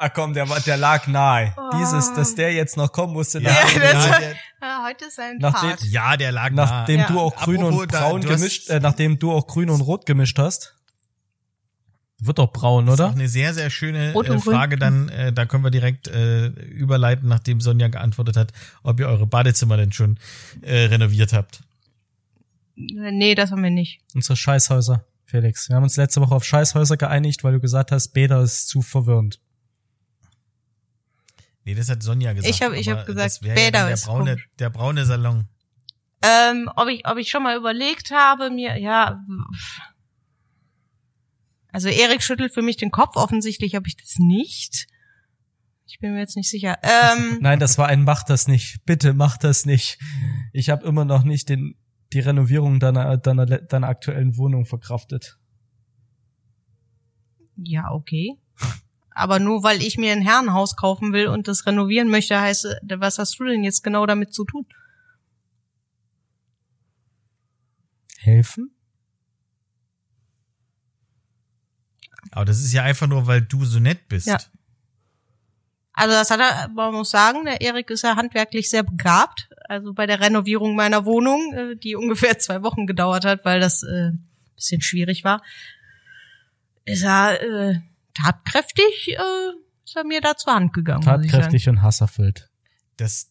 Ah 0.00 0.08
komm, 0.10 0.32
der, 0.34 0.48
war- 0.48 0.60
der 0.60 0.76
lag 0.76 1.06
nahe. 1.08 1.54
Dieses, 1.74 2.12
dass 2.14 2.34
der 2.34 2.52
jetzt 2.52 2.76
noch 2.76 2.92
kommen 2.92 3.12
musste, 3.14 3.40
ja, 3.40 3.50
nachdem, 3.52 3.80
das 3.82 3.92
ja, 3.92 4.10
war- 4.10 4.20
der, 4.20 4.32
Ja, 4.60 4.84
heute 4.86 5.04
ist 5.06 5.18
ein 5.18 5.38
Nachdem- 5.38 5.70
Fahrt. 5.70 5.82
ja, 5.84 6.16
der 6.16 6.32
lag 6.32 6.50
nachdem 6.50 7.00
nah. 7.00 7.06
du 7.08 7.20
auch 7.20 7.34
grün 7.36 7.58
Apropos, 7.60 7.82
und 7.82 7.94
da- 7.94 8.00
braun 8.00 8.20
hast- 8.22 8.28
gemischt, 8.28 8.70
äh, 8.70 8.80
nachdem 8.80 9.18
du 9.18 9.32
auch 9.32 9.46
grün 9.46 9.70
und 9.70 9.80
rot 9.80 10.06
gemischt 10.06 10.38
hast. 10.38 10.74
Wird 12.20 12.38
doch 12.38 12.52
braun, 12.52 12.86
Das 12.86 12.94
ist 12.96 13.00
auch 13.00 13.06
oder? 13.10 13.14
eine 13.14 13.28
sehr, 13.28 13.54
sehr 13.54 13.70
schöne 13.70 14.12
äh. 14.12 14.38
Frage 14.40 14.76
dann, 14.76 15.08
äh, 15.08 15.32
da 15.32 15.46
können 15.46 15.62
wir 15.62 15.70
direkt 15.70 16.08
äh, 16.08 16.48
überleiten, 16.48 17.28
nachdem 17.28 17.60
Sonja 17.60 17.86
geantwortet 17.88 18.36
hat, 18.36 18.52
ob 18.82 18.98
ihr 18.98 19.06
eure 19.06 19.26
Badezimmer 19.26 19.76
denn 19.76 19.92
schon 19.92 20.18
äh, 20.62 20.84
renoviert 20.86 21.32
habt. 21.32 21.62
Nee, 22.74 23.34
das 23.36 23.50
haben 23.52 23.62
wir 23.62 23.70
nicht. 23.70 24.00
Unsere 24.14 24.34
Scheißhäuser, 24.36 25.04
Felix. 25.26 25.68
Wir 25.68 25.76
haben 25.76 25.84
uns 25.84 25.96
letzte 25.96 26.20
Woche 26.20 26.34
auf 26.34 26.44
Scheißhäuser 26.44 26.96
geeinigt, 26.96 27.44
weil 27.44 27.52
du 27.52 27.60
gesagt 27.60 27.92
hast, 27.92 28.08
Bäder 28.08 28.40
ist 28.42 28.68
zu 28.68 28.82
verwirrend. 28.82 29.38
Nee, 31.64 31.74
das 31.74 31.88
hat 31.88 32.02
Sonja 32.02 32.32
gesagt. 32.32 32.52
Ich 32.52 32.62
hab- 32.62 32.72
ich 32.72 32.88
hab 32.88 33.06
gesagt, 33.06 33.40
Bäder 33.42 33.80
ja 33.80 33.88
ist 33.90 34.06
der 34.06 34.10
braune, 34.12 34.36
der 34.58 34.70
braune 34.70 35.04
Salon. 35.04 35.44
Ähm, 36.22 36.68
ob 36.74 36.88
ich, 36.88 37.06
ob 37.06 37.16
ich 37.18 37.30
schon 37.30 37.42
mal 37.44 37.56
überlegt 37.56 38.10
habe, 38.10 38.50
mir, 38.50 38.76
ja. 38.78 39.22
pff. 39.54 39.80
Also 41.72 41.88
Erik 41.88 42.22
schüttelt 42.22 42.52
für 42.52 42.62
mich 42.62 42.76
den 42.76 42.90
Kopf. 42.90 43.16
Offensichtlich 43.16 43.74
habe 43.74 43.88
ich 43.88 43.96
das 43.96 44.16
nicht. 44.18 44.86
Ich 45.86 45.98
bin 46.00 46.12
mir 46.12 46.20
jetzt 46.20 46.36
nicht 46.36 46.50
sicher. 46.50 46.78
Ähm, 46.82 47.38
Nein, 47.40 47.58
das 47.58 47.78
war 47.78 47.88
ein 47.88 48.04
Mach 48.04 48.22
das 48.22 48.48
nicht. 48.48 48.84
Bitte 48.84 49.14
mach 49.14 49.38
das 49.38 49.66
nicht. 49.66 49.98
Ich 50.52 50.70
habe 50.70 50.86
immer 50.86 51.04
noch 51.04 51.24
nicht 51.24 51.48
den, 51.48 51.76
die 52.12 52.20
Renovierung 52.20 52.78
deiner, 52.80 53.16
deiner, 53.16 53.46
deiner 53.46 53.88
aktuellen 53.88 54.36
Wohnung 54.36 54.66
verkraftet. 54.66 55.38
ja, 57.56 57.90
okay. 57.90 58.38
Aber 59.10 59.40
nur 59.40 59.64
weil 59.64 59.82
ich 59.82 59.98
mir 59.98 60.12
ein 60.12 60.22
Herrenhaus 60.22 60.76
kaufen 60.76 61.12
will 61.12 61.26
und 61.26 61.48
das 61.48 61.66
renovieren 61.66 62.08
möchte, 62.08 62.40
heißt, 62.40 62.68
was 62.98 63.18
hast 63.18 63.40
du 63.40 63.44
denn 63.44 63.64
jetzt 63.64 63.82
genau 63.82 64.06
damit 64.06 64.32
zu 64.32 64.44
tun? 64.44 64.64
Helfen? 68.18 68.77
Aber 72.32 72.44
das 72.44 72.58
ist 72.58 72.72
ja 72.72 72.82
einfach 72.82 73.06
nur, 73.06 73.26
weil 73.26 73.42
du 73.42 73.64
so 73.64 73.78
nett 73.78 74.08
bist. 74.08 74.26
Ja. 74.26 74.38
Also 75.92 76.14
das 76.14 76.30
hat 76.30 76.40
er, 76.40 76.68
man 76.68 76.94
muss 76.94 77.10
sagen, 77.10 77.44
der 77.44 77.60
Erik 77.60 77.90
ist 77.90 78.02
ja 78.02 78.16
handwerklich 78.16 78.70
sehr 78.70 78.84
begabt. 78.84 79.48
Also 79.68 79.92
bei 79.92 80.06
der 80.06 80.20
Renovierung 80.20 80.76
meiner 80.76 81.04
Wohnung, 81.04 81.52
äh, 81.54 81.76
die 81.76 81.96
ungefähr 81.96 82.38
zwei 82.38 82.62
Wochen 82.62 82.86
gedauert 82.86 83.24
hat, 83.24 83.44
weil 83.44 83.60
das 83.60 83.82
äh, 83.82 84.12
bisschen 84.54 84.80
schwierig 84.80 85.24
war, 85.24 85.42
ist 86.84 87.02
er 87.04 87.42
äh, 87.42 87.80
tatkräftig, 88.14 89.08
äh, 89.08 89.52
ist 89.84 89.96
er 89.96 90.04
mir 90.04 90.20
da 90.20 90.36
zur 90.36 90.54
Hand 90.54 90.72
gegangen. 90.72 91.02
Tatkräftig 91.02 91.68
und 91.68 91.82
hasserfüllt. 91.82 92.48
Das, 92.96 93.30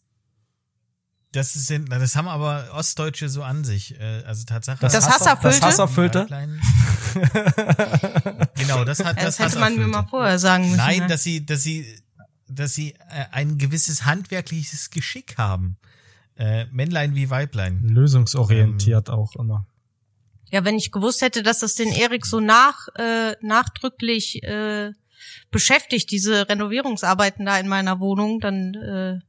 das 1.32 1.56
ist, 1.56 1.70
na, 1.88 2.00
das 2.00 2.16
haben 2.16 2.28
aber 2.28 2.70
Ostdeutsche 2.74 3.30
so 3.30 3.44
an 3.44 3.64
sich. 3.64 4.00
Äh, 4.00 4.24
Also 4.26 4.46
Tatsache. 4.46 4.80
Das 4.82 4.94
Hasser- 4.96 5.10
Hasserfüllte? 5.14 5.60
Das 5.60 5.66
Hasserfüllte? 5.66 6.28
Genau, 8.56 8.84
das 8.84 9.04
hat 9.04 9.18
Ja, 9.18 9.26
das, 9.26 9.38
das 9.38 9.40
hätte 9.40 9.60
man 9.60 9.76
mir 9.78 9.88
mal 9.88 10.06
vorher 10.06 10.40
sagen 10.40 10.66
müssen. 10.66 10.78
Nein, 10.78 11.00
ne? 11.02 11.08
dass 11.08 11.24
sie, 11.24 11.46
dass 11.46 11.64
sie, 11.64 11.86
dass 12.48 12.74
sie 12.74 12.94
äh, 13.10 13.26
ein 13.32 13.58
gewisses 13.58 14.06
handwerkliches 14.06 14.90
Geschick 14.90 15.38
haben. 15.38 15.78
Äh, 16.36 16.66
Männlein 16.72 17.16
wie 17.16 17.30
Weiblein. 17.30 17.82
Lösungsorientiert 17.84 19.10
auch 19.10 19.36
immer. 19.36 19.66
Ja, 20.52 20.64
wenn 20.64 20.76
ich 20.76 20.92
gewusst 20.92 21.22
hätte, 21.22 21.44
dass 21.44 21.60
das 21.60 21.76
den 21.76 21.92
Erik 21.92 22.26
so 22.26 22.40
nach, 22.40 22.88
äh, 22.96 23.36
nachdrücklich 23.42 24.42
äh, 24.44 24.92
beschäftigt, 25.52 26.10
diese 26.12 26.48
Renovierungsarbeiten 26.48 27.46
da 27.46 27.58
in 27.60 27.68
meiner 27.68 28.00
Wohnung, 28.00 28.40
dann 28.40 28.74
äh, 28.76 29.20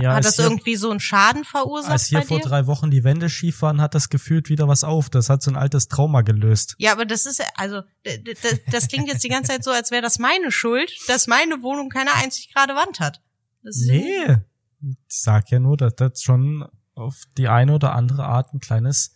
Ja, 0.00 0.14
hat 0.14 0.24
das 0.24 0.36
hier, 0.36 0.46
irgendwie 0.46 0.74
so 0.76 0.90
einen 0.90 1.00
Schaden 1.00 1.44
verursacht 1.44 1.92
als 1.92 2.06
hier 2.06 2.22
vor 2.22 2.40
drei 2.40 2.66
Wochen 2.66 2.90
die 2.90 3.04
Wände 3.04 3.28
schief 3.28 3.62
waren, 3.62 3.80
hat 3.80 3.94
das 3.94 4.08
gefühlt 4.08 4.48
wieder 4.48 4.66
was 4.68 4.84
auf. 4.84 5.10
Das 5.10 5.28
hat 5.30 5.42
so 5.42 5.50
ein 5.50 5.56
altes 5.56 5.88
Trauma 5.88 6.22
gelöst. 6.22 6.74
Ja, 6.78 6.92
aber 6.92 7.04
das 7.04 7.26
ist 7.26 7.42
also 7.56 7.82
d- 8.04 8.18
d- 8.18 8.34
d- 8.34 8.60
das 8.70 8.88
klingt 8.88 9.06
jetzt 9.08 9.22
die 9.22 9.28
ganze 9.28 9.52
Zeit 9.52 9.62
so, 9.62 9.70
als 9.70 9.90
wäre 9.90 10.02
das 10.02 10.18
meine 10.18 10.50
Schuld, 10.50 10.90
dass 11.08 11.26
meine 11.26 11.62
Wohnung 11.62 11.88
keine 11.88 12.14
einzig 12.14 12.52
gerade 12.52 12.74
Wand 12.74 13.00
hat. 13.00 13.20
Das 13.62 13.76
Nee. 13.86 14.36
Ich 14.82 14.96
sag 15.08 15.50
ja 15.50 15.58
nur, 15.60 15.76
dass 15.76 15.94
das 15.94 16.22
schon 16.22 16.66
auf 16.94 17.24
die 17.36 17.48
eine 17.48 17.72
oder 17.74 17.92
andere 17.94 18.24
Art 18.24 18.54
ein 18.54 18.60
kleines 18.60 19.12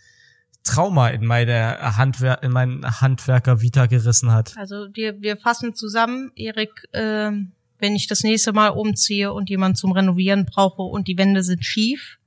Trauma 0.63 1.09
in 1.09 1.25
meine 1.25 1.97
Handwer 1.97 2.43
in 2.43 2.53
meinen 2.53 3.01
Handwerker 3.01 3.61
Vita 3.63 3.87
gerissen 3.87 4.31
hat. 4.31 4.55
Also 4.59 4.89
wir, 4.93 5.21
wir 5.21 5.37
fassen 5.39 5.75
zusammen, 5.75 6.33
Erik 6.37 6.87
ähm, 6.93 7.53
wenn 7.81 7.97
ich 7.97 8.07
das 8.07 8.23
nächste 8.23 8.53
Mal 8.53 8.69
umziehe 8.69 9.33
und 9.33 9.51
jemand 9.51 9.77
zum 9.79 9.93
Renovieren 9.93 10.47
brauche 10.47 10.83
und 10.83 11.09
die 11.09 11.19
Wände 11.19 11.43
sind 11.43 11.65
schief, 11.65 12.19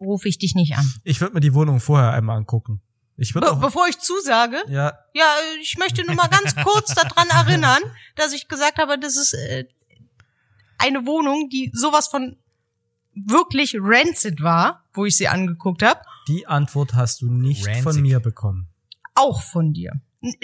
rufe 0.00 0.28
ich 0.28 0.38
dich 0.38 0.54
nicht 0.54 0.76
an. 0.76 0.92
Ich 1.04 1.20
würde 1.20 1.34
mir 1.34 1.40
die 1.40 1.54
Wohnung 1.54 1.80
vorher 1.80 2.12
einmal 2.12 2.36
angucken. 2.36 2.80
Ich 3.16 3.34
würde 3.34 3.46
Be 3.46 3.52
auch, 3.54 3.60
bevor 3.60 3.88
ich 3.88 3.98
zusage, 3.98 4.58
ja, 4.68 4.92
ja, 5.14 5.34
ich 5.62 5.78
möchte 5.78 6.04
nur 6.04 6.14
mal 6.14 6.28
ganz 6.28 6.54
kurz 6.54 6.94
daran 6.94 7.28
erinnern, 7.28 7.80
dass 8.14 8.34
ich 8.34 8.46
gesagt 8.46 8.78
habe, 8.78 8.98
das 8.98 9.16
ist 9.16 9.32
äh, 9.32 9.64
eine 10.78 11.06
Wohnung, 11.06 11.48
die 11.48 11.70
sowas 11.72 12.08
von 12.08 12.36
wirklich 13.14 13.76
rancid 13.80 14.42
war, 14.42 14.84
wo 14.92 15.06
ich 15.06 15.16
sie 15.16 15.28
angeguckt 15.28 15.82
habe, 15.82 16.00
die 16.28 16.46
Antwort 16.46 16.94
hast 16.94 17.22
du 17.22 17.30
nicht 17.30 17.66
Ranzig. 17.66 17.82
von 17.82 18.00
mir 18.02 18.20
bekommen. 18.20 18.68
auch 19.14 19.40
von 19.40 19.72
dir. 19.72 19.92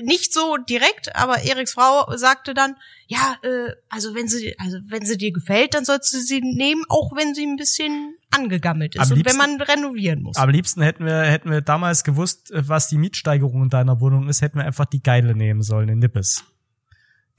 Nicht 0.02 0.32
so 0.32 0.56
direkt, 0.56 1.14
aber 1.16 1.42
Eriks 1.42 1.72
Frau 1.72 2.14
sagte 2.16 2.54
dann, 2.54 2.76
ja, 3.06 3.36
äh, 3.42 3.72
also 3.88 4.14
wenn 4.14 4.28
sie, 4.28 4.58
also 4.58 4.78
wenn 4.88 5.04
sie 5.06 5.16
dir 5.16 5.32
gefällt, 5.32 5.74
dann 5.74 5.84
sollst 5.84 6.12
du 6.14 6.18
sie 6.18 6.40
nehmen, 6.40 6.84
auch 6.88 7.12
wenn 7.16 7.34
sie 7.34 7.44
ein 7.46 7.56
bisschen 7.56 8.16
angegammelt 8.30 8.94
ist 8.94 9.00
Am 9.02 9.10
und 9.10 9.16
liebsten- 9.18 9.38
wenn 9.40 9.56
man 9.56 9.60
renovieren 9.60 10.22
muss. 10.22 10.36
Am 10.36 10.48
liebsten 10.50 10.82
hätten 10.82 11.04
wir, 11.04 11.22
hätten 11.22 11.50
wir 11.50 11.60
damals 11.60 12.04
gewusst, 12.04 12.50
äh, 12.50 12.66
was 12.68 12.88
die 12.88 12.98
Mietsteigerung 12.98 13.64
in 13.64 13.68
deiner 13.68 14.00
Wohnung 14.00 14.28
ist, 14.28 14.40
hätten 14.42 14.58
wir 14.58 14.64
einfach 14.64 14.86
die 14.86 15.02
geile 15.02 15.34
nehmen 15.34 15.62
sollen, 15.62 15.88
in 15.88 15.98
Nippes. 15.98 16.44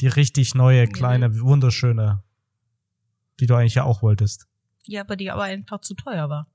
Die 0.01 0.07
richtig 0.07 0.55
neue, 0.55 0.87
kleine, 0.87 1.39
wunderschöne, 1.41 2.23
die 3.39 3.45
du 3.45 3.55
eigentlich 3.55 3.75
ja 3.75 3.83
auch 3.83 4.01
wolltest. 4.01 4.47
ja, 4.85 5.01
aber 5.01 5.15
die 5.15 5.31
aber 5.31 5.43
einfach 5.43 5.79
zu 5.81 5.93
teuer 5.93 6.29
war. 6.29 6.47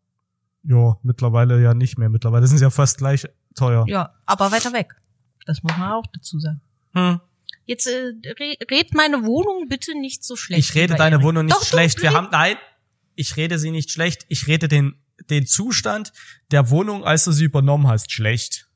Ja, 0.64 0.97
mittlerweile 1.03 1.62
ja 1.62 1.72
nicht 1.72 1.97
mehr. 1.99 2.09
Mittlerweile 2.11 2.47
sind 2.47 2.59
sie 2.59 2.64
ja 2.64 2.70
fast 2.70 2.99
gleich 2.99 3.26
teuer. 3.55 3.84
Ja, 3.89 4.12
aber 4.26 4.51
weiter 4.53 4.72
weg. 4.72 4.95
Das 5.49 5.62
muss 5.62 5.74
man 5.78 5.92
auch 5.92 6.05
dazu 6.12 6.38
sagen. 6.38 6.61
Hm. 6.92 7.20
Jetzt 7.64 7.86
äh, 7.86 8.12
re 8.38 8.57
red 8.70 8.92
meine 8.92 9.24
Wohnung 9.24 9.66
bitte 9.66 9.99
nicht 9.99 10.22
so 10.22 10.36
schlecht. 10.36 10.61
Ich 10.68 10.74
rede 10.74 10.94
deine 10.94 11.16
Erik. 11.16 11.24
Wohnung 11.24 11.46
nicht 11.46 11.57
Doch, 11.57 11.64
schlecht. 11.64 12.03
Wir 12.03 12.12
haben, 12.12 12.28
nein, 12.30 12.57
ich 13.14 13.34
rede 13.38 13.59
sie 13.59 13.70
nicht 13.70 13.90
schlecht. 13.90 14.26
Ich 14.28 14.46
rede 14.46 14.68
den, 14.68 15.03
den 15.30 15.46
Zustand 15.46 16.12
der 16.51 16.68
Wohnung, 16.68 17.03
als 17.03 17.24
du 17.24 17.32
sie 17.32 17.44
übernommen 17.44 17.86
hast, 17.88 18.12
schlecht. 18.12 18.68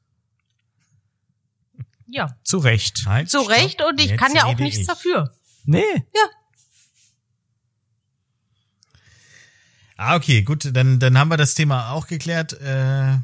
ja, 2.06 2.38
Zu 2.42 2.56
Recht. 2.56 3.02
Halt, 3.04 3.28
zu 3.28 3.40
stopp. 3.40 3.50
Recht 3.50 3.82
und 3.82 4.00
ich 4.00 4.12
Jetzt 4.12 4.18
kann 4.18 4.34
ja 4.34 4.44
auch 4.44 4.56
nichts 4.56 4.80
ich. 4.80 4.86
dafür. 4.86 5.36
Nee. 5.64 5.82
Ah, 9.98 10.16
okay, 10.16 10.42
gut, 10.42 10.74
dann, 10.74 10.98
dann 10.98 11.18
haben 11.18 11.28
wir 11.28 11.36
das 11.36 11.54
Thema 11.54 11.90
auch 11.92 12.06
geklärt. 12.06 12.54
Äh, 12.54 13.18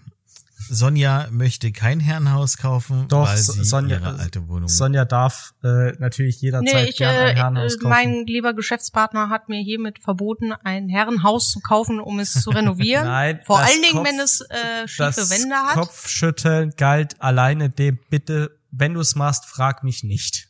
Sonja 0.71 1.29
möchte 1.31 1.73
kein 1.73 2.01
Herrenhaus 2.01 2.57
kaufen, 2.59 3.07
Doch, 3.09 3.27
weil 3.27 3.37
sie 3.37 3.62
Sonja- 3.62 3.99
ihre 4.01 4.19
alte 4.19 4.49
Wohnung. 4.49 4.69
Sonja 4.69 5.05
darf 5.05 5.55
äh, 5.64 5.93
natürlich 5.99 6.41
jederzeit 6.41 6.75
Nee, 6.85 6.91
ich, 6.91 6.97
gern 6.99 7.14
ein 7.14 7.27
äh, 7.29 7.35
Herrenhaus 7.41 7.75
äh, 7.75 7.79
kaufen. 7.79 7.89
mein 7.89 8.27
lieber 8.27 8.55
Geschäftspartner 8.55 9.29
hat 9.31 9.49
mir 9.49 9.61
hiermit 9.62 9.99
verboten, 10.01 10.53
ein 10.53 10.89
Herrenhaus 10.89 11.51
zu 11.51 11.61
kaufen, 11.61 12.01
um 12.01 12.19
es 12.19 12.35
zu 12.35 12.51
renovieren. 12.51 13.05
Nein, 13.09 13.41
Vor 13.47 13.59
allen 13.59 13.83
Dingen, 13.83 13.93
Kopf- 13.97 14.09
wenn 14.09 14.21
es 14.21 14.41
äh, 14.43 14.87
schiefe 14.87 15.12
das 15.16 15.31
Wände 15.31 15.55
hat. 15.57 15.75
Kopfschütteln 15.75 16.73
galt 16.77 17.21
alleine 17.21 17.71
dem 17.71 17.99
Bitte, 18.11 18.59
wenn 18.71 18.95
du 18.95 19.01
es 19.01 19.14
machst, 19.16 19.47
frag 19.47 19.83
mich 19.85 20.05
nicht. 20.05 20.49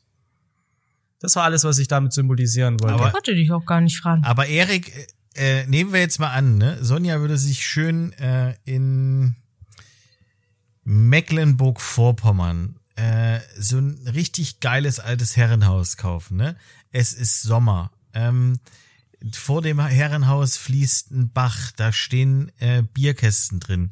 Das 1.20 1.34
war 1.36 1.44
alles, 1.44 1.64
was 1.64 1.78
ich 1.78 1.88
damit 1.88 2.12
symbolisieren 2.12 2.78
wollte. 2.80 2.94
Aber- 2.94 3.08
Ich 3.08 3.14
wollte 3.14 3.34
dich 3.34 3.50
auch 3.52 3.64
gar 3.66 3.80
nicht 3.80 3.98
fragen. 3.98 4.24
Aber 4.24 4.46
Erik, 4.46 5.08
äh, 5.34 5.66
nehmen 5.66 5.92
wir 5.92 6.00
jetzt 6.00 6.18
mal 6.20 6.30
an, 6.30 6.58
ne? 6.58 6.78
Sonja 6.80 7.20
würde 7.20 7.36
sich 7.38 7.64
schön 7.64 8.12
äh, 8.14 8.54
in 8.64 9.34
Mecklenburg-Vorpommern 10.88 12.76
äh, 12.96 13.40
so 13.58 13.76
ein 13.76 14.08
richtig 14.08 14.60
geiles 14.60 15.00
altes 15.00 15.36
Herrenhaus 15.36 15.98
kaufen, 15.98 16.38
ne? 16.38 16.56
Es 16.92 17.12
ist 17.12 17.42
Sommer. 17.42 17.90
Ähm, 18.14 18.58
vor 19.34 19.60
dem 19.60 19.80
Herrenhaus 19.80 20.56
fließt 20.56 21.10
ein 21.10 21.30
Bach, 21.30 21.72
da 21.76 21.92
stehen 21.92 22.50
äh, 22.58 22.82
Bierkästen 22.82 23.60
drin. 23.60 23.90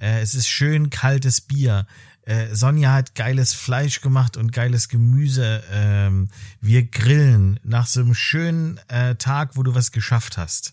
Äh, 0.00 0.22
es 0.22 0.34
ist 0.34 0.48
schön 0.48 0.88
kaltes 0.88 1.42
Bier. 1.42 1.86
Äh, 2.22 2.54
Sonja 2.54 2.94
hat 2.94 3.14
geiles 3.14 3.52
Fleisch 3.52 4.00
gemacht 4.00 4.38
und 4.38 4.50
geiles 4.50 4.88
Gemüse. 4.88 5.62
Ähm, 5.70 6.30
wir 6.62 6.86
grillen 6.86 7.60
nach 7.62 7.86
so 7.86 8.00
einem 8.00 8.14
schönen 8.14 8.80
äh, 8.88 9.16
Tag, 9.16 9.58
wo 9.58 9.62
du 9.62 9.74
was 9.74 9.92
geschafft 9.92 10.38
hast. 10.38 10.72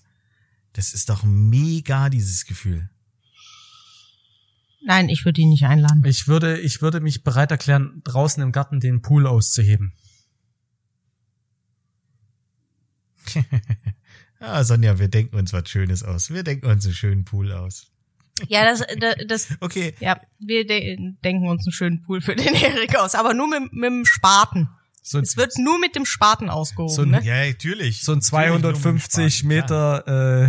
Das 0.71 0.93
ist 0.93 1.09
doch 1.09 1.23
mega, 1.23 2.09
dieses 2.09 2.45
Gefühl. 2.45 2.89
Nein, 4.88 5.09
ich 5.09 5.25
würde 5.25 5.41
ihn 5.41 5.49
nicht 5.49 5.65
einladen. 5.65 6.03
Ich 6.05 6.27
würde, 6.27 6.59
ich 6.59 6.81
würde 6.81 6.99
mich 7.01 7.23
bereit 7.23 7.49
erklären, 7.51 8.01
draußen 8.03 8.41
im 8.43 8.51
Garten 8.51 8.79
den 8.79 9.01
Pool 9.01 9.25
auszuheben. 9.27 9.93
Ah, 14.39 14.63
Sonja, 14.65 14.99
wir 14.99 15.07
denken 15.07 15.38
uns 15.38 15.53
was 15.53 15.67
Schönes 15.69 16.03
aus. 16.03 16.29
Wir 16.29 16.43
denken 16.43 16.67
uns 16.67 16.86
einen 16.86 16.93
schönen 16.93 17.23
Pool 17.25 17.51
aus. 17.53 17.88
Ja, 18.49 18.65
das, 18.65 18.83
das, 18.99 19.15
das 19.27 19.47
Okay, 19.61 19.95
ja, 20.01 20.19
wir 20.39 20.67
de 20.67 20.97
denken 21.23 21.47
uns 21.47 21.65
einen 21.65 21.71
schönen 21.71 22.01
Pool 22.03 22.19
für 22.21 22.36
den 22.36 22.53
Erik 22.53 22.95
aus, 22.97 23.15
aber 23.15 23.33
nur 23.33 23.47
mit, 23.47 23.71
mit 23.73 23.86
dem 23.89 24.05
Spaten. 24.05 24.67
So, 25.01 25.19
Es 25.19 25.38
wird 25.38 25.57
nur 25.57 25.79
mit 25.79 25.95
dem 25.95 26.05
Spaten 26.05 26.49
ausgehoben, 26.49 26.93
So 26.93 27.01
ein- 27.03 27.09
ne? 27.11 27.21
ja, 27.23 27.47
natürlich. 27.47 28.01
so 28.03 28.11
ein 28.11 28.17
Natürlich 28.19 28.61
nur 28.61 28.71
mit 28.71 28.81
250 28.81 29.38
Spaten, 29.38 29.49
klar. 29.65 30.03
Meter 30.03 30.47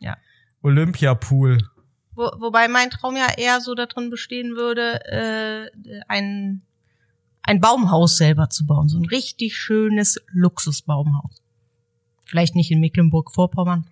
äh, 0.00 0.04
Ja. 0.04 0.16
Olympiapool. 0.62 1.58
Wo, 2.18 2.24
wobei 2.40 2.66
mein 2.66 2.90
Traum 2.90 3.16
ja 3.16 3.28
eher 3.36 3.60
so 3.60 3.76
darin 3.76 4.10
bestehen 4.10 4.56
würde, 4.56 5.04
äh, 5.06 6.00
ein, 6.08 6.62
ein 7.42 7.60
Baumhaus 7.60 8.16
selber 8.16 8.50
zu 8.50 8.66
bauen. 8.66 8.88
So 8.88 8.98
ein 8.98 9.06
richtig 9.06 9.56
schönes 9.56 10.20
Luxusbaumhaus. 10.32 11.40
Vielleicht 12.24 12.56
nicht 12.56 12.72
in 12.72 12.80
Mecklenburg-Vorpommern. 12.80 13.86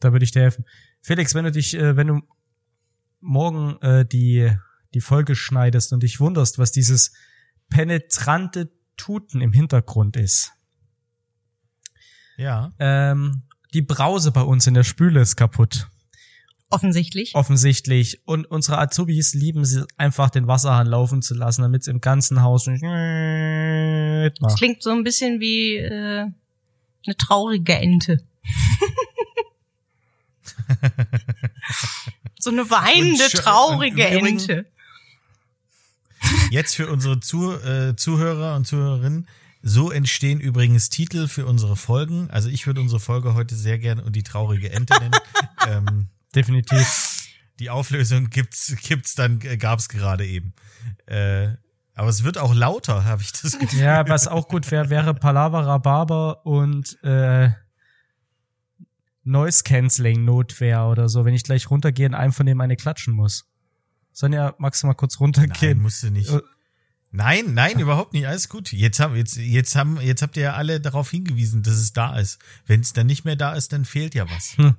Da 0.00 0.10
würde 0.12 0.24
ich 0.24 0.32
dir 0.32 0.42
helfen. 0.42 0.66
Felix, 1.00 1.32
wenn 1.34 1.44
du 1.44 1.52
dich, 1.52 1.74
äh, 1.74 1.96
wenn 1.96 2.08
du 2.08 2.20
morgen 3.20 3.80
äh, 3.80 4.04
die 4.04 4.52
die 4.94 5.00
Folge 5.00 5.36
schneidest 5.36 5.92
und 5.92 6.02
dich 6.02 6.20
wunderst, 6.20 6.58
was 6.58 6.72
dieses 6.72 7.12
penetrante 7.68 8.70
Tuten 8.96 9.40
im 9.40 9.52
Hintergrund 9.52 10.16
ist. 10.16 10.52
Ja. 12.36 12.72
Ähm, 12.78 13.44
die 13.72 13.82
Brause 13.82 14.32
bei 14.32 14.42
uns 14.42 14.66
in 14.66 14.74
der 14.74 14.84
Spüle 14.84 15.20
ist 15.20 15.36
kaputt. 15.36 15.88
Offensichtlich. 16.72 17.34
offensichtlich. 17.34 18.20
Und 18.24 18.46
unsere 18.46 18.78
Azubis 18.78 19.34
lieben 19.34 19.60
es 19.60 19.84
einfach, 19.96 20.30
den 20.30 20.46
Wasserhahn 20.46 20.86
laufen 20.86 21.22
zu 21.22 21.34
lassen, 21.34 21.62
damit 21.62 21.82
es 21.82 21.88
im 21.88 22.00
ganzen 22.00 22.42
Haus 22.42 22.66
nicht 22.66 22.82
Das 22.82 24.40
macht. 24.40 24.56
klingt 24.58 24.82
so 24.82 24.90
ein 24.90 25.04
bisschen 25.04 25.40
wie 25.40 25.76
äh, 25.76 26.26
eine 27.06 27.16
traurige 27.18 27.74
Ente. 27.74 28.22
so 32.38 32.50
eine 32.50 32.68
weinende, 32.70 33.28
traurige 33.28 34.06
Ente. 34.06 34.66
Jetzt 36.50 36.74
für 36.74 36.90
unsere 36.90 37.20
Zu 37.20 37.52
äh, 37.52 37.94
Zuhörer 37.96 38.56
und 38.56 38.66
Zuhörerinnen. 38.66 39.28
So 39.62 39.92
entstehen 39.92 40.40
übrigens 40.40 40.90
Titel 40.90 41.28
für 41.28 41.46
unsere 41.46 41.76
Folgen. 41.76 42.28
Also 42.30 42.48
ich 42.48 42.66
würde 42.66 42.80
unsere 42.80 42.98
Folge 42.98 43.34
heute 43.34 43.54
sehr 43.54 43.78
gerne 43.78 44.02
und 44.02 44.16
die 44.16 44.24
traurige 44.24 44.72
Ente 44.72 44.94
nennen. 44.98 45.14
ähm, 45.68 46.08
Definitiv. 46.34 47.28
die 47.58 47.70
Auflösung 47.70 48.30
gibt's 48.30 48.74
gibt's 48.82 49.14
dann 49.14 49.40
äh, 49.42 49.56
gab's 49.56 49.88
gerade 49.88 50.26
eben. 50.26 50.54
Äh, 51.06 51.50
aber 51.94 52.08
es 52.08 52.24
wird 52.24 52.38
auch 52.38 52.54
lauter, 52.54 53.04
habe 53.04 53.22
ich 53.22 53.32
das 53.32 53.58
Gefühl. 53.58 53.80
Ja, 53.80 54.08
was 54.08 54.26
auch 54.26 54.48
gut 54.48 54.70
wäre, 54.70 54.88
wäre 54.88 55.14
Palaver 55.14 55.66
Rhabarber 55.66 56.46
und 56.46 56.98
äh, 57.02 57.50
Noise 59.24 59.62
Cancelling 59.62 60.24
Notwehr 60.24 60.86
oder 60.86 61.08
so, 61.08 61.24
wenn 61.24 61.34
ich 61.34 61.44
gleich 61.44 61.70
runtergehe 61.70 62.06
und 62.06 62.14
einem 62.14 62.32
von 62.32 62.46
dem 62.46 62.60
eine 62.60 62.76
klatschen 62.76 63.14
muss. 63.14 63.44
Sonja, 64.12 64.54
magst 64.58 64.82
du 64.82 64.86
mal 64.86 64.94
kurz 64.94 65.14
Nein, 65.14 65.26
runtergehen? 65.26 65.80
musst 65.80 66.02
du 66.02 66.10
nicht. 66.10 66.30
Nein, 67.10 67.52
nein, 67.52 67.78
überhaupt 67.78 68.14
nicht. 68.14 68.26
Alles 68.26 68.48
gut. 68.48 68.72
Jetzt 68.72 68.98
haben 68.98 69.14
jetzt 69.16 69.36
jetzt 69.36 69.76
haben 69.76 70.00
jetzt 70.00 70.22
habt 70.22 70.36
ihr 70.38 70.44
ja 70.44 70.52
alle 70.54 70.80
darauf 70.80 71.10
hingewiesen, 71.10 71.62
dass 71.62 71.74
es 71.74 71.92
da 71.92 72.18
ist. 72.18 72.38
Wenn 72.66 72.80
es 72.80 72.94
dann 72.94 73.06
nicht 73.06 73.26
mehr 73.26 73.36
da 73.36 73.52
ist, 73.52 73.72
dann 73.74 73.84
fehlt 73.84 74.14
ja 74.14 74.28
was. 74.30 74.56
Hm. 74.56 74.76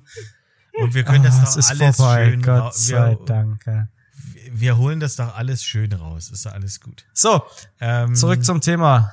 Und 0.74 0.94
wir 0.94 1.04
können 1.04 1.22
das 1.24 1.38
ah, 1.38 1.44
doch 1.44 1.56
ist 1.56 1.70
alles 1.70 1.96
vorbei, 1.96 2.30
schön 2.30 2.42
Gott 2.42 2.74
sei 2.74 3.10
wir, 3.10 3.26
Dank. 3.26 3.64
wir 4.52 4.76
holen 4.76 5.00
das 5.00 5.16
doch 5.16 5.34
alles 5.34 5.62
schön 5.62 5.92
raus. 5.92 6.30
Ist 6.30 6.46
doch 6.46 6.52
alles 6.52 6.80
gut. 6.80 7.04
So, 7.12 7.42
Ähm, 7.80 8.14
zurück 8.14 8.44
zum 8.44 8.60
Thema. 8.60 9.12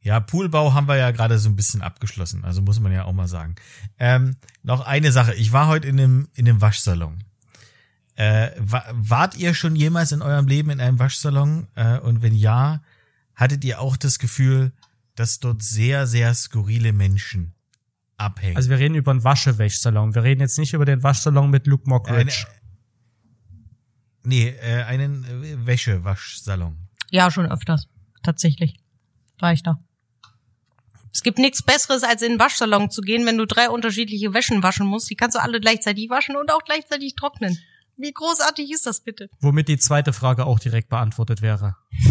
Ja, 0.00 0.20
Poolbau 0.20 0.74
haben 0.74 0.86
wir 0.86 0.96
ja 0.96 1.10
gerade 1.12 1.38
so 1.38 1.48
ein 1.48 1.56
bisschen 1.56 1.80
abgeschlossen, 1.80 2.44
also 2.44 2.60
muss 2.60 2.78
man 2.78 2.92
ja 2.92 3.04
auch 3.04 3.14
mal 3.14 3.26
sagen. 3.26 3.54
Ähm, 3.98 4.36
noch 4.62 4.82
eine 4.82 5.10
Sache, 5.12 5.32
ich 5.32 5.52
war 5.52 5.66
heute 5.66 5.88
in 5.88 5.98
einem, 5.98 6.28
in 6.34 6.46
einem 6.46 6.60
Waschsalon. 6.60 7.24
Äh, 8.14 8.50
wa 8.58 8.84
wart 8.92 9.34
ihr 9.36 9.54
schon 9.54 9.74
jemals 9.74 10.12
in 10.12 10.20
eurem 10.20 10.46
Leben 10.46 10.68
in 10.68 10.80
einem 10.80 10.98
Waschsalon? 10.98 11.68
Äh, 11.74 11.98
und 12.00 12.20
wenn 12.20 12.34
ja, 12.34 12.82
hattet 13.34 13.64
ihr 13.64 13.80
auch 13.80 13.96
das 13.96 14.18
Gefühl, 14.18 14.72
dass 15.14 15.40
dort 15.40 15.62
sehr, 15.62 16.06
sehr 16.06 16.34
skurrile 16.34 16.92
Menschen 16.92 17.53
abhängen? 18.16 18.56
Also 18.56 18.70
wir 18.70 18.78
reden 18.78 18.94
über 18.94 19.10
einen 19.10 19.24
Waschewäschsalon. 19.24 20.14
Wir 20.14 20.22
reden 20.22 20.40
jetzt 20.40 20.58
nicht 20.58 20.72
über 20.72 20.84
den 20.84 21.02
Waschsalon 21.02 21.50
mit 21.50 21.66
Luke 21.66 21.88
Mockridge. 21.88 22.46
nee, 24.22 24.48
äh, 24.48 24.82
einen 24.84 25.24
äh, 25.24 25.66
Wäschewaschsalon. 25.66 26.76
Ja, 27.10 27.30
schon 27.30 27.50
öfters. 27.50 27.88
Tatsächlich. 28.22 28.76
Reicht 29.40 29.66
doch. 29.66 29.76
Es 31.12 31.22
gibt 31.22 31.38
nichts 31.38 31.62
Besseres, 31.62 32.02
als 32.02 32.22
in 32.22 32.32
den 32.32 32.38
Waschsalon 32.40 32.90
zu 32.90 33.00
gehen, 33.00 33.24
wenn 33.26 33.38
du 33.38 33.46
drei 33.46 33.68
unterschiedliche 33.70 34.34
Wäschen 34.34 34.62
waschen 34.64 34.86
musst. 34.86 35.08
Die 35.10 35.14
kannst 35.14 35.36
du 35.36 35.40
alle 35.42 35.60
gleichzeitig 35.60 36.10
waschen 36.10 36.36
und 36.36 36.50
auch 36.50 36.62
gleichzeitig 36.64 37.14
trocknen. 37.14 37.56
Wie 37.96 38.12
großartig 38.12 38.72
ist 38.72 38.86
das 38.86 39.02
bitte? 39.04 39.28
Womit 39.40 39.68
die 39.68 39.78
zweite 39.78 40.12
Frage 40.12 40.44
auch 40.46 40.58
direkt 40.58 40.88
beantwortet 40.88 41.40
wäre. 41.42 41.76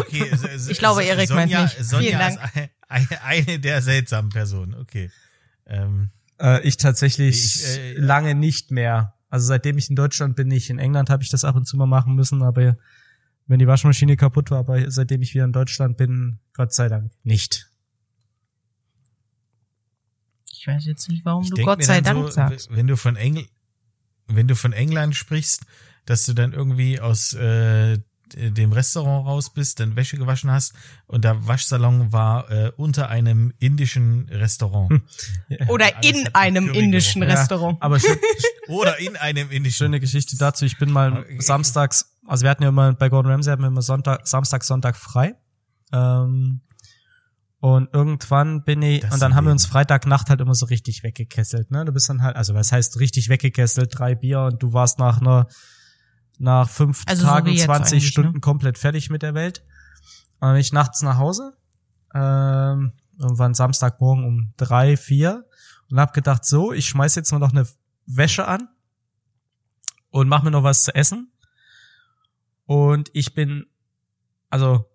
Okay, 0.00 0.28
S- 0.30 0.44
S- 0.44 0.68
Ich 0.68 0.78
glaube, 0.78 1.04
Erik 1.04 1.30
meint 1.30 1.52
nicht. 1.52 1.76
Sonja 1.84 2.10
Vielen 2.18 2.38
ist 2.64 2.70
eine, 2.90 3.22
eine 3.22 3.58
der 3.60 3.82
seltsamen 3.82 4.30
Personen. 4.30 4.74
Okay. 4.74 5.10
Ähm, 5.66 6.10
Äh, 6.40 6.66
ich 6.66 6.76
tatsächlich 6.76 7.56
Ich, 7.56 7.64
äh, 7.64 7.92
lange 7.94 8.34
nicht 8.34 8.70
mehr. 8.70 9.14
Also 9.28 9.46
seitdem 9.46 9.78
ich 9.78 9.90
in 9.90 9.96
Deutschland 9.96 10.36
bin, 10.36 10.48
nicht 10.48 10.70
in 10.70 10.78
England 10.78 11.10
habe 11.10 11.22
ich 11.22 11.30
das 11.30 11.44
ab 11.44 11.54
und 11.54 11.66
zu 11.66 11.76
mal 11.76 11.86
machen 11.86 12.14
müssen, 12.14 12.42
aber 12.42 12.76
wenn 13.46 13.58
die 13.58 13.66
Waschmaschine 13.66 14.16
kaputt 14.16 14.50
war, 14.50 14.58
aber 14.58 14.90
seitdem 14.90 15.22
ich 15.22 15.34
wieder 15.34 15.44
in 15.44 15.52
Deutschland 15.52 15.96
bin, 15.96 16.40
Gott 16.54 16.72
sei 16.72 16.88
Dank 16.88 17.12
nicht. 17.22 17.68
Ich 20.52 20.66
weiß 20.66 20.84
jetzt 20.86 21.08
nicht, 21.08 21.24
warum 21.24 21.44
ich 21.44 21.50
du 21.50 21.62
Gott 21.62 21.82
sei 21.84 22.00
Dank 22.00 22.26
so, 22.26 22.30
sagst. 22.30 22.68
Wenn 22.70 22.86
du 22.86 22.96
von 22.96 23.16
Engl 23.16 23.46
wenn 24.26 24.46
du 24.46 24.54
von 24.54 24.72
England 24.72 25.16
sprichst, 25.16 25.66
dass 26.06 26.24
du 26.24 26.34
dann 26.34 26.52
irgendwie 26.52 27.00
aus 27.00 27.32
äh, 27.34 27.98
dem 28.34 28.72
Restaurant 28.72 29.26
raus 29.26 29.52
bist, 29.52 29.80
dann 29.80 29.96
Wäsche 29.96 30.16
gewaschen 30.16 30.50
hast 30.50 30.74
und 31.06 31.24
der 31.24 31.46
Waschsalon 31.46 32.12
war 32.12 32.50
äh, 32.50 32.72
unter 32.76 33.08
einem 33.08 33.52
indischen 33.58 34.28
Restaurant. 34.30 35.02
Oder 35.68 35.96
alles 35.96 36.10
in 36.10 36.34
einem 36.34 36.66
Curry 36.68 36.78
indischen 36.84 37.20
gerochen. 37.22 37.36
Restaurant. 37.38 37.82
Aber 37.82 37.98
schön, 38.00 38.16
Oder 38.68 38.98
in 39.00 39.16
einem 39.16 39.50
indischen. 39.50 39.76
schöne 39.86 40.00
Geschichte 40.00 40.36
dazu. 40.36 40.64
Ich 40.64 40.78
bin 40.78 40.90
mal 40.90 41.10
Okay. 41.20 41.36
samstags, 41.40 42.16
also 42.26 42.42
wir 42.44 42.50
hatten 42.50 42.62
ja 42.62 42.68
immer 42.68 42.92
bei 42.92 43.08
Gordon 43.08 43.32
Ramsay 43.32 43.50
hatten 43.52 43.62
wir 43.62 43.68
immer 43.68 43.82
Sonntag, 43.82 44.26
Samstag, 44.26 44.62
Sonntag 44.64 44.96
frei. 44.96 45.34
Ähm, 45.92 46.60
und 47.62 47.90
irgendwann 47.92 48.64
bin 48.64 48.80
ich, 48.80 49.00
Das 49.02 49.12
und 49.14 49.20
dann 49.20 49.34
haben 49.34 49.44
wir 49.44 49.52
uns. 49.52 49.66
Freitagnacht 49.66 50.30
halt 50.30 50.40
immer 50.40 50.54
so 50.54 50.64
richtig 50.66 51.02
weggekesselt, 51.02 51.70
ne? 51.70 51.84
Du 51.84 51.92
bist 51.92 52.08
dann 52.08 52.22
halt, 52.22 52.36
also 52.36 52.54
was 52.54 52.72
heißt 52.72 52.98
richtig 53.00 53.28
weggekesselt, 53.28 53.98
drei 53.98 54.14
Bier 54.14 54.40
und 54.42 54.62
du 54.62 54.72
warst 54.72 54.98
nach 54.98 55.20
einer, 55.20 55.46
nach 56.40 56.68
fünf 56.68 57.04
Also 57.06 57.22
so 57.22 57.28
Tagen, 57.28 57.48
jetzt 57.48 57.64
20 57.64 57.92
eigentlich, 57.92 58.08
Stunden 58.08 58.34
ne? 58.34 58.40
komplett 58.40 58.78
fertig 58.78 59.10
mit 59.10 59.22
der 59.22 59.34
Welt. 59.34 59.62
Und 60.40 60.48
dann 60.48 60.52
bin 60.54 60.60
ich 60.60 60.72
nachts 60.72 61.02
nach 61.02 61.18
Hause, 61.18 61.56
ähm, 62.14 62.92
irgendwann 63.18 63.54
Samstagmorgen 63.54 64.24
um 64.24 64.54
drei, 64.56 64.96
vier 64.96 65.44
und 65.90 66.00
hab 66.00 66.14
gedacht, 66.14 66.44
so, 66.44 66.72
ich 66.72 66.88
schmeiß 66.88 67.14
jetzt 67.14 67.30
mal 67.30 67.38
noch 67.38 67.52
eine 67.52 67.66
Wäsche 68.06 68.48
an 68.48 68.68
und 70.10 70.28
mach 70.28 70.42
mir 70.42 70.50
noch 70.50 70.62
was 70.62 70.84
zu 70.84 70.94
essen. 70.94 71.30
Und 72.64 73.10
ich 73.12 73.34
bin, 73.34 73.66
also, 74.48 74.86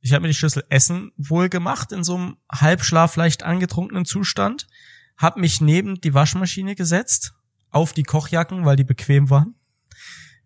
ich 0.00 0.12
habe 0.12 0.22
mir 0.22 0.28
die 0.28 0.34
Schüssel 0.34 0.64
Essen 0.68 1.10
wohl 1.16 1.48
gemacht 1.48 1.90
in 1.90 2.04
so 2.04 2.14
einem 2.14 2.36
Halbschlaf 2.52 3.16
leicht 3.16 3.42
angetrunkenen 3.42 4.04
Zustand, 4.04 4.68
hab 5.16 5.36
mich 5.36 5.60
neben 5.60 6.00
die 6.00 6.14
Waschmaschine 6.14 6.76
gesetzt, 6.76 7.34
auf 7.70 7.92
die 7.92 8.04
Kochjacken, 8.04 8.64
weil 8.64 8.76
die 8.76 8.84
bequem 8.84 9.30
waren, 9.30 9.56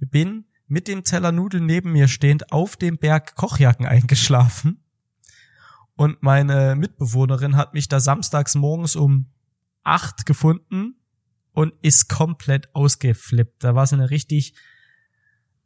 bin 0.07 0.47
mit 0.67 0.89
dem 0.89 1.05
Teller 1.05 1.33
Nudeln 1.33 1.67
neben 1.67 1.93
mir 1.93 2.09
stehend 2.09 2.53
auf 2.53 2.77
dem 2.77 2.99
Berg 2.99 3.35
Kochjacken 3.35 3.87
eingeschlafen. 3.87 4.85
Und 5.97 6.23
meine 6.23 6.77
Mitbewohnerin 6.77 7.57
hat 7.57 7.75
mich 7.75 7.89
da 7.89 8.01
samstags 8.01 8.55
morgens 8.55 8.97
um 8.97 9.27
acht 9.83 10.25
gefunden 10.27 10.95
und 11.53 11.75
ist 11.83 12.09
komplett 12.09 12.75
ausgeflippt. 12.75 13.65
Da 13.65 13.75
war 13.75 13.87
so 13.87 13.97
eine 13.97 14.11
richtig 14.11 14.55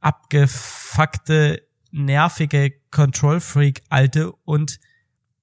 abgefuckte, 0.00 1.62
nervige 1.90 2.72
Control-Freak 2.90 3.84
alte 3.88 4.32
und 4.32 4.80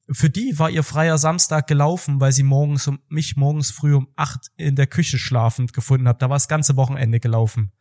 für 0.10 0.30
die 0.30 0.60
war 0.60 0.70
ihr 0.70 0.84
freier 0.84 1.18
Samstag 1.18 1.68
gelaufen, 1.68 2.20
weil 2.20 2.34
sie 2.34 2.44
morgens 2.44 2.88
um 2.88 3.00
mich 3.08 3.38
morgens 3.38 3.72
früh 3.72 3.96
um 3.96 4.10
acht 4.16 4.52
in 4.58 4.76
der 4.76 4.88
Küche 4.88 5.18
schlafend 5.18 5.72
gefunden 5.72 6.08
hat. 6.08 6.22
Da 6.22 6.30
war 6.30 6.36
das 6.36 6.50
ganze 6.50 6.76
Wochenende 6.76 7.20
gelaufen. 7.20 7.72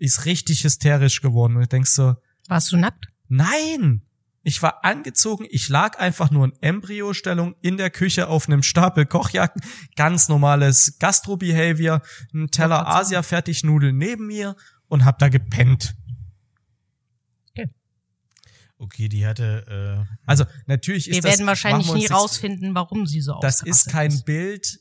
Ist 0.00 0.24
richtig 0.24 0.64
hysterisch 0.64 1.20
geworden. 1.20 1.54
Und 1.54 1.62
ich 1.62 1.68
denk 1.68 1.86
so, 1.86 2.16
Warst 2.48 2.72
du 2.72 2.76
nackt? 2.76 3.06
Nein! 3.28 4.02
Ich 4.42 4.62
war 4.62 4.84
angezogen, 4.84 5.46
ich 5.50 5.68
lag 5.68 5.98
einfach 5.98 6.30
nur 6.30 6.46
in 6.46 6.52
Embryostellung 6.62 7.54
in 7.60 7.76
der 7.76 7.90
Küche 7.90 8.26
auf 8.28 8.48
einem 8.48 8.62
Stapel 8.62 9.04
Kochjacken, 9.04 9.62
ganz 9.96 10.28
normales 10.28 10.98
Gastro-Behavior, 10.98 12.00
ein 12.32 12.50
Teller 12.50 12.88
Asia-Fertignudeln 12.88 13.96
neben 13.96 14.26
mir 14.26 14.56
und 14.88 15.04
hab 15.04 15.18
da 15.18 15.28
gepennt. 15.28 15.94
Okay, 18.80 19.10
die 19.10 19.26
hatte 19.26 20.06
äh, 20.08 20.14
Also 20.24 20.46
natürlich 20.64 21.06
ist 21.06 21.16
Wir 21.16 21.20
das, 21.20 21.32
werden 21.32 21.46
wahrscheinlich 21.46 21.86
wir 21.88 21.96
nie 21.96 22.06
rausfinden, 22.06 22.74
warum 22.74 23.06
sie 23.06 23.20
so 23.20 23.38
Das 23.42 23.60
ist 23.60 23.90
kein 23.90 24.22
Bild, 24.22 24.80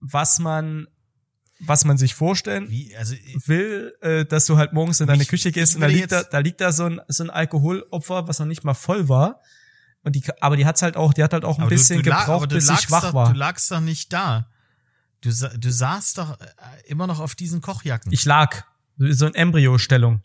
was 0.00 0.40
man, 0.40 0.88
was 1.60 1.84
man 1.84 1.98
sich 1.98 2.14
vorstellen 2.14 2.70
wie 2.70 2.94
also 2.96 3.14
will, 3.46 3.94
äh, 4.00 4.24
dass 4.24 4.46
du 4.46 4.56
halt 4.58 4.72
morgens 4.72 5.00
in 5.00 5.06
deine 5.06 5.18
Mich- 5.18 5.28
Küche 5.28 5.50
gehst 5.52 5.72
ich 5.72 5.76
und 5.76 5.80
da 5.82 5.88
liegt 5.88 6.12
da, 6.12 6.22
da 6.22 6.38
liegt 6.38 6.60
da 6.60 6.70
so 6.72 6.84
ein, 6.84 7.00
so 7.08 7.24
ein 7.24 7.30
Alkoholopfer, 7.30 8.28
was 8.28 8.38
noch 8.38 8.46
nicht 8.46 8.62
mal 8.64 8.74
voll 8.74 9.08
war. 9.08 9.40
Und 10.04 10.14
die, 10.14 10.22
aber 10.40 10.56
die 10.56 10.64
hat's 10.64 10.82
halt 10.82 10.96
auch, 10.96 11.12
die 11.12 11.22
hat 11.24 11.32
halt 11.32 11.44
auch 11.44 11.58
ein 11.58 11.62
aber 11.62 11.70
bisschen 11.70 11.96
du, 11.98 12.04
du, 12.04 12.10
gebraucht, 12.10 12.48
bis 12.50 12.68
lagst 12.68 12.84
ich 12.84 12.90
wach 12.92 13.02
doch, 13.02 13.14
war. 13.14 13.32
Du 13.32 13.38
lagst 13.38 13.70
doch 13.72 13.80
nicht 13.80 14.12
da. 14.12 14.48
Du, 15.20 15.30
du 15.30 15.72
saßt 15.72 16.18
doch 16.18 16.40
äh, 16.40 16.44
immer 16.86 17.08
noch 17.08 17.18
auf 17.18 17.34
diesen 17.34 17.60
Kochjacken. 17.60 18.12
Ich 18.12 18.24
lag. 18.24 18.64
So 18.98 19.26
in 19.26 19.34
Embryostellung. 19.34 20.22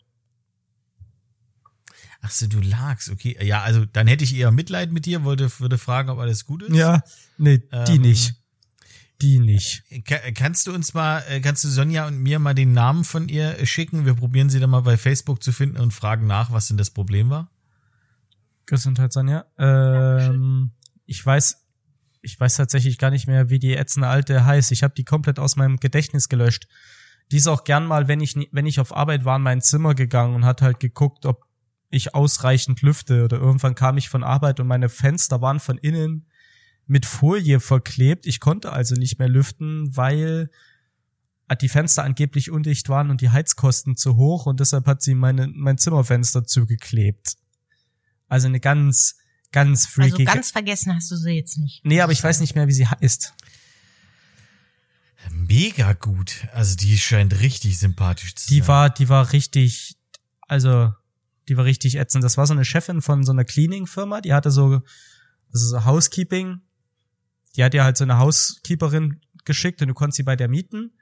Ach 2.22 2.30
so, 2.30 2.46
du 2.46 2.60
lagst, 2.60 3.10
okay. 3.10 3.36
Ja, 3.44 3.62
also 3.62 3.84
dann 3.84 4.06
hätte 4.06 4.24
ich 4.24 4.34
eher 4.34 4.50
Mitleid 4.50 4.92
mit 4.92 5.04
dir, 5.04 5.24
wollte, 5.24 5.50
würde 5.60 5.76
fragen, 5.76 6.08
ob 6.08 6.18
alles 6.18 6.44
gut 6.46 6.62
ist. 6.62 6.74
Ja. 6.74 7.02
Nee, 7.36 7.58
die 7.58 7.96
Ähm, 7.96 8.00
nicht. 8.02 8.34
Die 9.22 9.38
nicht. 9.38 9.84
Ka- 10.06 10.32
Kannst 10.34 10.66
du 10.66 10.74
uns 10.74 10.92
mal, 10.92 11.22
äh, 11.28 11.40
kannst 11.40 11.62
du 11.64 11.68
Sonja 11.68 12.06
und 12.06 12.18
mir 12.18 12.38
mal 12.38 12.54
den 12.54 12.72
Namen 12.72 13.04
von 13.04 13.28
ihr 13.28 13.58
äh, 13.58 13.66
schicken? 13.66 14.06
Wir 14.06 14.14
probieren 14.14 14.50
sie 14.50 14.60
dann 14.60 14.70
mal 14.70 14.80
bei 14.82 14.96
Facebook 14.96 15.42
zu 15.42 15.52
finden 15.52 15.78
und 15.78 15.92
fragen 15.92 16.26
nach, 16.26 16.50
was 16.50 16.66
denn 16.68 16.76
das 16.76 16.90
Problem 16.90 17.30
war. 17.30 17.50
Gesundheit, 18.66 19.12
Sonja. 19.12 19.44
Ähm, 19.58 20.72
ich 21.06 21.24
weiß, 21.24 21.64
ich 22.22 22.40
weiß 22.40 22.56
tatsächlich 22.56 22.98
gar 22.98 23.10
nicht 23.10 23.26
mehr, 23.26 23.50
wie 23.50 23.58
die 23.58 23.76
ätzende 23.76 24.08
alte 24.08 24.44
heißt. 24.44 24.72
Ich 24.72 24.82
habe 24.82 24.94
die 24.94 25.04
komplett 25.04 25.38
aus 25.38 25.56
meinem 25.56 25.76
Gedächtnis 25.78 26.28
gelöscht. 26.28 26.66
Die 27.30 27.36
ist 27.36 27.46
auch 27.46 27.64
gern 27.64 27.86
mal, 27.86 28.08
wenn 28.08 28.20
ich, 28.20 28.34
wenn 28.52 28.66
ich 28.66 28.80
auf 28.80 28.94
Arbeit 28.94 29.24
war, 29.24 29.36
in 29.36 29.42
mein 29.42 29.62
Zimmer 29.62 29.94
gegangen 29.94 30.34
und 30.34 30.44
hat 30.44 30.60
halt 30.60 30.80
geguckt, 30.80 31.24
ob 31.24 31.44
ich 31.90 32.14
ausreichend 32.14 32.82
lüfte. 32.82 33.24
Oder 33.24 33.36
irgendwann 33.38 33.74
kam 33.74 33.96
ich 33.96 34.08
von 34.08 34.24
Arbeit 34.24 34.58
und 34.60 34.66
meine 34.66 34.88
Fenster 34.88 35.40
waren 35.40 35.60
von 35.60 35.78
innen 35.78 36.26
mit 36.86 37.06
Folie 37.06 37.60
verklebt. 37.60 38.26
Ich 38.26 38.40
konnte 38.40 38.72
also 38.72 38.94
nicht 38.94 39.18
mehr 39.18 39.28
lüften, 39.28 39.96
weil 39.96 40.50
die 41.60 41.68
Fenster 41.68 42.02
angeblich 42.04 42.50
undicht 42.50 42.88
waren 42.88 43.10
und 43.10 43.20
die 43.20 43.30
Heizkosten 43.30 43.96
zu 43.96 44.16
hoch 44.16 44.46
und 44.46 44.60
deshalb 44.60 44.86
hat 44.86 45.02
sie 45.02 45.14
meine, 45.14 45.46
mein 45.48 45.78
Zimmerfenster 45.78 46.44
zugeklebt. 46.44 47.36
Also 48.28 48.46
eine 48.48 48.60
ganz, 48.60 49.16
ganz 49.52 49.86
Also 49.98 50.16
freaky. 50.16 50.24
ganz 50.24 50.50
vergessen 50.50 50.94
hast 50.94 51.10
du 51.10 51.16
sie 51.16 51.32
jetzt 51.32 51.58
nicht. 51.58 51.84
nee, 51.84 52.00
aber 52.00 52.12
ich 52.12 52.22
weiß 52.24 52.40
nicht 52.40 52.54
mehr, 52.54 52.66
wie 52.66 52.72
sie 52.72 52.86
heißt. 52.86 53.34
Mega 55.30 55.92
gut. 55.94 56.46
Also 56.52 56.76
die 56.76 56.98
scheint 56.98 57.40
richtig 57.40 57.78
sympathisch 57.78 58.34
zu 58.34 58.48
Die 58.48 58.58
sein. 58.60 58.68
war, 58.68 58.90
die 58.90 59.08
war 59.08 59.32
richtig, 59.32 59.96
also, 60.42 60.92
die 61.48 61.56
war 61.56 61.64
richtig 61.64 61.96
ätzend. 61.96 62.24
Das 62.24 62.36
war 62.36 62.46
so 62.46 62.52
eine 62.52 62.64
Chefin 62.64 63.00
von 63.02 63.24
so 63.24 63.32
einer 63.32 63.44
Cleaning-Firma, 63.44 64.20
die 64.20 64.32
hatte 64.34 64.50
so, 64.50 64.82
also 65.52 65.66
so 65.68 65.84
Housekeeping. 65.84 66.60
Die 67.56 67.64
hat 67.64 67.74
dir 67.74 67.84
halt 67.84 67.96
so 67.96 68.04
eine 68.04 68.18
Housekeeperin 68.18 69.20
geschickt 69.44 69.80
und 69.82 69.88
du 69.88 69.94
konntest 69.94 70.16
sie 70.16 70.22
bei 70.22 70.36
der 70.36 70.48
mieten. 70.48 70.92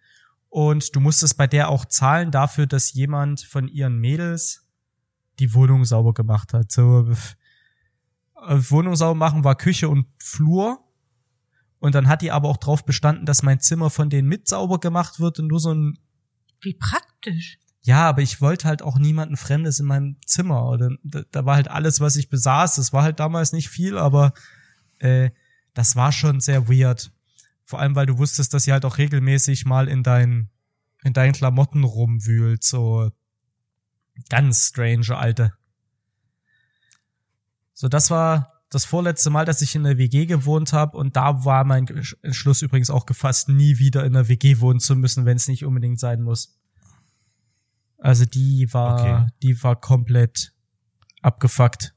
Und 0.48 0.94
du 0.94 1.00
musstest 1.00 1.38
bei 1.38 1.46
der 1.46 1.70
auch 1.70 1.86
zahlen 1.86 2.30
dafür, 2.30 2.66
dass 2.66 2.92
jemand 2.92 3.40
von 3.40 3.68
ihren 3.68 3.98
Mädels 3.98 4.66
die 5.38 5.54
Wohnung 5.54 5.84
sauber 5.86 6.12
gemacht 6.12 6.52
hat. 6.52 6.70
So, 6.70 7.08
äh, 8.46 8.58
Wohnung 8.70 8.96
sauber 8.96 9.14
machen 9.14 9.44
war 9.44 9.56
Küche 9.56 9.88
und 9.88 10.06
Flur. 10.18 10.84
Und 11.78 11.94
dann 11.94 12.06
hat 12.06 12.22
die 12.22 12.30
aber 12.30 12.48
auch 12.48 12.58
drauf 12.58 12.84
bestanden, 12.84 13.24
dass 13.24 13.42
mein 13.42 13.60
Zimmer 13.60 13.88
von 13.88 14.10
denen 14.10 14.28
mit 14.28 14.46
sauber 14.46 14.78
gemacht 14.78 15.20
wird 15.20 15.38
und 15.38 15.48
nur 15.48 15.58
so 15.58 15.72
ein 15.72 15.98
Wie 16.60 16.74
praktisch. 16.74 17.58
ja, 17.80 18.08
aber 18.08 18.22
ich 18.22 18.40
wollte 18.40 18.68
halt 18.68 18.82
auch 18.82 18.98
niemanden 18.98 19.36
Fremdes 19.36 19.80
in 19.80 19.86
meinem 19.86 20.16
Zimmer. 20.26 20.68
Oder 20.68 20.90
da, 21.02 21.22
da 21.30 21.46
war 21.46 21.56
halt 21.56 21.68
alles, 21.68 21.98
was 21.98 22.16
ich 22.16 22.28
besaß. 22.28 22.76
Das 22.76 22.92
war 22.92 23.02
halt 23.02 23.20
damals 23.20 23.52
nicht 23.52 23.70
viel, 23.70 23.96
aber 23.96 24.34
äh, 24.98 25.30
das 25.74 25.96
war 25.96 26.12
schon 26.12 26.40
sehr 26.40 26.68
weird. 26.68 27.12
Vor 27.64 27.80
allem, 27.80 27.94
weil 27.94 28.06
du 28.06 28.18
wusstest, 28.18 28.52
dass 28.54 28.64
sie 28.64 28.72
halt 28.72 28.84
auch 28.84 28.98
regelmäßig 28.98 29.64
mal 29.64 29.88
in 29.88 30.02
deinen 30.02 30.50
in 31.04 31.12
deinen 31.12 31.32
Klamotten 31.32 31.84
rumwühlt. 31.84 32.62
So 32.62 33.10
ganz 34.28 34.68
strange 34.68 35.16
alte. 35.16 35.52
So, 37.72 37.88
das 37.88 38.10
war 38.10 38.62
das 38.70 38.84
vorletzte 38.84 39.30
Mal, 39.30 39.44
dass 39.44 39.60
ich 39.62 39.74
in 39.74 39.84
der 39.84 39.98
WG 39.98 40.26
gewohnt 40.26 40.72
habe 40.72 40.96
und 40.96 41.16
da 41.16 41.44
war 41.44 41.64
mein 41.64 41.86
Entschluss 42.22 42.62
übrigens 42.62 42.88
auch 42.90 43.04
gefasst, 43.06 43.48
nie 43.48 43.78
wieder 43.78 44.04
in 44.04 44.12
der 44.14 44.28
WG 44.28 44.60
wohnen 44.60 44.80
zu 44.80 44.96
müssen, 44.96 45.26
wenn 45.26 45.36
es 45.36 45.48
nicht 45.48 45.64
unbedingt 45.64 46.00
sein 46.00 46.22
muss. 46.22 46.58
Also 47.98 48.24
die 48.24 48.72
war, 48.72 49.00
Okay. 49.00 49.32
die 49.42 49.62
war 49.62 49.76
komplett 49.76 50.54
abgefuckt. 51.20 51.94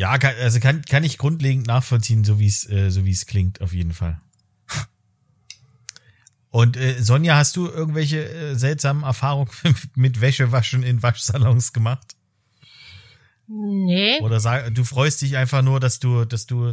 Ja, 0.00 0.16
kann, 0.16 0.34
also 0.40 0.60
kann, 0.60 0.80
kann 0.80 1.04
ich 1.04 1.18
grundlegend 1.18 1.66
nachvollziehen, 1.66 2.24
so 2.24 2.38
wie 2.38 2.46
es 2.46 2.66
äh, 2.70 2.88
so 2.88 3.04
wie 3.04 3.10
es 3.10 3.26
klingt, 3.26 3.60
auf 3.60 3.74
jeden 3.74 3.92
Fall. 3.92 4.18
Und 6.48 6.78
äh, 6.78 7.02
Sonja, 7.02 7.36
hast 7.36 7.54
du 7.56 7.66
irgendwelche 7.66 8.24
äh, 8.24 8.54
seltsamen 8.54 9.02
Erfahrungen 9.02 9.50
mit 9.94 10.22
Wäschewaschen 10.22 10.84
in 10.84 11.02
Waschsalons 11.02 11.74
gemacht? 11.74 12.16
Nee. 13.46 14.18
Oder 14.22 14.40
sag, 14.40 14.74
du 14.74 14.84
freust 14.84 15.20
dich 15.20 15.36
einfach 15.36 15.60
nur, 15.60 15.80
dass 15.80 16.00
du, 16.00 16.24
dass 16.24 16.46
du 16.46 16.72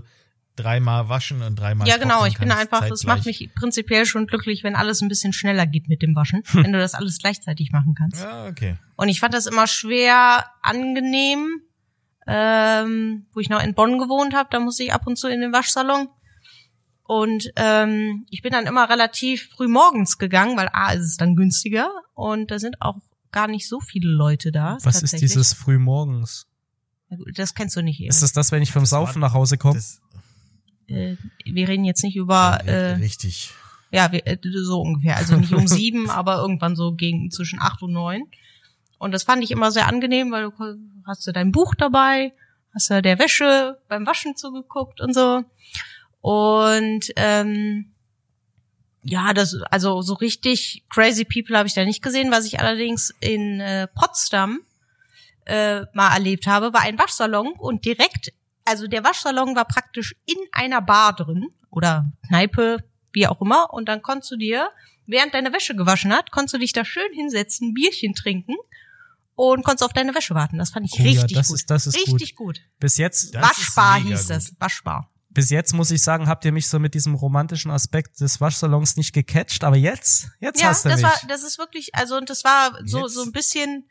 dreimal 0.55 1.09
waschen 1.09 1.41
und 1.41 1.59
dreimal 1.59 1.85
Ja, 1.85 1.97
genau. 1.97 2.25
Ich 2.25 2.37
bin 2.37 2.49
einfach, 2.49 2.83
es 2.83 3.03
macht 3.03 3.25
zeitgleich. 3.25 3.41
mich 3.41 3.55
prinzipiell 3.55 4.05
schon 4.05 4.27
glücklich, 4.27 4.63
wenn 4.63 4.77
alles 4.77 5.01
ein 5.01 5.09
bisschen 5.09 5.33
schneller 5.33 5.67
geht 5.67 5.89
mit 5.89 6.01
dem 6.01 6.15
Waschen, 6.15 6.43
wenn 6.53 6.71
du 6.71 6.79
das 6.79 6.93
alles 6.93 7.17
gleichzeitig 7.17 7.73
machen 7.73 7.93
kannst. 7.93 8.21
Ja, 8.21 8.47
okay. 8.47 8.77
Und 8.95 9.09
ich 9.09 9.19
fand 9.19 9.33
das 9.33 9.47
immer 9.47 9.67
schwer 9.67 10.45
angenehm, 10.61 11.61
ähm, 12.27 13.25
wo 13.33 13.39
ich 13.39 13.49
noch 13.49 13.63
in 13.63 13.73
Bonn 13.73 13.97
gewohnt 13.97 14.35
habe, 14.35 14.49
da 14.51 14.59
musste 14.59 14.83
ich 14.83 14.93
ab 14.93 15.07
und 15.07 15.17
zu 15.17 15.27
in 15.27 15.41
den 15.41 15.53
Waschsalon. 15.53 16.09
Und 17.03 17.51
ähm, 17.55 18.25
ich 18.29 18.41
bin 18.41 18.51
dann 18.51 18.67
immer 18.67 18.89
relativ 18.89 19.49
früh 19.55 19.69
morgens 19.69 20.17
gegangen, 20.17 20.57
weil 20.57 20.69
A 20.73 20.91
ist 20.91 21.05
es 21.05 21.17
dann 21.17 21.37
günstiger 21.37 21.89
und 22.13 22.51
da 22.51 22.59
sind 22.59 22.81
auch 22.81 22.97
gar 23.31 23.47
nicht 23.47 23.67
so 23.67 23.79
viele 23.79 24.09
Leute 24.09 24.51
da. 24.51 24.77
Was 24.83 25.01
ist 25.01 25.21
dieses 25.21 25.53
Frühmorgens? 25.53 26.47
Das 27.33 27.55
kennst 27.55 27.77
du 27.77 27.81
nicht. 27.81 28.01
Ist 28.01 28.23
das 28.23 28.33
das, 28.33 28.51
wenn 28.51 28.61
ich 28.61 28.73
vom 28.73 28.85
Saufen 28.85 29.21
nach 29.21 29.33
Hause 29.33 29.57
komme? 29.57 29.81
Äh, 30.87 31.15
wir 31.45 31.67
reden 31.69 31.85
jetzt 31.85 32.03
nicht 32.03 32.17
über 32.17 32.59
äh, 32.65 32.95
richtig. 32.95 33.51
Ja, 33.91 34.11
wir, 34.11 34.27
äh, 34.27 34.37
so 34.43 34.81
ungefähr. 34.81 35.15
Also 35.15 35.37
nicht 35.37 35.53
um 35.53 35.67
sieben, 35.67 36.09
aber 36.09 36.37
irgendwann 36.37 36.75
so 36.75 36.93
gegen 36.93 37.31
zwischen 37.31 37.61
acht 37.61 37.81
und 37.81 37.93
neun. 37.93 38.23
Und 38.97 39.13
das 39.13 39.23
fand 39.23 39.43
ich 39.43 39.51
immer 39.51 39.71
sehr 39.71 39.87
angenehm, 39.87 40.31
weil 40.31 40.43
du 40.43 40.51
hast 41.07 41.25
du 41.25 41.31
dein 41.31 41.51
Buch 41.51 41.73
dabei, 41.73 42.33
hast 42.73 42.89
du 42.89 43.01
der 43.01 43.17
Wäsche 43.17 43.79
beim 43.87 44.05
Waschen 44.05 44.35
zugeguckt 44.35 45.01
und 45.01 45.13
so. 45.13 45.43
Und 46.21 47.11
ähm, 47.15 47.93
ja, 49.03 49.33
das 49.33 49.55
also 49.71 50.01
so 50.01 50.15
richtig 50.15 50.83
crazy 50.89 51.23
people 51.23 51.57
habe 51.57 51.67
ich 51.67 51.73
da 51.73 51.85
nicht 51.85 52.03
gesehen. 52.03 52.31
Was 52.31 52.45
ich 52.45 52.59
allerdings 52.59 53.13
in 53.21 53.61
äh, 53.61 53.87
Potsdam 53.87 54.59
äh, 55.45 55.81
mal 55.93 56.13
erlebt 56.13 56.45
habe, 56.45 56.73
war 56.73 56.81
ein 56.81 56.99
Waschsalon 56.99 57.53
und 57.53 57.85
direkt, 57.85 58.33
also 58.65 58.87
der 58.87 59.05
Waschsalon 59.05 59.55
war 59.55 59.65
praktisch 59.65 60.13
in 60.25 60.37
einer 60.51 60.81
Bar 60.81 61.15
drin 61.15 61.47
oder 61.71 62.11
Kneipe, 62.27 62.83
wie 63.13 63.27
auch 63.27 63.41
immer. 63.41 63.73
Und 63.73 63.87
dann 63.87 64.01
konntest 64.01 64.31
du 64.31 64.35
dir, 64.35 64.69
während 65.05 65.33
deine 65.33 65.53
Wäsche 65.53 65.73
gewaschen 65.73 66.11
hat, 66.11 66.31
konntest 66.31 66.55
du 66.55 66.59
dich 66.59 66.73
da 66.73 66.83
schön 66.83 67.13
hinsetzen, 67.13 67.73
Bierchen 67.73 68.13
trinken 68.13 68.55
und 69.37 69.63
konntest 69.63 69.83
auf 69.83 69.93
deine 69.93 70.13
Wäsche 70.15 70.35
warten. 70.35 70.57
Das 70.57 70.71
fand 70.71 70.85
ich 70.87 70.93
Oh 70.99 71.03
ja, 71.03 71.21
richtig 71.21 71.37
das 71.37 71.47
gut. 71.47 71.55
ist- 71.59 71.69
das 71.69 71.87
ist 71.87 71.95
richtig 71.95 72.35
gut. 72.35 72.59
Bis 72.79 72.97
jetzt, 72.97 73.33
Das 73.35 73.43
Waschbar 73.43 73.95
hieß 74.01 74.21
gut. 74.21 74.29
das. 74.31 74.51
Waschbar. 74.59 75.09
bis 75.29 75.51
jetzt 75.51 75.73
muss 75.75 75.91
ich 75.91 76.01
sagen, 76.01 76.27
habt 76.27 76.43
ihr 76.45 76.51
mich 76.51 76.67
so 76.67 76.79
mit 76.79 76.95
diesem 76.95 77.13
romantischen 77.13 77.69
Aspekt 77.69 78.19
des 78.21 78.41
Waschsalons 78.41 78.97
nicht 78.97 79.13
gecatcht, 79.13 79.63
aber 79.63 79.75
jetzt, 79.77 80.29
jetzt 80.39 80.59
Ja, 80.59 80.69
hast 80.69 80.83
du 80.85 80.89
das 80.89 81.01
mich. 81.01 81.05
war, 81.05 81.13
das 81.29 81.43
ist 81.43 81.59
wirklich, 81.59 81.93
also 81.93 82.17
und 82.17 82.31
das 82.31 82.43
war 82.43 82.71
so 82.85 83.01
Jetzt- 83.03 83.13
so 83.13 83.21
ein 83.21 83.31
bisschen, 83.31 83.87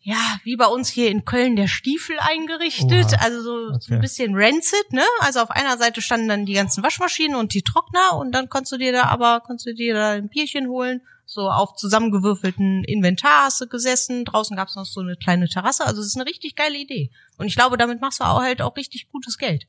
ja, 0.00 0.38
wie 0.44 0.56
bei 0.56 0.64
uns 0.66 0.88
hier 0.88 1.10
in 1.10 1.26
Köln 1.26 1.56
der 1.56 1.66
Stiefel 1.68 2.16
eingerichtet, 2.20 3.06
Oha. 3.12 3.16
also 3.22 3.42
so, 3.42 3.68
so 3.70 3.74
Okay. 3.74 3.94
ein 3.96 4.00
bisschen 4.00 4.34
rancid, 4.34 4.92
ne? 4.92 5.02
Also 5.20 5.40
auf 5.40 5.50
einer 5.50 5.76
Seite 5.78 6.00
standen 6.00 6.28
dann 6.28 6.46
die 6.46 6.54
ganzen 6.54 6.82
Waschmaschinen 6.82 7.36
und 7.36 7.52
die 7.52 7.62
Trockner 7.62 8.16
und 8.16 8.32
dann 8.32 8.48
konntest 8.48 8.72
du 8.72 8.78
dir 8.78 8.92
da 8.92 9.02
aber, 9.04 9.40
konntest 9.40 9.66
du 9.66 9.74
dir 9.74 9.92
da 9.94 10.10
ein 10.12 10.28
Bierchen 10.30 10.68
holen, 10.68 11.02
so 11.28 11.50
auf 11.50 11.74
zusammengewürfelten 11.76 12.84
Inventar 12.84 13.44
hast 13.46 13.60
du 13.60 13.66
gesessen, 13.66 14.24
draußen 14.24 14.56
gab's 14.56 14.76
noch 14.76 14.86
so 14.86 15.00
eine 15.00 15.16
kleine 15.16 15.48
Terrasse, 15.48 15.84
also 15.84 16.00
es 16.00 16.06
ist 16.08 16.16
eine 16.16 16.24
richtig 16.24 16.54
geile 16.56 16.78
Idee. 16.78 17.10
Und 17.36 17.46
ich 17.46 17.56
glaube, 17.56 17.76
damit 17.76 18.00
machst 18.00 18.20
du 18.20 18.24
auch 18.24 18.40
halt 18.40 18.62
auch 18.62 18.76
richtig 18.76 19.08
gutes 19.10 19.36
Geld. 19.36 19.66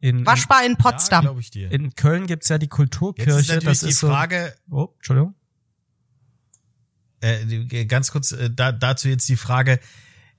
in, 0.00 0.20
in, 0.20 0.26
Waschbar 0.26 0.64
in 0.64 0.72
Ja, 0.72 0.78
Potsdam. 0.78 1.20
glaube 1.22 1.40
ich 1.40 1.50
dir. 1.50 1.70
in 1.70 1.94
Köln 1.94 2.26
gibt's 2.26 2.48
ja 2.48 2.56
die 2.58 2.64
Jetzt 2.64 2.72
ist 2.72 2.76
Kulturkirche, 2.76 3.34
natürlich 3.54 3.64
das 3.64 3.80
die 3.80 3.88
ist 3.90 4.00
Frage, 4.00 4.54
so. 4.68 4.76
Oh, 4.76 4.88
Entschuldigung. 4.96 5.34
äh, 7.20 7.84
ganz 7.84 8.10
kurz 8.10 8.32
äh, 8.32 8.50
da, 8.50 8.72
dazu 8.72 9.08
jetzt 9.08 9.28
die 9.28 9.36
Frage, 9.36 9.80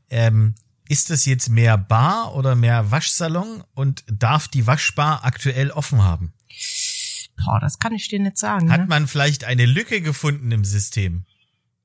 ähm, 0.09 0.55
ist 0.87 1.11
das 1.11 1.25
jetzt 1.25 1.49
mehr 1.49 1.77
Bar 1.77 2.33
oder 2.35 2.55
mehr 2.55 2.89
Waschsalon 2.89 3.63
und 3.75 4.03
darf 4.07 4.47
die 4.47 4.65
Waschbar 4.65 5.23
aktuell 5.23 5.69
offen 5.71 6.03
haben? 6.03 6.33
Boah, 7.45 7.59
das 7.59 7.79
kann 7.79 7.93
ich 7.93 8.07
dir 8.07 8.19
nicht 8.19 8.37
sagen. 8.37 8.71
Hat 8.71 8.81
ne? 8.81 8.87
man 8.87 9.07
vielleicht 9.07 9.43
eine 9.43 9.65
Lücke 9.65 10.01
gefunden 10.01 10.51
im 10.51 10.63
System? 10.65 11.25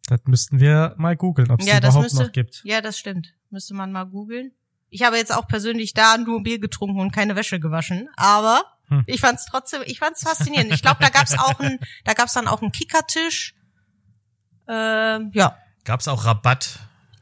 Das 0.07 0.21
müssten 0.27 0.61
wir 0.61 0.95
mal 0.99 1.17
googeln, 1.17 1.51
ob 1.51 1.61
es 1.61 1.67
Ja, 1.67 1.79
überhaupt 1.79 2.03
müsste- 2.05 2.25
noch 2.25 2.33
gibt. 2.33 2.61
Ja, 2.65 2.81
das 2.81 2.99
stimmt. 2.99 3.35
Müsste 3.51 3.75
man 3.75 3.93
mal 3.93 4.05
googeln. 4.05 4.53
Ich 4.91 5.03
habe 5.03 5.17
jetzt 5.17 5.35
auch 5.35 5.47
persönlich 5.49 5.93
da 5.95 6.19
nur 6.19 6.43
Bier 6.43 6.59
getrunken 6.59 7.01
und 7.01 7.11
keine 7.11 7.35
Wäsche 7.37 7.59
gewaschen, 7.59 8.09
aber 8.17 8.63
Hm. 8.89 9.03
ich 9.07 9.21
fand's 9.21 9.47
trotzdem, 9.47 9.83
ich 9.87 9.99
fand's 9.99 10.23
faszinierend. 10.23 10.73
Ich 10.73 10.83
glaube, 10.83 10.99
da 11.01 11.09
gab's 11.09 11.37
auch 11.39 11.59
ein, 11.59 11.79
da 12.05 12.13
gab's 12.13 12.35
dann 12.35 12.47
auch 12.49 12.61
einen 12.63 12.71
Kickertisch. 12.71 13.55
Ähm, 14.69 15.31
ja, 15.35 15.57
Gab's 15.85 16.09
auch 16.09 16.25
Rabatt? 16.25 16.79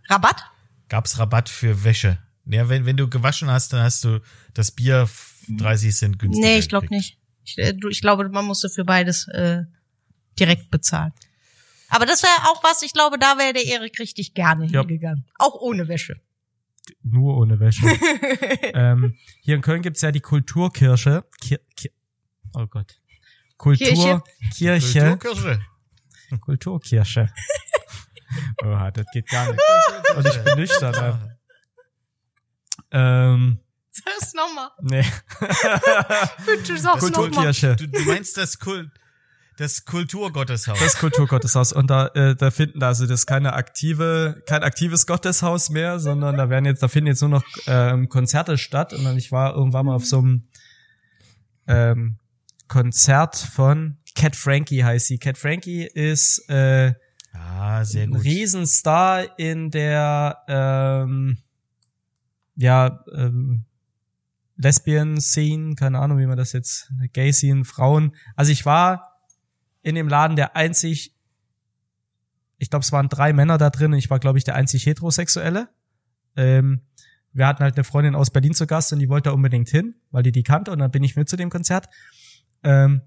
Rabatt. 0.08 0.44
Gab's 0.88 1.18
Rabatt 1.18 1.48
für 1.48 1.82
Wäsche? 1.84 2.18
Ja, 2.46 2.68
wenn, 2.68 2.86
wenn 2.86 2.96
du 2.96 3.08
gewaschen 3.08 3.50
hast, 3.50 3.72
dann 3.72 3.82
hast 3.82 4.04
du 4.04 4.20
das 4.54 4.70
Bier 4.72 5.02
f- 5.02 5.34
30 5.48 5.94
Cent 5.96 6.18
günstiger. 6.18 6.46
Nee, 6.46 6.58
ich 6.58 6.68
glaube 6.68 6.86
nicht. 6.88 7.18
Ich, 7.44 7.58
äh, 7.58 7.74
ich 7.90 8.00
glaube, 8.00 8.28
man 8.28 8.44
musste 8.44 8.68
für 8.68 8.84
beides 8.84 9.28
äh, 9.28 9.62
direkt 10.38 10.70
bezahlen. 10.70 11.12
Aber 11.88 12.06
das 12.06 12.22
wäre 12.22 12.48
auch 12.50 12.62
was, 12.64 12.82
ich 12.82 12.92
glaube, 12.92 13.18
da 13.18 13.36
wäre 13.38 13.52
der 13.52 13.66
Erik 13.66 13.98
richtig 13.98 14.34
gerne 14.34 14.66
Ja. 14.66 14.80
hingegangen. 14.80 15.26
Auch 15.38 15.54
ohne 15.60 15.88
Wäsche. 15.88 16.20
Nur 17.02 17.36
ohne 17.36 17.60
Wäsche. 17.60 17.86
ähm, 18.74 19.16
hier 19.42 19.54
in 19.56 19.60
Köln 19.60 19.82
gibt's 19.82 20.00
ja 20.00 20.10
die 20.10 20.20
Kulturkirche. 20.20 21.24
Kir 21.40 21.60
Kir 21.76 21.90
oh 22.54 22.66
Gott. 22.66 22.98
Kultur 23.56 24.24
Kirche. 24.56 25.20
Kulturkirche. 25.20 25.60
Kulturkirche. 26.40 27.28
Oha, 28.64 28.90
das 28.90 29.06
geht 29.12 29.28
gar 29.28 29.52
nicht. 29.52 29.60
Und 30.16 30.26
ich 30.26 30.38
bin 30.44 30.58
nüchtern. 30.58 30.94
ey. 30.94 31.14
Ähm, 32.94 33.58
Sag's 33.92 34.32
nochmal. 34.32 34.70
nee. 34.80 35.04
Bitte 36.46 36.78
sag's 36.78 37.02
nochmal. 37.02 37.30
Kulturkirche. 37.30 37.76
Du, 37.76 37.86
du 37.86 38.00
meinst 38.06 38.38
das 38.38 38.58
Kult, 38.58 38.90
das 39.58 39.84
Kulturgotteshaus. 39.84 40.78
Das 40.78 40.98
Kulturgotteshaus. 40.98 41.72
Und 41.72 41.90
da, 41.90 42.06
äh, 42.08 42.34
da 42.34 42.50
finden 42.50 42.80
da, 42.80 42.88
also 42.88 43.06
das 43.06 43.20
ist 43.20 43.26
keine 43.26 43.52
aktive, 43.52 44.42
kein 44.46 44.62
aktives 44.62 45.06
Gotteshaus 45.06 45.68
mehr, 45.68 45.98
sondern 46.00 46.38
da 46.38 46.48
werden 46.48 46.64
jetzt, 46.64 46.82
da 46.82 46.88
finden 46.88 47.08
jetzt 47.08 47.20
nur 47.20 47.30
noch 47.30 47.44
ähm, 47.66 48.08
Konzerte 48.08 48.56
statt. 48.56 48.94
Und 48.94 49.04
dann 49.04 49.18
ich 49.18 49.30
war 49.30 49.54
irgendwann 49.54 49.86
mal 49.86 49.94
auf 49.94 50.06
so 50.06 50.18
einem 50.18 50.48
ähm, 51.66 52.18
Konzert 52.68 53.36
von 53.36 53.98
Cat 54.14 54.36
Frankie 54.36 54.84
heißt 54.84 55.06
sie. 55.06 55.18
Cat 55.18 55.36
Frankie 55.36 55.84
ist 55.84 56.48
äh, 56.48 56.94
ah, 57.34 57.84
sehr 57.84 58.04
ein 58.04 58.12
gut. 58.12 58.24
Riesenstar 58.24 59.38
in 59.38 59.70
der 59.70 60.38
ähm, 60.48 61.38
ja 62.56 63.04
ähm, 63.14 63.64
Lesbian-Scene, 64.62 65.74
keine 65.74 65.98
Ahnung, 65.98 66.18
wie 66.18 66.26
man 66.26 66.36
das 66.36 66.52
jetzt, 66.52 66.92
Gay-Scene, 67.12 67.64
Frauen. 67.64 68.14
Also 68.36 68.52
ich 68.52 68.64
war 68.64 69.18
in 69.82 69.94
dem 69.94 70.08
Laden 70.08 70.36
der 70.36 70.56
einzig, 70.56 71.14
ich 72.58 72.70
glaube, 72.70 72.84
es 72.84 72.92
waren 72.92 73.08
drei 73.08 73.32
Männer 73.32 73.58
da 73.58 73.70
drin 73.70 73.92
und 73.92 73.98
ich 73.98 74.10
war, 74.10 74.20
glaube 74.20 74.38
ich, 74.38 74.44
der 74.44 74.54
einzig 74.54 74.86
Heterosexuelle. 74.86 75.68
Ähm, 76.36 76.82
wir 77.32 77.46
hatten 77.46 77.62
halt 77.62 77.76
eine 77.76 77.84
Freundin 77.84 78.14
aus 78.14 78.30
Berlin 78.30 78.54
zu 78.54 78.66
Gast 78.66 78.92
und 78.92 78.98
die 78.98 79.08
wollte 79.08 79.30
da 79.30 79.34
unbedingt 79.34 79.68
hin, 79.68 79.94
weil 80.10 80.22
die 80.22 80.32
die 80.32 80.42
kannte 80.42 80.70
und 80.70 80.78
dann 80.78 80.90
bin 80.90 81.02
ich 81.02 81.16
mit 81.16 81.28
zu 81.28 81.36
dem 81.36 81.50
Konzert. 81.50 81.88
Ähm, 82.62 83.02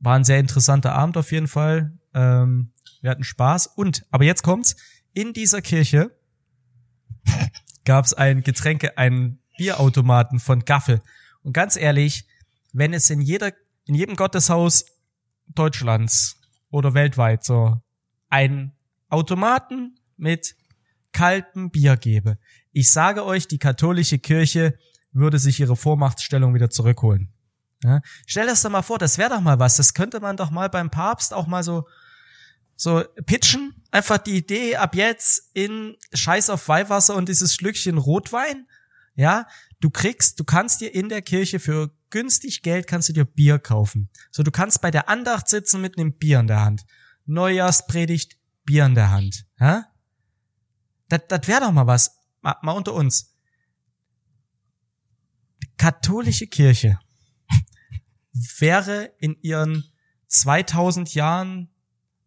war 0.00 0.16
ein 0.16 0.24
sehr 0.24 0.38
interessanter 0.38 0.94
Abend 0.94 1.16
auf 1.16 1.32
jeden 1.32 1.48
Fall. 1.48 1.98
Ähm, 2.14 2.72
wir 3.00 3.10
hatten 3.10 3.24
Spaß 3.24 3.68
und, 3.68 4.04
aber 4.10 4.24
jetzt 4.24 4.42
kommt's, 4.42 4.76
in 5.12 5.32
dieser 5.32 5.62
Kirche 5.62 6.10
gab's 7.84 8.14
ein 8.14 8.42
Getränke, 8.42 8.98
einen 8.98 9.40
Bierautomaten 9.58 10.40
von 10.40 10.64
Gaffel. 10.64 11.02
Und 11.42 11.52
ganz 11.52 11.76
ehrlich, 11.76 12.26
wenn 12.72 12.94
es 12.94 13.10
in 13.10 13.20
jeder, 13.20 13.52
in 13.84 13.94
jedem 13.94 14.16
Gotteshaus 14.16 14.86
Deutschlands 15.48 16.40
oder 16.70 16.94
weltweit 16.94 17.44
so 17.44 17.76
einen 18.30 18.72
Automaten 19.10 19.98
mit 20.16 20.56
kaltem 21.12 21.70
Bier 21.70 21.96
gäbe, 21.96 22.38
ich 22.72 22.90
sage 22.90 23.24
euch, 23.24 23.48
die 23.48 23.58
katholische 23.58 24.18
Kirche 24.18 24.78
würde 25.12 25.38
sich 25.38 25.60
ihre 25.60 25.76
Vormachtstellung 25.76 26.54
wieder 26.54 26.70
zurückholen. 26.70 27.32
Ja? 27.82 28.00
Stell 28.26 28.46
das 28.46 28.62
doch 28.62 28.70
mal 28.70 28.82
vor, 28.82 28.98
das 28.98 29.18
wäre 29.18 29.30
doch 29.30 29.40
mal 29.40 29.58
was. 29.58 29.76
Das 29.76 29.94
könnte 29.94 30.20
man 30.20 30.36
doch 30.36 30.50
mal 30.50 30.68
beim 30.68 30.90
Papst 30.90 31.34
auch 31.34 31.46
mal 31.46 31.62
so 31.62 31.86
so 32.78 33.02
pitchen. 33.26 33.74
Einfach 33.90 34.18
die 34.18 34.36
Idee 34.36 34.76
ab 34.76 34.94
jetzt 34.94 35.50
in 35.52 35.96
Scheiß 36.14 36.48
auf 36.48 36.68
Weihwasser 36.68 37.16
und 37.16 37.28
dieses 37.28 37.54
Schlückchen 37.54 37.98
Rotwein. 37.98 38.67
Ja, 39.18 39.48
du 39.80 39.90
kriegst, 39.90 40.38
du 40.38 40.44
kannst 40.44 40.80
dir 40.80 40.94
in 40.94 41.08
der 41.08 41.22
Kirche 41.22 41.58
für 41.58 41.90
günstig 42.10 42.62
Geld 42.62 42.86
kannst 42.86 43.08
du 43.08 43.12
dir 43.12 43.24
Bier 43.24 43.58
kaufen. 43.58 44.10
So, 44.30 44.44
du 44.44 44.52
kannst 44.52 44.80
bei 44.80 44.92
der 44.92 45.08
Andacht 45.08 45.48
sitzen 45.48 45.80
mit 45.80 45.98
einem 45.98 46.12
Bier 46.12 46.38
in 46.38 46.46
der 46.46 46.60
Hand. 46.60 46.86
Neujahrspredigt, 47.26 48.38
Bier 48.64 48.86
in 48.86 48.94
der 48.94 49.10
Hand. 49.10 49.44
Ja? 49.58 49.86
Das, 51.08 51.22
das 51.26 51.48
wäre 51.48 51.62
doch 51.62 51.72
mal 51.72 51.88
was. 51.88 52.16
Mal, 52.42 52.54
mal 52.62 52.72
unter 52.72 52.94
uns. 52.94 53.34
katholische 55.78 56.46
Kirche 56.46 57.00
wäre 58.60 59.12
in 59.18 59.36
ihren 59.42 59.82
2000 60.28 61.12
Jahren, 61.14 61.74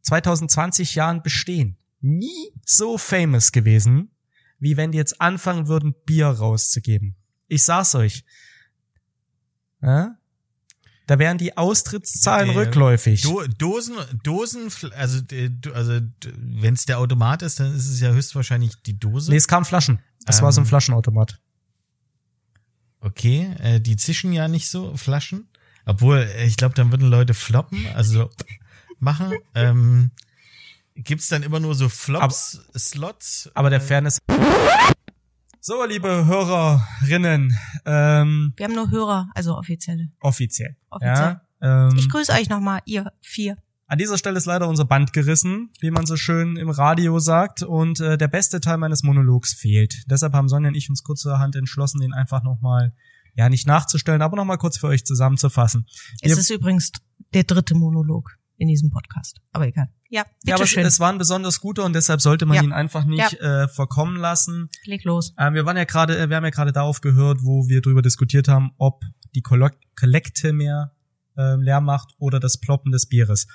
2020 0.01 0.95
Jahren 0.95 1.23
bestehen 1.23 1.77
nie 2.01 2.53
so 2.65 2.97
famous 2.97 3.51
gewesen, 3.51 4.11
wie 4.62 4.78
wenn 4.78 4.93
die 4.93 4.97
jetzt 4.97 5.20
anfangen 5.20 5.68
würden, 5.68 5.93
Bier 6.05 6.28
rauszugeben. 6.28 7.16
Ich 7.47 7.66
sag's 7.66 7.93
euch. 7.95 8.24
Ja? 9.82 10.16
Da 11.07 11.20
wären 11.20 11.38
die 11.38 11.57
Austrittszahlen 11.57 12.51
Äh, 12.51 12.53
rückläufig. 12.57 13.24
Do 13.24 13.43
Dosen, 13.57 13.95
Dosen, 14.24 14.72
also, 14.95 15.22
äh, 15.32 15.49
also 15.74 15.99
wenn 16.38 16.76
es 16.76 16.86
der 16.86 16.99
Automat 16.99 17.41
ist, 17.41 17.59
dann 17.59 17.76
ist 17.76 17.89
es 17.89 17.99
ja 17.99 18.12
höchstwahrscheinlich 18.12 18.82
die 18.84 18.97
Dose. 18.97 19.30
nee, 19.32 19.38
es 19.38 19.49
kam 19.49 19.66
Flaschen. 19.66 19.99
Es 20.26 20.41
war 20.41 20.53
so 20.53 20.62
ein 20.62 20.64
Ähm, 20.64 20.70
Flaschenautomat. 20.70 21.41
Okay, 23.01 23.53
äh, 23.59 23.82
die 23.82 23.97
zischen 23.97 24.32
ja 24.32 24.47
nicht 24.47 24.70
so 24.70 24.95
Flaschen. 24.95 25.49
Obwohl, 25.86 26.20
äh, 26.20 26.45
ich 26.45 26.55
glaube, 26.55 26.76
dann 26.76 26.91
würden 26.91 27.09
Leute 27.09 27.34
floppen, 27.34 27.88
also 27.95 28.30
machen. 28.99 29.34
Ähm, 29.55 30.12
gibt's 30.95 31.27
dann 31.29 31.43
immer 31.43 31.59
nur 31.59 31.75
so 31.75 31.89
Flops, 31.89 32.59
Slots? 32.77 33.49
Aber 33.53 33.69
der 33.69 33.79
Äh, 33.79 33.83
Fairness. 33.83 34.19
So, 35.63 35.85
liebe 35.85 36.25
Hörerinnen, 36.25 37.55
ähm, 37.85 38.53
Wir 38.57 38.65
haben 38.65 38.73
nur 38.73 38.89
Hörer, 38.89 39.29
also 39.35 39.55
offizielle. 39.57 40.09
offiziell. 40.19 40.75
Offiziell. 40.89 41.39
Ja, 41.61 41.87
ähm, 41.89 41.95
Ich 41.97 42.09
grüße 42.09 42.31
euch 42.33 42.49
nochmal, 42.49 42.81
ihr 42.85 43.11
vier. 43.21 43.57
An 43.85 43.99
dieser 43.99 44.17
Stelle 44.17 44.37
ist 44.37 44.45
leider 44.45 44.67
unser 44.67 44.85
Band 44.85 45.13
gerissen, 45.13 45.69
wie 45.81 45.91
man 45.91 46.05
so 46.07 46.15
schön 46.15 46.55
im 46.55 46.69
Radio 46.69 47.19
sagt, 47.19 47.61
und 47.61 47.99
äh, 47.99 48.17
der 48.17 48.27
beste 48.29 48.59
Teil 48.59 48.77
meines 48.77 49.03
Monologs 49.03 49.53
fehlt. 49.53 50.03
Deshalb 50.07 50.33
haben 50.33 50.47
Sonja 50.49 50.69
und 50.69 50.75
ich 50.75 50.89
uns 50.89 51.03
kurzerhand 51.03 51.55
entschlossen, 51.55 51.99
den 51.99 52.13
einfach 52.13 52.41
nochmal, 52.41 52.93
ja, 53.35 53.47
nicht 53.49 53.67
nachzustellen, 53.67 54.21
aber 54.23 54.37
nochmal 54.37 54.57
kurz 54.57 54.77
für 54.79 54.87
euch 54.87 55.05
zusammenzufassen. 55.05 55.85
Es 56.21 56.31
Wir- 56.31 56.37
ist 56.37 56.49
übrigens 56.49 56.91
der 57.35 57.43
dritte 57.43 57.75
Monolog 57.75 58.31
in 58.57 58.67
diesem 58.69 58.89
Podcast. 58.89 59.41
Aber 59.51 59.67
egal. 59.67 59.89
Ja, 60.14 60.26
ja, 60.43 60.55
aber 60.55 60.64
es, 60.66 60.70
bitteschön. 60.72 60.86
es 60.86 60.99
war 60.99 61.09
ein 61.12 61.18
besonders 61.18 61.62
guter 61.62 61.86
und 61.86 61.93
deshalb 61.93 62.20
sollte 62.22 62.45
man 62.45 62.57
Ja. 62.57 62.64
ihn 62.64 62.74
einfach 62.74 63.05
nicht 63.05 63.34
äh, 63.39 63.68
verkommen 63.70 64.18
lassen. 64.18 64.70
Leg 64.86 65.03
los. 65.05 65.34
Äh, 65.38 65.53
wir 65.53 65.66
waren 65.66 65.78
ja 65.78 65.86
gerade, 65.86 66.18
äh, 66.20 66.30
wir 66.30 66.36
haben 66.36 66.43
ja 66.43 66.49
gerade 66.49 66.74
darauf 66.74 66.99
gehört, 67.01 67.39
wo 67.43 67.68
wir 67.70 67.82
darüber 67.82 68.01
diskutiert 68.01 68.47
haben, 68.49 68.72
ob 68.78 69.03
die 69.36 69.41
Kollek- 69.41 69.80
Kollekte 69.97 70.51
mehr 70.51 70.91
äh, 71.38 71.55
leer 71.55 71.80
macht 71.80 72.14
oder 72.18 72.41
das 72.41 72.59
Ploppen 72.59 72.91
des 72.91 73.05
Bieres. 73.07 73.47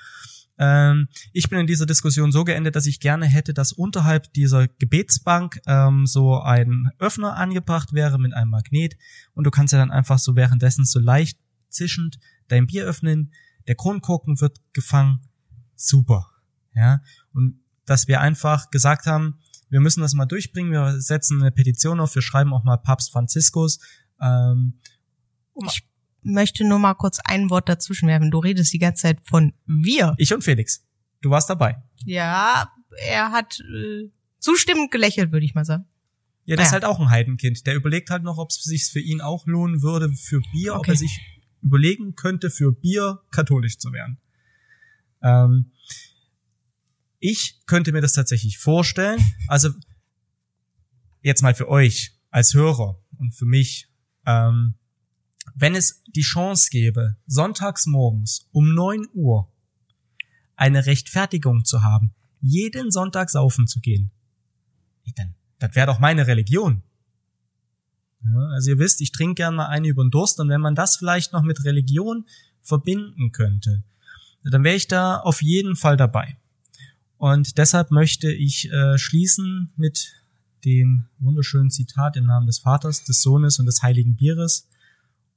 Ähm, 0.57 1.09
ich 1.31 1.47
bin 1.49 1.59
in 1.59 1.67
dieser 1.67 1.85
Diskussion 1.85 2.31
so 2.31 2.43
geendet, 2.43 2.75
dass 2.75 2.87
ich 2.87 2.99
gerne 2.99 3.27
hätte, 3.27 3.53
dass 3.53 3.71
unterhalb 3.71 4.33
dieser 4.33 4.67
Gebetsbank 4.67 5.59
ähm, 5.67 6.07
so 6.07 6.39
ein 6.39 6.89
Öffner 6.97 7.35
angebracht 7.35 7.93
wäre 7.93 8.17
mit 8.17 8.33
einem 8.33 8.49
Magnet 8.49 8.95
und 9.35 9.43
du 9.43 9.51
kannst 9.51 9.73
ja 9.73 9.77
dann 9.77 9.91
einfach 9.91 10.17
so 10.17 10.35
währenddessen 10.35 10.85
so 10.85 10.97
leicht 10.99 11.37
zischend 11.69 12.17
dein 12.47 12.65
Bier 12.65 12.85
öffnen, 12.85 13.31
der 13.67 13.75
Kronkorken 13.75 14.41
wird 14.41 14.57
gefangen, 14.73 15.19
super, 15.75 16.31
ja, 16.77 17.01
und 17.33 17.59
dass 17.85 18.07
wir 18.07 18.21
einfach 18.21 18.69
gesagt 18.71 19.05
haben, 19.07 19.39
wir 19.69 19.79
müssen 19.81 20.01
das 20.01 20.13
mal 20.13 20.25
durchbringen, 20.25 20.71
wir 20.71 21.01
setzen 21.01 21.41
eine 21.41 21.51
Petition 21.51 21.99
auf, 21.99 22.15
wir 22.15 22.21
schreiben 22.21 22.53
auch 22.53 22.63
mal 22.63 22.77
Papst 22.77 23.11
Franziskus, 23.11 23.79
ähm, 24.21 24.79
um, 25.53 25.65
Ich 25.67 25.83
möchte 26.21 26.63
nur 26.65 26.79
mal 26.79 26.93
kurz 26.93 27.19
ein 27.23 27.49
Wort 27.49 27.67
dazwischen 27.69 28.07
werfen. 28.07 28.31
Du 28.31 28.39
redest 28.39 28.71
die 28.73 28.79
ganze 28.79 29.03
Zeit 29.03 29.19
von 29.23 29.53
wir. 29.65 30.13
ich 30.17 30.33
und 30.33 30.43
Felix, 30.43 30.85
du 31.21 31.29
warst 31.29 31.49
dabei. 31.49 31.81
Ja, 32.05 32.71
er 33.05 33.31
hat 33.31 33.59
äh, 33.59 34.09
zustimmend 34.39 34.91
gelächelt, 34.91 35.31
würde 35.31 35.45
ich 35.45 35.55
mal 35.55 35.65
sagen. 35.65 35.85
Ja, 36.45 36.55
der 36.55 36.63
ist 36.65 36.69
Ja. 36.69 36.73
halt 36.73 36.85
auch 36.85 36.99
ein 36.99 37.09
Heidenkind. 37.09 37.65
Der 37.67 37.75
überlegt 37.75 38.09
halt 38.09 38.23
noch, 38.23 38.37
ob 38.37 38.49
es 38.51 38.63
sich 38.63 38.85
für 38.85 38.99
ihn 39.01 39.19
auch 39.21 39.45
lohnen 39.47 39.81
würde, 39.81 40.11
für 40.13 40.39
Bier, 40.53 40.73
ob 40.75 40.79
Okay. 40.79 40.91
er 40.91 40.97
sich 40.97 41.19
überlegen 41.61 42.15
könnte, 42.15 42.49
für 42.49 42.71
Bier 42.71 43.19
katholisch 43.31 43.77
zu 43.79 43.91
werden. 43.91 44.17
Ähm, 45.21 45.71
ich 47.19 47.61
könnte 47.65 47.91
mir 47.91 48.01
das 48.01 48.13
tatsächlich 48.13 48.57
vorstellen. 48.57 49.19
Also 49.47 49.69
jetzt 51.21 51.41
mal 51.41 51.55
für 51.55 51.69
euch 51.69 52.13
als 52.29 52.53
Hörer 52.53 53.01
und 53.17 53.33
für 53.33 53.45
mich, 53.45 53.89
ähm, 54.25 54.75
wenn 55.55 55.75
es 55.75 56.03
die 56.07 56.21
Chance 56.21 56.69
gäbe, 56.69 57.17
sonntags 57.25 57.85
morgens 57.85 58.47
um 58.51 58.73
neun 58.73 59.07
Uhr 59.13 59.51
eine 60.55 60.85
Rechtfertigung 60.85 61.65
zu 61.65 61.83
haben, 61.83 62.13
jeden 62.41 62.91
Sonntag 62.91 63.29
saufen 63.29 63.67
zu 63.67 63.79
gehen, 63.79 64.11
dann, 65.15 65.35
das 65.59 65.75
wäre 65.75 65.87
doch 65.87 65.99
meine 65.99 66.27
Religion. 66.27 66.83
Ja, 68.23 68.49
also 68.53 68.71
ihr 68.71 68.79
wisst, 68.79 69.01
ich 69.01 69.11
trinke 69.11 69.35
gern 69.35 69.55
mal 69.55 69.67
eine 69.67 69.87
über 69.87 70.03
den 70.03 70.11
Durst 70.11 70.39
und 70.39 70.49
wenn 70.49 70.61
man 70.61 70.75
das 70.75 70.97
vielleicht 70.97 71.33
noch 71.33 71.43
mit 71.43 71.63
Religion 71.63 72.25
verbinden 72.61 73.31
könnte, 73.31 73.83
dann 74.43 74.63
wäre 74.63 74.75
ich 74.75 74.87
da 74.87 75.17
auf 75.17 75.41
jeden 75.41 75.75
Fall 75.75 75.97
dabei. 75.97 76.37
Und 77.17 77.57
deshalb 77.57 77.91
möchte 77.91 78.31
ich 78.31 78.71
äh, 78.71 78.97
schließen 78.97 79.71
mit 79.75 80.13
dem 80.65 81.05
wunderschönen 81.19 81.71
Zitat 81.71 82.15
im 82.17 82.25
Namen 82.25 82.47
des 82.47 82.59
Vaters, 82.59 83.03
des 83.03 83.21
Sohnes 83.21 83.59
und 83.59 83.65
des 83.65 83.81
heiligen 83.81 84.15
Bieres 84.15 84.67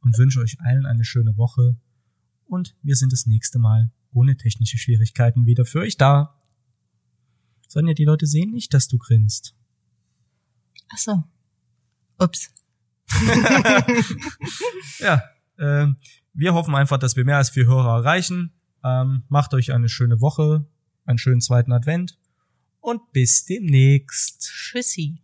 und 0.01 0.19
wünsche 0.19 0.41
euch 0.41 0.61
allen 0.61 0.87
eine 0.87 1.05
schöne 1.05 1.37
Woche 1.37 1.77
und 2.47 2.75
wir 2.83 2.97
sind 2.97 3.13
das 3.13 3.27
nächste 3.27 3.59
Mal 3.59 3.91
ohne 4.13 4.37
technische 4.37 4.77
Schwierigkeiten 4.77 5.47
wieder 5.47 5.65
für 5.65 5.81
euch 5.81 5.97
da. 5.97 6.37
Sonja, 7.69 7.95
die 7.95 8.05
Leute 8.05 8.27
sehen 8.27 8.51
nicht, 8.51 8.75
dass 8.75 8.89
du 8.89 8.99
grinst. 8.99 9.55
Ach 10.93 10.99
so. 10.99 11.25
Ups. 12.19 12.51
Ja, 14.99 15.23
ähm, 15.59 15.97
wir 16.35 16.53
hoffen 16.55 16.75
einfach, 16.75 16.99
dass 16.99 17.17
wir 17.17 17.25
mehr 17.25 17.39
als 17.39 17.51
vier 17.51 17.67
Hörer 17.67 17.99
erreichen. 17.99 18.53
Ähm, 18.85 19.23
macht 19.29 19.55
euch 19.55 19.73
eine 19.73 19.89
schöne 19.89 20.21
Woche, 20.21 20.67
einen 21.11 21.19
schönen 21.19 21.41
zweiten 21.41 21.73
Advent 21.73 22.19
und 22.81 23.13
bis 23.13 23.45
demnächst. 23.45 24.41
Tschüssi. 24.41 25.19